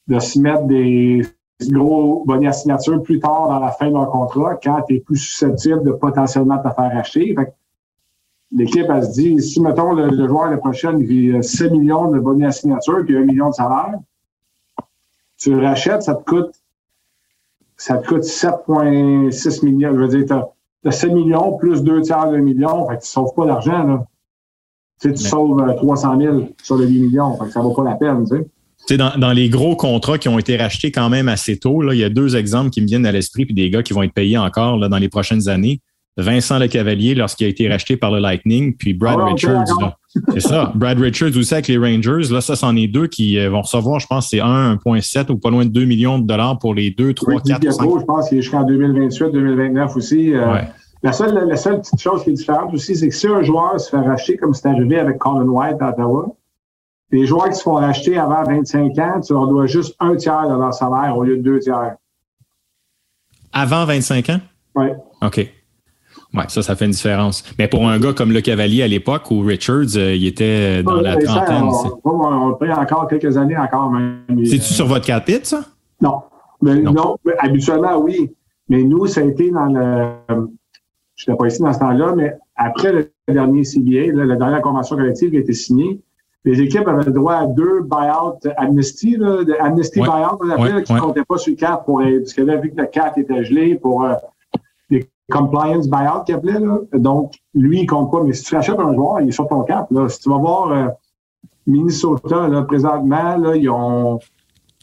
de 0.09 0.19
se 0.19 0.39
mettre 0.39 0.65
des 0.65 1.23
gros 1.71 2.23
bonnets 2.27 2.49
à 2.49 2.53
signature 2.53 3.03
plus 3.03 3.19
tard 3.19 3.49
dans 3.49 3.59
la 3.59 3.71
fin 3.71 3.89
de 3.89 3.95
leur 3.95 4.11
contrat 4.11 4.57
quand 4.63 4.83
tu 4.87 4.97
es 4.97 5.01
plus 5.01 5.17
susceptible 5.17 5.85
de 5.85 5.93
potentiellement 5.93 6.59
te 6.59 6.69
faire 6.69 6.99
acheter. 6.99 7.35
L'équipe, 8.53 8.87
elle 8.89 9.05
se 9.05 9.13
dit, 9.13 9.41
si, 9.41 9.61
mettons, 9.63 9.95
le, 9.95 10.27
joueur 10.27 10.51
la 10.51 10.59
prochaine, 10.59 11.01
il 11.01 11.07
vit 11.07 11.43
6 11.43 11.71
millions 11.71 12.11
de 12.11 12.19
bonnets 12.19 12.47
à 12.47 12.53
signature 12.53 13.03
puis 13.07 13.17
1 13.17 13.25
million 13.25 13.49
de 13.49 13.55
salaire, 13.55 13.99
tu 15.39 15.51
le 15.51 15.65
rachètes, 15.65 16.03
ça 16.03 16.15
te 16.15 16.25
coûte 16.25 16.55
ça 17.79 17.97
te 17.99 18.07
coûte 18.09 18.25
7,6 18.25 19.65
millions. 19.65 19.95
Je 19.95 20.01
veux 20.01 20.09
dire, 20.09 20.27
tu 20.27 20.89
as, 20.89 20.91
7 20.91 21.13
millions 21.13 21.57
plus 21.57 21.83
2 21.83 22.03
tiers 22.03 22.31
de 22.31 22.39
million. 22.39 22.87
Fait 22.89 22.97
que 22.97 23.03
tu 23.03 23.07
ne 23.07 23.13
sauves 23.13 23.35
pas 23.35 23.47
d'argent, 23.47 23.85
là. 23.85 24.05
Tu, 25.01 25.11
sais, 25.11 25.15
tu 25.15 25.23
sauves 25.23 25.65
300 25.77 26.21
000 26.21 26.49
sur 26.63 26.77
les 26.77 26.89
8 26.89 27.01
millions. 27.01 27.39
Fait 27.39 27.45
que 27.45 27.53
ça 27.53 27.61
vaut 27.61 27.73
pas 27.73 27.85
la 27.85 27.95
peine, 27.95 28.25
tu 28.29 28.37
sais. 28.89 28.97
Dans, 28.97 29.17
dans, 29.19 29.33
les 29.33 29.49
gros 29.49 29.77
contrats 29.77 30.19
qui 30.19 30.29
ont 30.29 30.39
été 30.39 30.57
rachetés 30.57 30.91
quand 30.91 31.09
même 31.11 31.29
assez 31.29 31.59
tôt, 31.59 31.83
là, 31.83 31.95
il 31.95 32.01
y 32.01 32.05
a 32.05 32.09
deux 32.09 32.37
exemples 32.37 32.71
qui 32.71 32.81
me 32.81 32.87
viennent 32.87 33.07
à 33.07 33.13
l'esprit, 33.13 33.45
puis 33.45 33.55
des 33.55 33.71
gars 33.71 33.83
qui 33.83 33.93
vont 33.93 34.03
être 34.03 34.15
payés 34.15 34.39
encore 34.39 34.77
là, 34.77 34.89
dans 34.89 34.99
les 34.99 35.09
prochaines 35.09 35.49
années. 35.49 35.81
Vincent 36.19 36.59
Lecavalier 36.59 37.15
lorsqu'il 37.15 37.47
a 37.47 37.49
été 37.49 37.69
racheté 37.69 37.97
par 37.97 38.11
le 38.11 38.19
Lightning, 38.19 38.75
puis 38.77 38.93
Brad 38.93 39.19
ah 39.21 39.27
Richards. 39.27 39.65
C'est 40.33 40.41
ça. 40.41 40.73
Brad 40.75 40.99
Richards 40.99 41.37
aussi 41.37 41.55
avec 41.55 41.69
les 41.69 41.79
Rangers. 41.79 42.33
Là, 42.33 42.41
ça, 42.41 42.57
c'en 42.57 42.75
est 42.75 42.89
deux 42.89 43.07
qui 43.07 43.39
euh, 43.39 43.51
vont 43.51 43.63
recevoir, 43.63 44.01
je 44.01 44.09
pense, 44.09 44.31
c'est 44.31 44.39
1,7 44.39 45.31
ou 45.31 45.39
pas 45.39 45.51
loin 45.51 45.65
de 45.65 45.71
2 45.71 45.85
millions 45.85 46.19
de 46.19 46.27
dollars 46.27 46.59
pour 46.59 46.75
les 46.75 46.91
deux, 46.91 47.15
3, 47.15 47.41
4, 47.41 47.73
5. 47.73 48.01
Je 48.01 48.05
pense 48.05 48.29
qu'il 48.29 48.39
est 48.39 48.43
jusqu'en 48.43 48.65
2028, 48.65 49.31
2029 49.31 49.97
aussi. 49.97 50.35
Euh, 50.35 50.57
la, 51.05 51.13
seule, 51.13 51.47
la 51.49 51.57
seule 51.57 51.81
petite 51.81 52.01
chose 52.01 52.25
qui 52.25 52.31
est 52.31 52.35
différente 52.35 52.75
aussi, 52.75 52.97
c'est 52.97 53.09
que 53.09 53.15
si 53.15 53.29
un 53.29 53.43
joueur 53.43 53.79
se 53.79 53.89
fait 53.89 54.01
racheter, 54.01 54.37
comme 54.37 54.55
c'est 54.55 54.69
arrivé 54.69 54.99
avec 54.99 55.19
Colin 55.19 55.47
White 55.47 55.77
à 55.81 55.91
Ottawa, 55.91 56.35
les 57.13 57.27
joueurs 57.27 57.49
qui 57.49 57.55
se 57.55 57.63
font 57.63 57.75
racheter 57.75 58.19
avant 58.19 58.43
25 58.43 58.99
ans, 58.99 59.21
tu 59.21 59.33
leur 59.33 59.47
dois 59.47 59.67
juste 59.67 59.95
un 60.01 60.17
tiers 60.17 60.49
de 60.49 60.55
leur 60.59 60.75
salaire 60.75 61.17
au 61.17 61.23
lieu 61.23 61.37
de 61.37 61.43
deux 61.43 61.61
tiers. 61.61 61.95
Avant 63.53 63.85
25 63.85 64.31
ans? 64.31 64.41
Oui. 64.75 64.89
OK. 65.23 65.49
Oui, 66.35 66.43
ça, 66.49 66.63
ça 66.63 66.77
fait 66.77 66.85
une 66.85 66.91
différence. 66.91 67.43
Mais 67.59 67.69
pour 67.69 67.89
un 67.89 67.99
gars 67.99 68.13
comme 68.13 68.33
le 68.33 68.41
Cavalier 68.41 68.83
à 68.83 68.89
l'époque, 68.89 69.31
où 69.31 69.41
Richards, 69.41 69.97
euh, 69.97 70.15
il 70.15 70.27
était 70.27 70.83
dans 70.83 71.01
la 71.01 71.17
trentaine. 71.17 71.65
on, 72.05 72.49
le 72.49 72.57
paye 72.57 72.73
encore 72.73 73.09
quelques 73.09 73.37
années 73.37 73.57
encore 73.57 73.91
même. 73.91 74.21
C'est-tu 74.45 74.75
sur 74.75 74.87
votre 74.87 75.07
capite, 75.07 75.47
ça? 75.47 75.65
Non. 76.03 76.23
Mais, 76.61 76.81
non. 76.81 77.17
habituellement, 77.39 77.97
oui. 77.99 78.31
Mais 78.69 78.83
nous, 78.83 79.07
ça 79.07 79.23
a 79.23 79.25
été 79.25 79.51
dans 79.51 79.67
le. 79.67 80.07
Je 81.17 81.31
n'étais 81.31 81.39
pas 81.39 81.47
ici 81.47 81.63
dans 81.63 81.73
ce 81.73 81.79
temps-là, 81.79 82.15
mais 82.15 82.35
après 82.55 82.93
le 82.93 83.11
dernier 83.27 83.65
CBA, 83.65 84.13
la 84.13 84.37
dernière 84.37 84.61
convention 84.61 84.97
collective 84.97 85.31
qui 85.31 85.37
a 85.37 85.41
été 85.41 85.53
signée, 85.53 86.01
les 86.45 86.61
équipes 86.61 86.87
avaient 86.87 87.05
le 87.05 87.13
droit 87.13 87.35
à 87.35 87.47
deux 87.47 87.83
buyout 87.83 88.39
amnesty, 88.57 89.17
là, 89.17 89.43
amnesty 89.61 90.01
buyout, 90.01 90.39
on 90.41 90.51
appelait, 90.51 90.83
qui 90.83 90.93
ne 90.93 91.01
comptaient 91.01 91.25
pas 91.25 91.39
sur 91.39 91.51
le 91.51 91.57
cap 91.57 91.85
pour, 91.85 92.01
parce 92.01 92.33
que 92.33 92.43
là, 92.43 92.57
vu 92.57 92.71
que 92.71 92.81
le 92.81 92.87
cap 92.87 93.19
était 93.19 93.45
gelé 93.45 93.75
pour 93.75 94.05
euh, 94.05 94.15
compliance 95.31 95.89
buyout 95.89 96.25
qu'il 96.25 96.35
appelait. 96.35 96.61
Là. 96.61 96.79
Donc, 96.95 97.35
lui, 97.55 97.81
il 97.83 97.87
compte 97.87 98.11
pas. 98.11 98.23
Mais 98.23 98.33
si 98.33 98.45
tu 98.45 98.57
achètes 98.57 98.79
un 98.79 98.95
joueur, 98.95 99.21
il 99.21 99.29
est 99.29 99.33
sur 99.33 99.47
ton 99.49 99.63
cap. 99.63 99.91
Là. 99.91 100.09
Si 100.09 100.21
tu 100.21 100.31
vas 100.31 100.39
voir 100.39 100.73
euh, 100.73 100.89
Minnesota, 101.67 102.49
là, 102.49 102.63
présentement, 102.63 103.37
là, 103.37 103.57
ils 103.57 103.69
ont, 103.69 104.19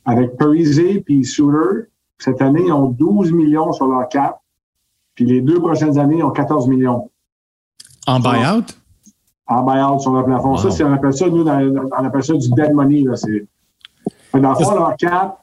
avec 0.05 0.37
Parise 0.37 0.81
puis 1.05 1.25
Souter, 1.25 1.89
cette 2.17 2.41
année, 2.41 2.63
ils 2.65 2.71
ont 2.71 2.87
12 2.87 3.31
millions 3.31 3.71
sur 3.71 3.87
leur 3.87 4.07
cap. 4.07 4.39
Puis 5.15 5.25
les 5.25 5.41
deux 5.41 5.59
prochaines 5.59 5.97
années, 5.97 6.17
ils 6.17 6.23
ont 6.23 6.31
14 6.31 6.67
millions. 6.67 7.09
En 8.07 8.19
buyout? 8.19 8.65
En 9.47 9.63
buyout 9.63 9.99
sur 9.99 10.11
leur 10.11 10.25
plafond. 10.25 10.57
Ça, 10.57 10.71
c'est, 10.71 10.83
on 10.83 10.93
appelle 10.93 11.13
ça, 11.13 11.27
nous, 11.29 11.45
on 11.45 12.05
appelle 12.05 12.23
ça 12.23 12.33
du 12.33 12.49
dead 12.51 12.73
money. 12.73 13.01
Là. 13.01 13.15
C'est, 13.15 13.47
dans 14.33 14.49
le 14.49 14.55
fond, 14.55 14.75
leur 14.75 14.95
cap. 14.97 15.39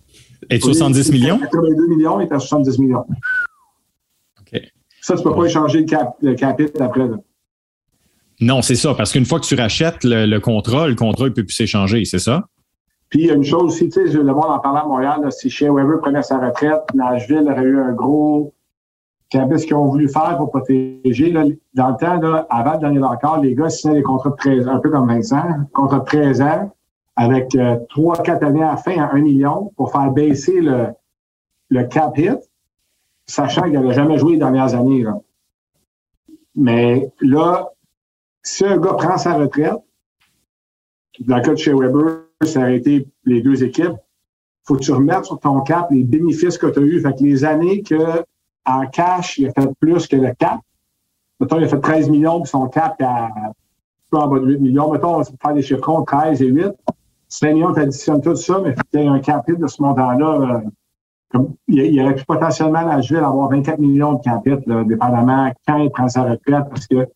Est 0.51 0.63
70 0.63 1.13
millions? 1.13 1.39
82 1.39 1.87
millions, 1.89 2.21
est 2.21 2.33
à 2.33 2.39
70 2.39 2.79
millions. 2.79 3.05
Ça, 5.03 5.15
tu 5.15 5.21
ne 5.21 5.29
peux 5.29 5.35
pas 5.35 5.45
échanger 5.45 5.81
le, 5.81 5.85
cap, 5.85 6.17
le 6.23 6.83
après. 6.83 7.09
Non, 8.41 8.63
c'est 8.63 8.77
ça, 8.77 8.95
parce 8.95 9.13
qu'une 9.13 9.27
fois 9.27 9.41
que 9.41 9.45
tu 9.45 9.57
rachètes 9.57 10.05
le, 10.05 10.39
contrat, 10.39 10.89
le 10.89 10.95
contrat 10.95 11.25
ne 11.25 11.31
peut 11.31 11.45
plus 11.45 11.55
s'échanger, 11.55 12.05
c'est 12.05 12.21
ça? 12.21 12.45
Puis 13.09 13.23
il 13.23 13.27
y 13.27 13.31
a 13.31 13.35
une 13.35 13.45
chose 13.45 13.65
aussi, 13.65 13.91
tu 13.91 14.09
sais, 14.09 14.17
le 14.17 14.33
monde 14.33 14.47
en 14.49 14.59
parlant 14.61 14.85
à 14.85 14.87
Montréal, 14.87 15.31
si 15.31 15.51
Shea 15.51 15.71
Weber 15.71 16.01
prenait 16.01 16.23
sa 16.23 16.39
retraite, 16.39 16.81
Nashville 16.95 17.47
aurait 17.51 17.63
eu 17.63 17.79
un 17.79 17.93
gros 17.93 18.55
ce 19.33 19.65
qu'ils 19.65 19.75
ont 19.75 19.87
voulu 19.87 20.09
faire 20.09 20.37
pour 20.37 20.51
protéger. 20.51 21.33
dans 21.75 21.89
le 21.89 21.97
temps, 21.97 22.21
là, 22.21 22.47
avant 22.51 22.75
le 22.75 22.79
dernier 22.81 23.01
accord, 23.11 23.41
les 23.41 23.55
gars 23.55 23.71
signaient 23.71 23.95
des 23.95 24.03
contrats 24.03 24.31
de 24.31 24.37
13 24.37 24.69
un 24.69 24.79
peu 24.79 24.91
comme 24.91 25.09
Vincent, 25.09 25.43
contrats 25.73 26.01
de 26.01 26.05
13 26.05 26.43
ans, 26.43 26.73
avec 27.17 27.51
3-4 27.51 27.57
euh, 27.59 28.47
années 28.47 28.63
à 28.63 28.73
la 28.73 28.77
fin 28.77 28.99
à 29.03 29.13
1 29.15 29.21
million 29.21 29.73
pour 29.77 29.93
faire 29.93 30.11
baisser 30.11 30.61
le, 30.61 30.89
le 31.71 31.85
cap 31.85 32.17
hit 32.19 32.39
sachant 33.27 33.63
qu'il 33.63 33.73
n'avait 33.73 33.95
jamais 33.95 34.19
joué 34.19 34.33
les 34.33 34.39
dernières 34.39 34.75
années. 34.75 35.05
Mais 36.55 37.11
là, 37.21 37.71
si 38.43 38.65
un 38.65 38.79
gars 38.79 38.95
prend 38.95 39.17
sa 39.17 39.35
retraite, 39.35 39.79
dans 41.21 41.37
le 41.37 41.43
cas 41.43 41.51
de 41.53 41.57
chez 41.57 41.73
Weber, 41.73 42.25
ça 42.43 42.65
a 42.65 42.71
été 42.71 43.07
les 43.25 43.43
deux 43.43 43.63
équipes, 43.63 43.97
faut 44.65 44.77
que 44.77 44.81
tu 44.81 44.93
remettes 44.93 45.25
sur 45.25 45.39
ton 45.39 45.61
cap 45.61 45.91
les 45.91 46.05
bénéfices 46.05 46.59
que 46.59 46.67
tu 46.67 46.79
as 46.79 46.83
eus. 46.83 47.01
Fait 47.01 47.13
que 47.17 47.23
les 47.23 47.45
années 47.45 47.83
que 47.83 48.25
en 48.65 48.87
cash, 48.87 49.39
il 49.39 49.49
a 49.49 49.53
fait 49.53 49.69
plus 49.81 50.07
que 50.07 50.17
le 50.17 50.33
cap. 50.35 50.61
Mettons, 51.41 51.59
il 51.59 51.65
a 51.65 51.69
fait 51.69 51.81
13 51.81 52.11
millions, 52.11 52.41
puis 52.41 52.51
son 52.51 52.69
cap 52.69 53.01
à 53.03 53.29
peu 54.11 54.19
en 54.19 54.29
bas 54.29 54.39
de 54.39 54.47
8 54.47 54.61
millions. 54.61 54.93
Mettons, 54.93 55.17
on 55.17 55.19
va 55.19 55.25
faire 55.25 55.55
des 55.55 55.63
chiffres 55.63 56.05
13 56.07 56.43
et 56.43 56.47
8. 56.47 56.67
5 57.29 57.55
millions, 57.55 57.73
tu 57.73 57.81
additionnes 57.81 58.21
tout 58.21 58.37
ça, 58.37 58.61
mais 58.61 58.75
tu 58.93 59.01
un 59.01 59.19
cap 59.19 59.51
de 59.51 59.67
ce 59.67 59.83
montant-là. 59.83 60.41
Euh, 60.41 60.61
il, 61.69 62.01
aurait 62.03 62.15
pu 62.15 62.25
potentiellement 62.25 62.83
la 62.83 62.97
Nashville 62.97 63.19
avoir 63.19 63.49
24 63.49 63.79
millions 63.79 64.15
de 64.15 64.23
capitales, 64.23 64.87
dépendamment 64.87 65.53
quand 65.67 65.79
il 65.79 65.91
prend 65.91 66.09
sa 66.09 66.23
retraite, 66.23 66.65
parce 66.69 66.87
que 66.87 67.07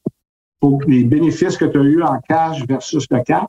les 0.87 1.05
bénéfices 1.05 1.57
que 1.57 1.65
tu 1.65 1.79
as 1.79 1.83
eu 1.83 2.03
en 2.03 2.19
cash 2.29 2.67
versus 2.67 3.07
le 3.11 3.23
cap, 3.23 3.47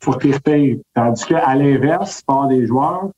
faut 0.00 0.18
les 0.22 0.32
repayes. 0.32 0.82
Tandis 0.94 1.24
qu'à 1.26 1.54
l'inverse, 1.54 2.22
par 2.22 2.48
des 2.48 2.66
joueurs, 2.66 3.10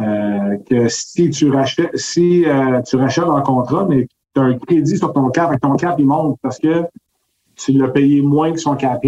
euh, 0.00 0.56
que 0.68 0.88
si 0.88 1.30
tu 1.30 1.50
rachètes, 1.50 1.96
si 1.96 2.44
euh, 2.46 2.80
tu 2.82 2.96
rachètes 2.96 3.24
un 3.24 3.42
contrat, 3.42 3.86
mais 3.88 4.06
tu 4.34 4.40
as 4.40 4.44
un 4.44 4.58
crédit 4.58 4.96
sur 4.96 5.12
ton 5.12 5.28
cap, 5.30 5.52
et 5.52 5.58
ton 5.58 5.74
cap, 5.76 5.96
il 5.98 6.06
monte 6.06 6.38
parce 6.42 6.58
que 6.58 6.84
tu 7.56 7.72
l'as 7.72 7.88
payé 7.88 8.22
moins 8.22 8.52
que 8.52 8.58
son 8.58 8.76
cap 8.76 9.00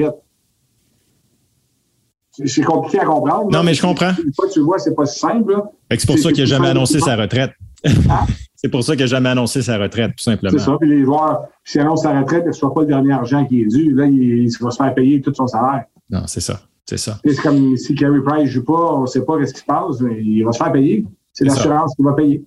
C'est 2.44 2.62
compliqué 2.62 3.00
à 3.00 3.04
comprendre. 3.04 3.50
Non, 3.50 3.62
mais 3.62 3.74
je 3.74 3.82
comprends. 3.82 4.10
Une 4.10 4.32
fois 4.34 4.48
que 4.48 4.52
tu 4.52 4.58
le 4.58 4.64
vois, 4.64 4.78
c'est 4.78 4.94
pas 4.94 5.06
si 5.06 5.18
simple. 5.18 5.54
C'est 5.90 6.06
pour 6.06 6.18
ça 6.18 6.32
qu'il 6.32 6.42
n'a 6.42 6.46
jamais 6.46 6.68
annoncé 6.68 6.98
sa 6.98 7.14
retraite. 7.16 7.52
Hein? 7.84 8.26
c'est 8.56 8.68
pour 8.68 8.82
ça 8.82 8.96
qu'il 8.96 9.04
n'a 9.04 9.08
jamais 9.10 9.28
annoncé 9.28 9.60
sa 9.62 9.76
retraite, 9.78 10.12
tout 10.16 10.24
simplement. 10.24 10.58
C'est 10.58 10.64
ça. 10.64 10.76
Puis 10.80 10.88
les 10.88 11.04
joueurs, 11.04 11.42
s'ils 11.64 11.82
annoncent 11.82 12.02
sa 12.02 12.18
retraite, 12.18 12.42
il 12.46 12.48
ne 12.48 12.52
soit 12.52 12.72
pas 12.72 12.80
le 12.80 12.86
dernier 12.86 13.12
argent 13.12 13.44
qui 13.44 13.60
est 13.62 13.66
dû. 13.66 13.92
Là, 13.92 14.06
il, 14.06 14.48
il 14.48 14.56
va 14.60 14.70
se 14.70 14.76
faire 14.76 14.94
payer 14.94 15.20
tout 15.20 15.32
son 15.34 15.46
salaire. 15.46 15.84
Non, 16.10 16.22
c'est 16.26 16.40
ça. 16.40 16.60
C'est 16.86 16.98
ça. 16.98 17.18
C'est 17.24 17.36
comme 17.36 17.76
si 17.76 17.94
Carey 17.94 18.20
Price 18.24 18.44
ne 18.44 18.50
joue 18.50 18.64
pas, 18.64 18.94
on 18.94 19.02
ne 19.02 19.06
sait 19.06 19.24
pas 19.24 19.34
ce 19.44 19.52
qui 19.52 19.60
se 19.60 19.64
passe, 19.64 20.00
mais 20.00 20.20
il 20.20 20.42
va 20.42 20.52
se 20.52 20.58
faire 20.58 20.72
payer. 20.72 21.04
C'est 21.32 21.44
l'assurance 21.44 21.94
qui 21.94 22.02
va 22.02 22.12
payer. 22.12 22.44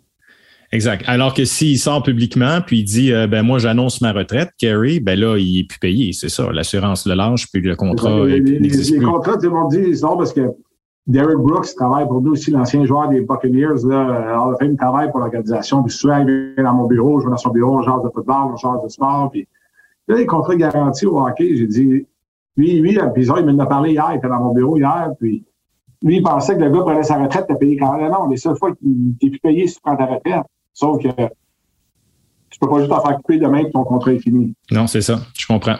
Exact. 0.71 1.03
Alors 1.08 1.34
que 1.34 1.45
s'il 1.45 1.80
sort 1.80 2.03
publiquement 2.03 2.60
puis 2.65 2.80
il 2.80 2.84
dit 2.84 3.13
euh, 3.13 3.25
ben 3.27 3.41
moi 3.41 3.58
j'annonce 3.58 4.01
ma 4.01 4.12
retraite, 4.12 4.49
Kerry, 4.58 4.99
ben 4.99 5.17
là 5.17 5.38
il 5.38 5.60
est 5.60 5.63
plus 5.63 5.80
payé, 5.80 6.12
c'est 6.12 6.30
ça. 6.30 6.51
L'assurance 6.51 7.08
le 7.08 7.15
lâche 7.15 7.49
puis 7.51 7.62
le 7.62 7.75
contrat. 7.75 8.25
Les, 8.25 8.39
les, 8.41 8.60
les 8.60 8.99
contrats, 8.99 9.38
tout 9.38 9.43
le 9.43 9.51
monde 9.51 9.71
dit 9.71 10.01
non 10.01 10.17
parce 10.17 10.34
que 10.34 10.41
Derek 11.08 11.38
Brooks 11.38 11.73
travaille 11.75 12.06
pour 12.06 12.21
nous 12.21 12.34
aussi, 12.34 12.51
l'ancien 12.51 12.84
joueur 12.86 13.08
des 13.08 13.21
Buccaneers. 13.21 13.86
Là, 13.86 14.36
Hall 14.38 14.53
of 14.53 14.60
Fame 14.60 14.75
travaille 14.75 15.10
pour 15.10 15.21
l'organisation. 15.21 15.82
Puis 15.82 15.93
souvent, 15.93 16.17
il 16.19 16.53
vient 16.56 16.65
dans 16.65 16.73
mon 16.73 16.86
bureau, 16.86 17.21
je 17.21 17.25
vais 17.25 17.32
dans 17.32 17.38
son 17.38 17.51
bureau, 17.51 17.77
on 17.77 17.82
genre 17.82 18.03
de 18.03 18.10
football, 18.10 18.51
on 18.51 18.58
genre 18.58 18.84
de 18.84 18.89
sport. 18.89 19.32
Puis 19.32 19.47
là, 20.10 20.17
les 20.17 20.25
contrats 20.25 20.58
garantis 20.58 21.06
au 21.06 21.25
hockey, 21.25 21.56
j'ai 21.56 21.67
dit 21.67 22.06
lui, 22.58 22.82
lui, 22.82 22.99
puis 23.13 23.25
il 23.25 23.45
m'en 23.45 23.63
a 23.63 23.65
parlé 23.67 23.91
hier, 23.91 24.10
il 24.12 24.17
était 24.17 24.27
dans 24.27 24.39
mon 24.39 24.53
bureau 24.53 24.77
hier, 24.77 25.12
puis 25.17 25.45
lui, 26.03 26.17
il 26.17 26.23
pensait 26.23 26.58
que 26.58 26.62
le 26.62 26.71
gars 26.71 26.82
prenait 26.82 27.03
sa 27.03 27.17
retraite, 27.17 27.45
t'as 27.47 27.56
payé 27.56 27.77
quand 27.77 27.97
même. 27.97 28.12
Non, 28.12 28.27
les 28.27 28.38
seules 28.38 28.58
fois 28.58 28.75
qu'il 28.75 29.15
t'es 29.19 29.30
plus 29.30 29.39
payé 29.39 29.67
si 29.67 29.75
tu 29.75 29.82
prends 29.82 29.95
ta 29.95 30.06
retraite. 30.06 30.43
Sauf 30.78 31.02
que 31.02 31.08
tu 31.08 32.60
peux 32.60 32.70
pas 32.70 32.78
juste 32.78 32.90
t'en 32.90 33.04
faire 33.04 33.16
couper 33.16 33.40
demain 33.40 33.63
que 33.63 33.72
ton 33.72 33.84
contrat 33.84 34.13
est 34.13 34.20
fini. 34.20 34.54
Non, 34.70 34.86
c'est 34.86 35.02
ça. 35.02 35.20
Je 35.36 35.48
comprends. 35.48 35.78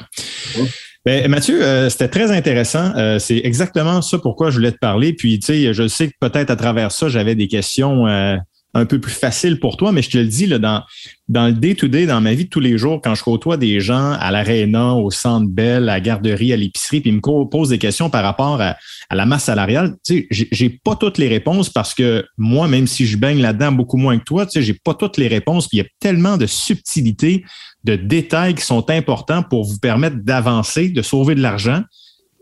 Ben, 1.06 1.30
Mathieu, 1.30 1.62
euh, 1.62 1.88
c'était 1.90 2.08
très 2.08 2.32
intéressant. 2.32 2.96
Euh, 2.96 3.20
c'est 3.20 3.38
exactement 3.38 4.02
ça 4.02 4.18
pourquoi 4.18 4.50
je 4.50 4.56
voulais 4.56 4.72
te 4.72 4.80
parler. 4.80 5.14
Puis, 5.14 5.38
tu 5.38 5.46
sais, 5.46 5.72
je 5.72 5.88
sais 5.88 6.08
que 6.08 6.14
peut-être 6.20 6.50
à 6.50 6.56
travers 6.56 6.92
ça, 6.92 7.10
j'avais 7.10 7.36
des 7.36 7.48
questions 7.48 8.08
euh, 8.08 8.38
un 8.78 8.86
peu 8.86 9.00
plus 9.00 9.12
facile 9.12 9.60
pour 9.60 9.76
toi, 9.76 9.92
mais 9.92 10.02
je 10.02 10.10
te 10.10 10.18
le 10.18 10.26
dis, 10.26 10.46
là, 10.46 10.60
dans, 10.60 10.84
dans 11.28 11.48
le 11.48 11.54
day-to-day, 11.54 12.06
dans 12.06 12.22
ma 12.22 12.34
vie 12.34 12.46
de 12.46 12.50
tous 12.50 12.60
les 12.60 12.78
jours, 12.78 13.02
quand 13.02 13.16
je 13.16 13.24
côtoie 13.24 13.58
des 13.58 13.80
gens 13.80 14.12
à 14.14 14.32
l'aréna, 14.32 14.94
au 14.94 15.10
centre 15.12 15.48
Bell, 15.50 15.84
à 15.84 15.94
la 15.94 16.00
garderie, 16.00 16.54
à 16.54 16.58
l'épicerie, 16.58 17.02
puis 17.02 17.10
ils 17.10 17.16
me 17.16 17.50
posent 17.50 17.70
des 17.70 17.80
questions 17.80 18.10
par 18.10 18.24
rapport 18.24 18.62
à, 18.62 18.78
la 19.12 19.26
masse 19.26 19.46
salariale, 19.46 19.96
tu 20.06 20.28
sais, 20.30 20.48
j'ai 20.52 20.70
pas 20.70 20.96
toutes 20.96 21.18
les 21.18 21.28
réponses 21.28 21.70
parce 21.70 21.94
que 21.94 22.26
moi, 22.38 22.68
même 22.68 22.88
si 22.88 23.08
je 23.08 23.18
baigne 23.18 23.42
là-dedans 23.42 23.72
beaucoup 23.72 23.98
moins 23.98 24.18
que 24.18 24.24
toi, 24.24 24.46
tu 24.46 24.54
sais, 24.54 24.62
j'ai 24.62 24.74
pas 24.74 24.94
toutes 24.94 25.18
les 25.18 25.28
réponses, 25.28 25.68
puis 25.68 25.78
il 25.78 25.82
y 25.82 25.86
a 25.86 25.90
tellement 26.00 26.38
de 26.38 26.46
subtilités, 26.46 27.46
de 27.84 27.96
détails 27.96 28.54
qui 28.54 28.66
sont 28.66 28.90
importants 28.90 29.44
pour 29.44 29.64
vous 29.64 29.80
permettre 29.80 30.18
d'avancer, 30.18 30.90
de 30.90 31.02
sauver 31.02 31.36
de 31.36 31.42
l'argent, 31.42 31.82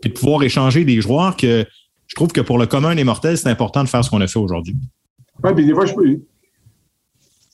puis 0.00 0.10
de 0.10 0.18
pouvoir 0.18 0.42
échanger 0.42 0.84
des 0.84 1.00
joueurs 1.00 1.36
que 1.36 1.64
je 2.06 2.14
trouve 2.14 2.28
que 2.28 2.40
pour 2.40 2.58
le 2.58 2.66
commun 2.66 2.94
des 2.94 3.04
mortels, 3.04 3.38
c'est 3.38 3.48
important 3.48 3.82
de 3.82 3.88
faire 3.88 4.04
ce 4.04 4.10
qu'on 4.10 4.20
a 4.20 4.26
fait 4.26 4.38
aujourd'hui. 4.38 4.76
Oui, 5.44 5.54
puis 5.54 5.66
des 5.66 5.74
fois, 5.74 5.86
je 5.86 5.94
peux. 5.94 6.20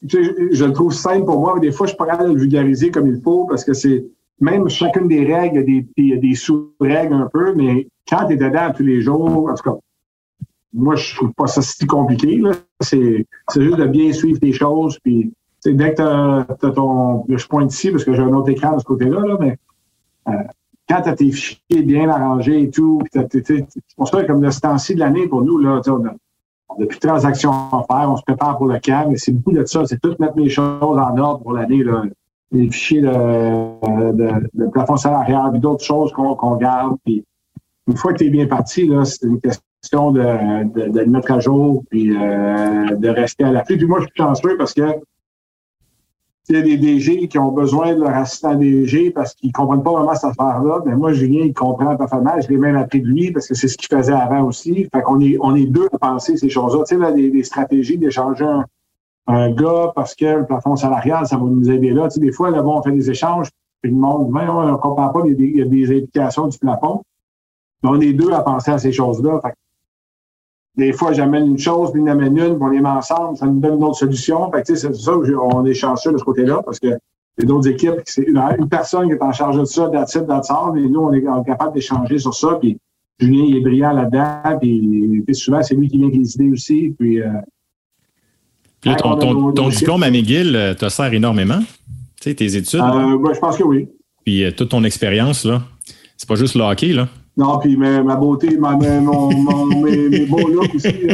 je 0.07 0.64
le 0.64 0.73
trouve 0.73 0.92
simple 0.92 1.25
pour 1.25 1.40
moi, 1.40 1.55
mais 1.55 1.61
des 1.61 1.73
fois, 1.73 1.87
je 1.87 1.95
pourrais 1.95 2.16
le 2.27 2.35
vulgariser 2.35 2.90
comme 2.90 3.09
il 3.09 3.21
faut 3.21 3.47
parce 3.47 3.64
que 3.64 3.73
c'est. 3.73 4.05
Même 4.40 4.68
chacune 4.68 5.07
des 5.07 5.25
règles, 5.25 5.64
il 5.68 6.09
y 6.09 6.12
a 6.12 6.16
des, 6.16 6.35
sous-règles 6.35 7.14
un 7.14 7.29
peu, 7.33 7.55
mais 7.55 7.87
quand 8.09 8.27
tu 8.27 8.33
es 8.33 8.37
dedans 8.37 8.73
tous 8.77 8.83
les 8.83 9.01
jours, 9.01 9.49
en 9.49 9.55
tout 9.55 9.62
cas, 9.62 9.77
moi, 10.73 10.97
je 10.97 11.14
trouve 11.14 11.33
pas 11.35 11.47
ça 11.47 11.62
si 11.62 11.87
compliqué. 11.87 12.42
C'est 12.81 13.25
juste 13.57 13.77
de 13.77 13.87
bien 13.87 14.12
suivre 14.12 14.40
tes 14.40 14.53
choses. 14.53 14.99
Puis, 15.05 15.33
dès 15.64 15.95
que 15.95 15.97
tu 15.97 16.03
as, 16.03 16.73
ton. 16.73 17.25
Je 17.29 17.47
pointe 17.47 17.73
ici 17.73 17.92
parce 17.92 18.05
que 18.05 18.14
j'ai 18.14 18.23
un 18.23 18.33
autre 18.33 18.49
écran 18.49 18.75
de 18.75 18.81
ce 18.81 18.85
côté-là, 18.85 19.21
là, 19.21 19.37
mais 19.38 19.57
euh, 20.29 20.33
quand 20.88 21.03
tu 21.03 21.09
as 21.09 21.14
tes 21.14 21.31
fichiers 21.31 21.83
bien 21.83 22.09
arrangés 22.09 22.62
et 22.62 22.71
tout, 22.71 23.01
c'est 23.12 23.64
pour 23.97 24.09
ça 24.09 24.25
comme 24.25 24.42
le 24.42 24.51
temps-ci 24.51 24.95
de 24.95 25.01
l'année 25.01 25.29
pour 25.29 25.42
nous, 25.42 25.59
là, 25.59 25.81
on 25.87 26.07
a, 26.07 26.14
on 26.76 26.82
a 26.82 26.87
plus 26.87 26.98
de 26.98 27.06
transactions 27.06 27.50
à 27.50 27.85
faire, 27.88 28.11
on 28.11 28.16
se 28.16 28.22
prépare 28.22 28.56
pour 28.56 28.66
le 28.66 28.78
CAM, 28.78 29.12
et 29.12 29.16
c'est 29.16 29.32
beaucoup 29.32 29.52
de 29.52 29.64
ça, 29.64 29.85
c'est 29.87 30.00
tout 30.00 30.14
mettre 30.18 30.37
mes 30.37 30.48
choses 30.48 30.82
en 30.82 31.16
ordre 31.18 31.42
pour 31.42 31.52
l'année, 31.52 31.85
les 32.52 32.70
fichiers 32.70 33.00
de, 33.00 34.12
de, 34.12 34.66
plafond 34.70 34.96
salarial, 34.96 35.50
puis 35.50 35.61
d'autres 35.61 35.85
choses 35.85 36.12
qu'on 36.12 36.56
garde. 36.56 36.96
Puis 37.04 37.24
une 37.88 37.96
fois 37.96 38.12
que 38.12 38.18
tu 38.18 38.26
es 38.26 38.30
bien 38.30 38.46
parti, 38.46 38.90
c'est 39.04 39.26
une 39.26 39.40
question 39.40 40.12
de, 40.12 40.20
de, 40.90 41.00
le 41.00 41.06
mettre 41.06 41.32
à 41.32 41.40
jour, 41.40 41.82
puis 41.90 42.14
euh, 42.14 42.94
de 42.94 43.08
rester 43.08 43.44
à 43.44 43.52
l'affût. 43.52 43.76
Puis 43.76 43.87
moi, 43.87 44.00
je 44.00 44.04
suis 44.04 44.14
chanceux 44.16 44.56
parce 44.56 44.74
que 44.74 44.82
il 46.48 46.57
y 46.57 46.59
a 46.59 46.62
des 46.62 46.76
DG 46.76 47.28
qui 47.28 47.38
ont 47.38 47.52
besoin 47.52 47.94
de 47.94 48.00
leur 48.00 48.16
assistant 48.16 48.57
DG 48.57 49.11
parce 49.12 49.35
qu'ils 49.35 49.52
comprennent 49.52 49.83
pas 49.83 49.92
vraiment 49.92 50.14
cette 50.14 50.31
affaire-là. 50.31 50.83
Mais 50.85 50.96
moi, 50.96 51.12
Julien, 51.12 51.44
il 51.44 51.55
comprend 51.55 51.96
parfaitement. 51.96 52.33
Je 52.40 52.48
l'ai 52.48 52.57
même 52.57 52.76
appris 52.76 53.00
de 53.00 53.07
lui 53.07 53.31
parce 53.31 53.46
que 53.46 53.55
c'est 53.55 53.68
ce 53.68 53.76
qu'il 53.76 53.88
faisait 53.88 54.12
avant 54.12 54.42
aussi. 54.42 54.88
Fait 54.92 55.02
qu'on 55.02 55.20
est, 55.20 55.37
on 55.40 55.55
est 55.55 55.66
deux 55.66 55.87
à 55.92 55.98
penser 55.98 56.37
ces 56.37 56.48
choses-là. 56.48 56.83
Tu 56.85 56.96
sais, 56.96 57.00
là, 57.00 57.12
des, 57.12 57.42
stratégies 57.44 57.96
d'échanger 57.96 58.48
un, 59.28 59.52
gars 59.52 59.92
parce 59.94 60.16
que 60.16 60.24
le 60.24 60.46
plafond 60.46 60.74
salarial, 60.74 61.26
ça 61.26 61.37
va 61.37 61.44
nous 61.44 61.70
aider 61.70 61.90
là. 61.90 62.09
Tu 62.09 62.14
sais, 62.14 62.20
des 62.20 62.33
fois, 62.33 62.50
là, 62.50 62.61
bon, 62.61 62.76
on 62.76 62.83
fait 62.83 62.90
des 62.90 63.09
échanges, 63.09 63.48
puis 63.81 63.92
le 63.92 63.96
monde, 63.96 64.33
on 64.35 64.66
ne 64.66 64.76
comprend 64.76 65.11
pas, 65.11 65.20
il 65.24 65.31
y, 65.31 65.35
a 65.35 65.37
des, 65.37 65.44
il 65.44 65.59
y 65.59 65.62
a 65.62 65.64
des 65.64 65.96
implications 65.96 66.48
du 66.48 66.59
plafond. 66.59 67.02
Mais 67.83 67.90
on 67.90 68.00
est 68.00 68.12
deux 68.12 68.33
à 68.33 68.42
penser 68.42 68.72
à 68.72 68.78
ces 68.78 68.92
choses-là. 68.92 69.40
Fait 69.42 69.55
des 70.76 70.92
fois, 70.92 71.12
j'amène 71.12 71.46
une 71.46 71.58
chose, 71.58 71.92
puis 71.92 72.02
il 72.02 72.08
amène 72.08 72.37
une, 72.37 72.54
puis 72.54 72.62
on 72.62 72.68
les 72.68 72.80
met 72.80 72.88
ensemble, 72.88 73.37
ça 73.37 73.46
nous 73.46 73.61
donne 73.61 73.76
une 73.76 73.85
autre 73.85 73.98
solution. 73.98 74.50
Fait 74.50 74.62
que, 74.62 74.74
c'est 74.74 74.94
ça 74.94 75.12
on 75.12 75.64
est 75.66 75.74
chanceux 75.74 76.12
de 76.12 76.18
ce 76.18 76.24
côté-là, 76.24 76.62
parce 76.64 76.78
que 76.78 76.88
il 77.38 77.44
y 77.44 77.44
a 77.44 77.46
d'autres 77.46 77.68
équipes, 77.68 77.94
c'est 78.04 78.22
une, 78.22 78.68
personne 78.68 79.06
qui 79.06 79.14
est 79.14 79.22
en 79.22 79.32
charge 79.32 79.58
de 79.58 79.64
ça, 79.64 79.88
d'attitude, 79.88 80.26
d'attitude, 80.26 80.76
et 80.76 80.88
nous, 80.88 81.00
on 81.00 81.12
est 81.12 81.22
capable 81.46 81.74
d'échanger 81.74 82.18
sur 82.18 82.35
ça, 82.35 82.58
puis 82.61 82.78
Julien, 83.18 83.44
il 83.48 83.56
est 83.56 83.61
brillant 83.61 83.92
là-dedans, 83.92 84.58
puis, 84.61 85.24
souvent, 85.32 85.62
c'est 85.62 85.74
lui 85.74 85.88
qui 85.88 85.96
vient 85.96 86.08
avec 86.08 86.18
les 86.18 86.35
idées 86.35 86.50
aussi, 86.50 86.94
puis... 86.98 87.20
Euh, 87.20 87.28
puis 88.80 88.96
ton, 88.96 89.52
ton, 89.52 89.68
diplôme 89.68 90.02
à 90.02 90.11
McGill 90.11 90.56
euh, 90.56 90.74
te 90.74 90.88
sert 90.88 91.12
énormément, 91.12 91.61
tu 92.20 92.30
sais, 92.30 92.35
tes 92.35 92.56
études? 92.56 92.80
Euh, 92.80 93.32
je 93.32 93.38
pense 93.38 93.56
que 93.56 93.62
oui. 93.62 93.88
Puis 94.24 94.44
toute 94.56 94.70
ton 94.70 94.82
expérience, 94.82 95.44
là, 95.44 95.62
c'est 96.16 96.28
pas 96.28 96.35
juste 96.35 96.56
le 96.56 96.62
hockey, 96.62 96.88
là. 96.88 97.08
Non, 97.37 97.59
puis 97.59 97.77
ma, 97.77 98.03
ma 98.03 98.16
beauté, 98.16 98.59
ma, 98.59 98.73
mon, 98.77 99.33
mon, 99.33 99.66
mes, 99.66 100.09
mes 100.09 100.27
beaux 100.27 100.49
looks 100.49 100.75
aussi. 100.75 100.92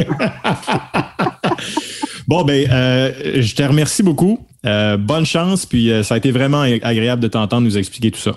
bon, 2.27 2.43
ben, 2.43 2.67
euh, 2.69 3.11
je 3.41 3.55
te 3.55 3.63
remercie 3.63 4.03
beaucoup. 4.03 4.39
Euh, 4.65 4.97
bonne 4.97 5.25
chance, 5.25 5.65
puis 5.65 5.91
euh, 5.91 6.03
ça 6.03 6.15
a 6.15 6.17
été 6.17 6.31
vraiment 6.31 6.61
agréable 6.61 7.21
de 7.21 7.29
t'entendre 7.29 7.63
nous 7.63 7.77
expliquer 7.77 8.11
tout 8.11 8.19
ça. 8.19 8.33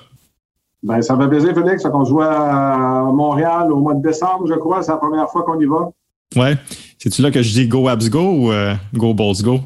Ben, 0.85 1.03
ça 1.03 1.17
me 1.17 1.23
fait 1.25 1.29
plaisir, 1.29 1.55
Félix, 1.55 1.83
qu'on 1.83 2.05
se 2.05 2.13
voit 2.13 2.33
à 2.33 3.03
Montréal 3.13 3.73
au 3.73 3.81
mois 3.81 3.95
de 3.95 4.03
décembre, 4.03 4.47
je 4.47 4.55
crois. 4.55 4.83
C'est 4.83 4.93
la 4.93 4.99
première 4.99 5.29
fois 5.29 5.43
qu'on 5.43 5.59
y 5.59 5.67
va. 5.67 5.91
Ouais. 6.37 6.57
C'est-tu 6.99 7.21
là 7.21 7.33
que 7.33 7.43
je 7.43 7.53
dis 7.53 7.67
Go 7.67 7.89
Abs 7.89 8.09
Go 8.09 8.21
ou 8.21 8.53
Go 8.95 9.13
Balls 9.13 9.43
Go? 9.43 9.59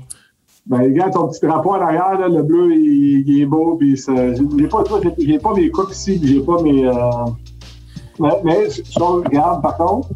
Ben, 0.66 0.79
regarde 0.79 1.12
ton 1.12 1.29
petit 1.29 1.46
drapeau 1.46 1.74
en 1.74 1.81
arrière, 1.81 2.18
là, 2.18 2.29
le 2.29 2.42
bleu, 2.42 2.74
il, 2.74 3.40
est 3.40 3.46
beau. 3.46 3.76
Puis 3.79 3.96
j'ai 3.96 4.68
pas, 4.68 4.83
pas 4.83 5.55
mes 5.55 5.70
coupes 5.70 5.92
ici, 5.92 6.18
puis 6.18 6.29
j'ai 6.29 6.40
pas 6.40 6.62
mes. 6.62 6.90
Mais, 8.18 8.29
mais 8.44 8.70
si 8.70 8.83
on 9.00 9.22
regarde, 9.22 9.62
par 9.62 9.76
contre, 9.76 10.09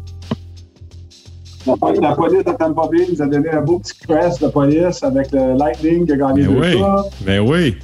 la, 1.67 2.15
police 2.15 2.43
de 2.43 2.51
Tampa 2.51 2.87
Bay 2.87 3.05
nous 3.11 3.21
a 3.21 3.27
donné 3.27 3.49
un 3.49 3.61
beau 3.61 3.79
petit 3.79 3.93
crest 4.07 4.41
de 4.41 4.47
police 4.47 5.03
avec 5.03 5.31
le 5.31 5.55
Lightning 5.57 6.05
qui 6.05 6.13
a 6.13 6.15
gagné 6.15 6.43
deux 6.43 6.59
oui. 6.59 6.81
Ben 7.21 7.39
oui. 7.39 7.75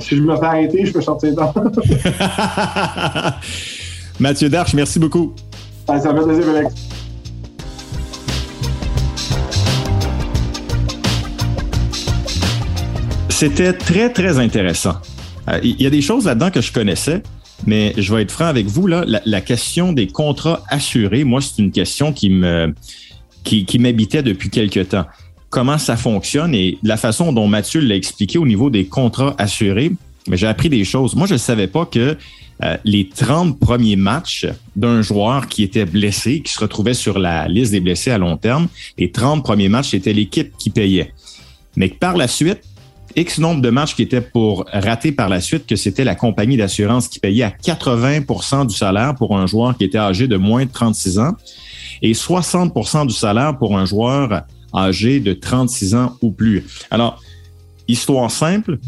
si 0.00 0.16
je 0.16 0.22
me 0.22 0.34
fais 0.36 0.44
arrêter, 0.44 0.86
je 0.86 0.92
peux 0.92 1.02
sortir 1.02 1.30
dedans. 1.30 1.52
Mathieu 4.20 4.48
Darche, 4.48 4.72
merci 4.74 4.98
beaucoup. 4.98 5.34
ça 5.86 6.00
fait 6.00 6.22
plaisir, 6.22 6.48
Alex. 6.48 6.74
C'était 13.28 13.72
très, 13.72 14.10
très 14.10 14.38
intéressant. 14.38 14.94
Euh, 15.48 15.58
il 15.62 15.82
y 15.82 15.86
a 15.86 15.90
des 15.90 16.00
choses 16.00 16.26
là-dedans 16.26 16.50
que 16.50 16.60
je 16.60 16.72
connaissais, 16.72 17.22
mais 17.66 17.94
je 17.96 18.14
vais 18.14 18.22
être 18.22 18.30
franc 18.30 18.46
avec 18.46 18.66
vous, 18.66 18.86
là, 18.86 19.04
la, 19.06 19.40
question 19.40 19.92
des 19.92 20.06
contrats 20.06 20.62
assurés, 20.68 21.24
moi, 21.24 21.40
c'est 21.40 21.62
une 21.62 21.70
question 21.70 22.12
qui 22.12 22.30
me 22.30 22.74
qui, 23.44 23.78
m'habitait 23.78 24.22
depuis 24.22 24.50
quelque 24.50 24.80
temps. 24.80 25.04
Comment 25.50 25.78
ça 25.78 25.96
fonctionne 25.96 26.54
et 26.54 26.78
la 26.82 26.96
façon 26.96 27.32
dont 27.32 27.46
Mathieu 27.46 27.80
l'a 27.80 27.96
expliqué 27.96 28.38
au 28.38 28.46
niveau 28.46 28.70
des 28.70 28.86
contrats 28.86 29.34
assurés, 29.36 29.92
mais 30.28 30.36
j'ai 30.36 30.46
appris 30.46 30.68
des 30.68 30.84
choses. 30.84 31.14
Moi, 31.14 31.26
je 31.26 31.34
ne 31.34 31.38
savais 31.38 31.66
pas 31.66 31.84
que 31.84 32.16
euh, 32.62 32.76
les 32.84 33.08
30 33.08 33.58
premiers 33.58 33.96
matchs 33.96 34.46
d'un 34.76 35.02
joueur 35.02 35.48
qui 35.48 35.64
était 35.64 35.84
blessé, 35.84 36.40
qui 36.40 36.52
se 36.52 36.60
retrouvait 36.60 36.94
sur 36.94 37.18
la 37.18 37.48
liste 37.48 37.72
des 37.72 37.80
blessés 37.80 38.12
à 38.12 38.18
long 38.18 38.36
terme, 38.36 38.68
les 38.98 39.10
30 39.10 39.42
premiers 39.42 39.68
matchs, 39.68 39.90
c'était 39.90 40.12
l'équipe 40.12 40.52
qui 40.56 40.70
payait. 40.70 41.12
Mais 41.76 41.88
par 41.88 42.16
la 42.16 42.28
suite, 42.28 42.60
X 43.16 43.38
nombre 43.38 43.60
de 43.60 43.70
matchs 43.70 43.94
qui 43.94 44.02
étaient 44.02 44.20
pour 44.20 44.64
rater 44.72 45.12
par 45.12 45.28
la 45.28 45.40
suite 45.40 45.66
que 45.66 45.76
c'était 45.76 46.04
la 46.04 46.14
compagnie 46.14 46.56
d'assurance 46.56 47.08
qui 47.08 47.18
payait 47.18 47.44
à 47.44 47.50
80% 47.50 48.66
du 48.66 48.74
salaire 48.74 49.14
pour 49.14 49.36
un 49.36 49.46
joueur 49.46 49.76
qui 49.76 49.84
était 49.84 49.98
âgé 49.98 50.28
de 50.28 50.36
moins 50.36 50.64
de 50.64 50.70
36 50.70 51.18
ans 51.18 51.32
et 52.02 52.12
60% 52.12 53.06
du 53.06 53.14
salaire 53.14 53.56
pour 53.56 53.78
un 53.78 53.86
joueur 53.86 54.42
âgé 54.74 55.20
de 55.20 55.32
36 55.32 55.94
ans 55.94 56.16
ou 56.22 56.30
plus. 56.30 56.64
Alors, 56.90 57.20
histoire 57.88 58.30
simple, 58.30 58.78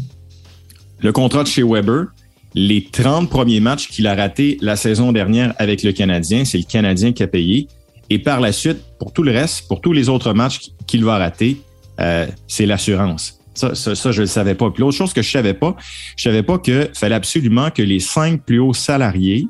le 0.99 1.11
contrat 1.11 1.43
de 1.43 1.47
chez 1.47 1.63
Weber, 1.63 2.05
les 2.53 2.85
30 2.85 3.29
premiers 3.29 3.59
matchs 3.59 3.87
qu'il 3.87 4.07
a 4.07 4.15
ratés 4.15 4.57
la 4.61 4.75
saison 4.75 5.11
dernière 5.11 5.53
avec 5.57 5.83
le 5.83 5.91
Canadien, 5.91 6.45
c'est 6.45 6.57
le 6.57 6.63
Canadien 6.63 7.11
qui 7.11 7.23
a 7.23 7.27
payé. 7.27 7.67
Et 8.09 8.19
par 8.19 8.39
la 8.39 8.51
suite, 8.51 8.77
pour 8.99 9.11
tout 9.11 9.23
le 9.23 9.31
reste, 9.31 9.67
pour 9.67 9.81
tous 9.81 9.91
les 9.91 10.09
autres 10.09 10.33
matchs 10.33 10.59
qu'il 10.87 11.03
va 11.03 11.17
rater, 11.17 11.57
euh, 11.99 12.27
c'est 12.47 12.65
l'assurance. 12.65 13.39
Ça, 13.55 13.73
ça, 13.73 14.11
je 14.11 14.17
ne 14.17 14.21
le 14.21 14.27
savais 14.27 14.53
pas. 14.53 14.69
Puis 14.69 14.81
l'autre 14.81 14.97
chose 14.97 15.13
que 15.13 15.21
je 15.21 15.29
ne 15.29 15.31
savais 15.31 15.53
pas, 15.53 15.75
je 16.17 16.27
ne 16.27 16.33
savais 16.33 16.43
pas 16.43 16.59
qu'il 16.59 16.89
fallait 16.93 17.15
absolument 17.15 17.71
que 17.71 17.81
les 17.81 17.99
cinq 17.99 18.43
plus 18.45 18.59
hauts 18.59 18.73
salariés 18.73 19.47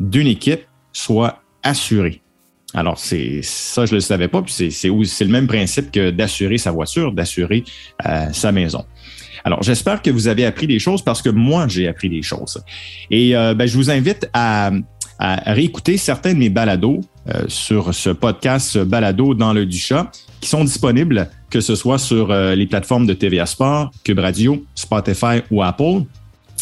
d'une 0.00 0.26
équipe 0.26 0.62
soient 0.92 1.42
assurés. 1.62 2.20
Alors, 2.74 2.98
c'est 2.98 3.40
ça, 3.42 3.86
je 3.86 3.92
ne 3.92 3.96
le 3.96 4.00
savais 4.00 4.28
pas. 4.28 4.42
Puis 4.42 4.72
c'est 4.72 5.24
le 5.24 5.30
même 5.30 5.46
principe 5.46 5.90
que 5.90 6.10
d'assurer 6.10 6.58
sa 6.58 6.70
voiture, 6.70 7.12
d'assurer 7.12 7.64
euh, 8.06 8.26
sa 8.32 8.52
maison. 8.52 8.84
Alors, 9.44 9.62
j'espère 9.62 10.02
que 10.02 10.10
vous 10.10 10.28
avez 10.28 10.44
appris 10.44 10.66
des 10.66 10.78
choses 10.78 11.02
parce 11.02 11.22
que 11.22 11.30
moi, 11.30 11.68
j'ai 11.68 11.88
appris 11.88 12.10
des 12.10 12.22
choses. 12.22 12.62
Et 13.10 13.34
euh, 13.36 13.54
ben, 13.54 13.66
je 13.66 13.76
vous 13.76 13.90
invite 13.90 14.28
à, 14.34 14.70
à 15.18 15.52
réécouter 15.52 15.96
certains 15.96 16.34
de 16.34 16.38
mes 16.38 16.50
balados 16.50 17.00
euh, 17.28 17.44
sur 17.48 17.94
ce 17.94 18.10
podcast 18.10 18.78
Balado 18.78 19.34
dans 19.34 19.52
le 19.52 19.64
Duchat 19.64 20.10
qui 20.40 20.48
sont 20.48 20.64
disponibles, 20.64 21.28
que 21.50 21.60
ce 21.60 21.74
soit 21.74 21.98
sur 21.98 22.30
euh, 22.30 22.54
les 22.54 22.66
plateformes 22.66 23.06
de 23.06 23.14
TVA 23.14 23.46
Sport, 23.46 23.90
Cube 24.04 24.18
Radio, 24.18 24.64
Spotify 24.74 25.42
ou 25.50 25.62
Apple. 25.62 26.02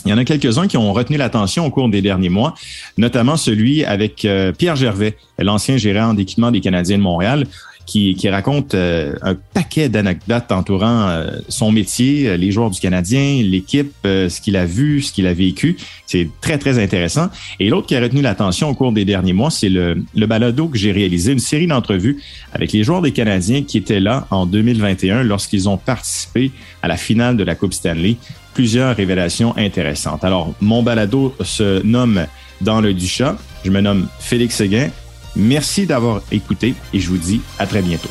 Il 0.05 0.11
y 0.11 0.13
en 0.13 0.19
a 0.19 0.25
quelques-uns 0.25 0.69
qui 0.69 0.77
ont 0.77 0.93
retenu 0.93 1.17
l'attention 1.17 1.67
au 1.67 1.71
cours 1.71 1.89
des 1.89 2.01
derniers 2.01 2.29
mois, 2.29 2.55
notamment 2.97 3.37
celui 3.37 3.85
avec 3.85 4.25
euh, 4.25 4.53
Pierre 4.53 4.77
Gervais, 4.77 5.17
l'ancien 5.39 5.77
gérant 5.77 6.15
d'équipement 6.15 6.51
des 6.51 6.61
Canadiens 6.61 6.99
de 6.99 7.03
Montréal, 7.03 7.47
qui, 7.87 8.29
raconte 8.29 8.75
euh, 8.75 9.15
un 9.23 9.37
paquet 9.55 9.89
d'anecdotes 9.89 10.51
entourant 10.51 11.09
euh, 11.09 11.31
son 11.49 11.71
métier, 11.71 12.29
euh, 12.29 12.37
les 12.37 12.51
joueurs 12.51 12.71
du 12.71 12.81
Canadien, 12.81 13.41
l'équipe, 13.45 13.95
ce 14.03 14.41
qu'il 14.41 14.57
a 14.57 14.67
vu, 14.67 15.01
ce 15.03 15.13
qu'il 15.13 15.27
a 15.27 15.33
vécu. 15.33 15.77
C'est 16.07 16.29
très, 16.41 16.59
très 16.59 16.83
intéressant. 16.83 17.29
Et 17.61 17.69
l'autre 17.69 17.87
qui 17.87 17.95
a 17.95 18.01
retenu 18.01 18.23
l'attention 18.23 18.71
au 18.71 18.75
cours 18.75 18.93
des 18.93 19.05
derniers 19.05 19.33
mois, 19.33 19.51
c'est 19.51 19.69
le, 19.69 20.03
le 20.15 20.27
balado 20.27 20.69
que 20.69 20.77
j'ai 20.77 20.93
réalisé, 20.93 21.33
une 21.33 21.39
série 21.39 21.67
d'entrevues 21.67 22.23
avec 22.53 22.73
les 22.73 22.83
joueurs 22.83 23.03
des 23.03 23.13
Canadiens 23.13 23.63
qui 23.63 23.79
étaient 23.79 24.01
là 24.01 24.27
en 24.31 24.47
2021 24.47 25.23
lorsqu'ils 25.23 25.69
ont 25.69 25.77
participé 25.77 26.51
à 26.83 26.89
la 26.89 26.97
finale 26.97 27.37
de 27.37 27.45
la 27.45 27.55
Coupe 27.55 27.73
Stanley. 27.73 28.17
Plusieurs 28.55 28.97
révélations 28.97 29.57
intéressantes. 29.57 30.25
Alors, 30.25 30.55
mon 30.61 30.83
balado 30.83 31.35
se 31.43 31.83
nomme 31.85 32.27
Dans 32.63 32.81
le 32.81 32.95
Duchat. 32.95 33.37
Je 33.65 33.71
me 33.71 33.81
nomme 33.81 34.09
Félix 34.19 34.57
Seguin. 34.57 34.89
Merci 35.37 35.87
d'avoir 35.87 36.23
écouté 36.33 36.75
et 36.93 36.99
je 36.99 37.09
vous 37.09 37.19
dis 37.19 37.43
à 37.59 37.67
très 37.67 37.83
bientôt. 37.83 38.09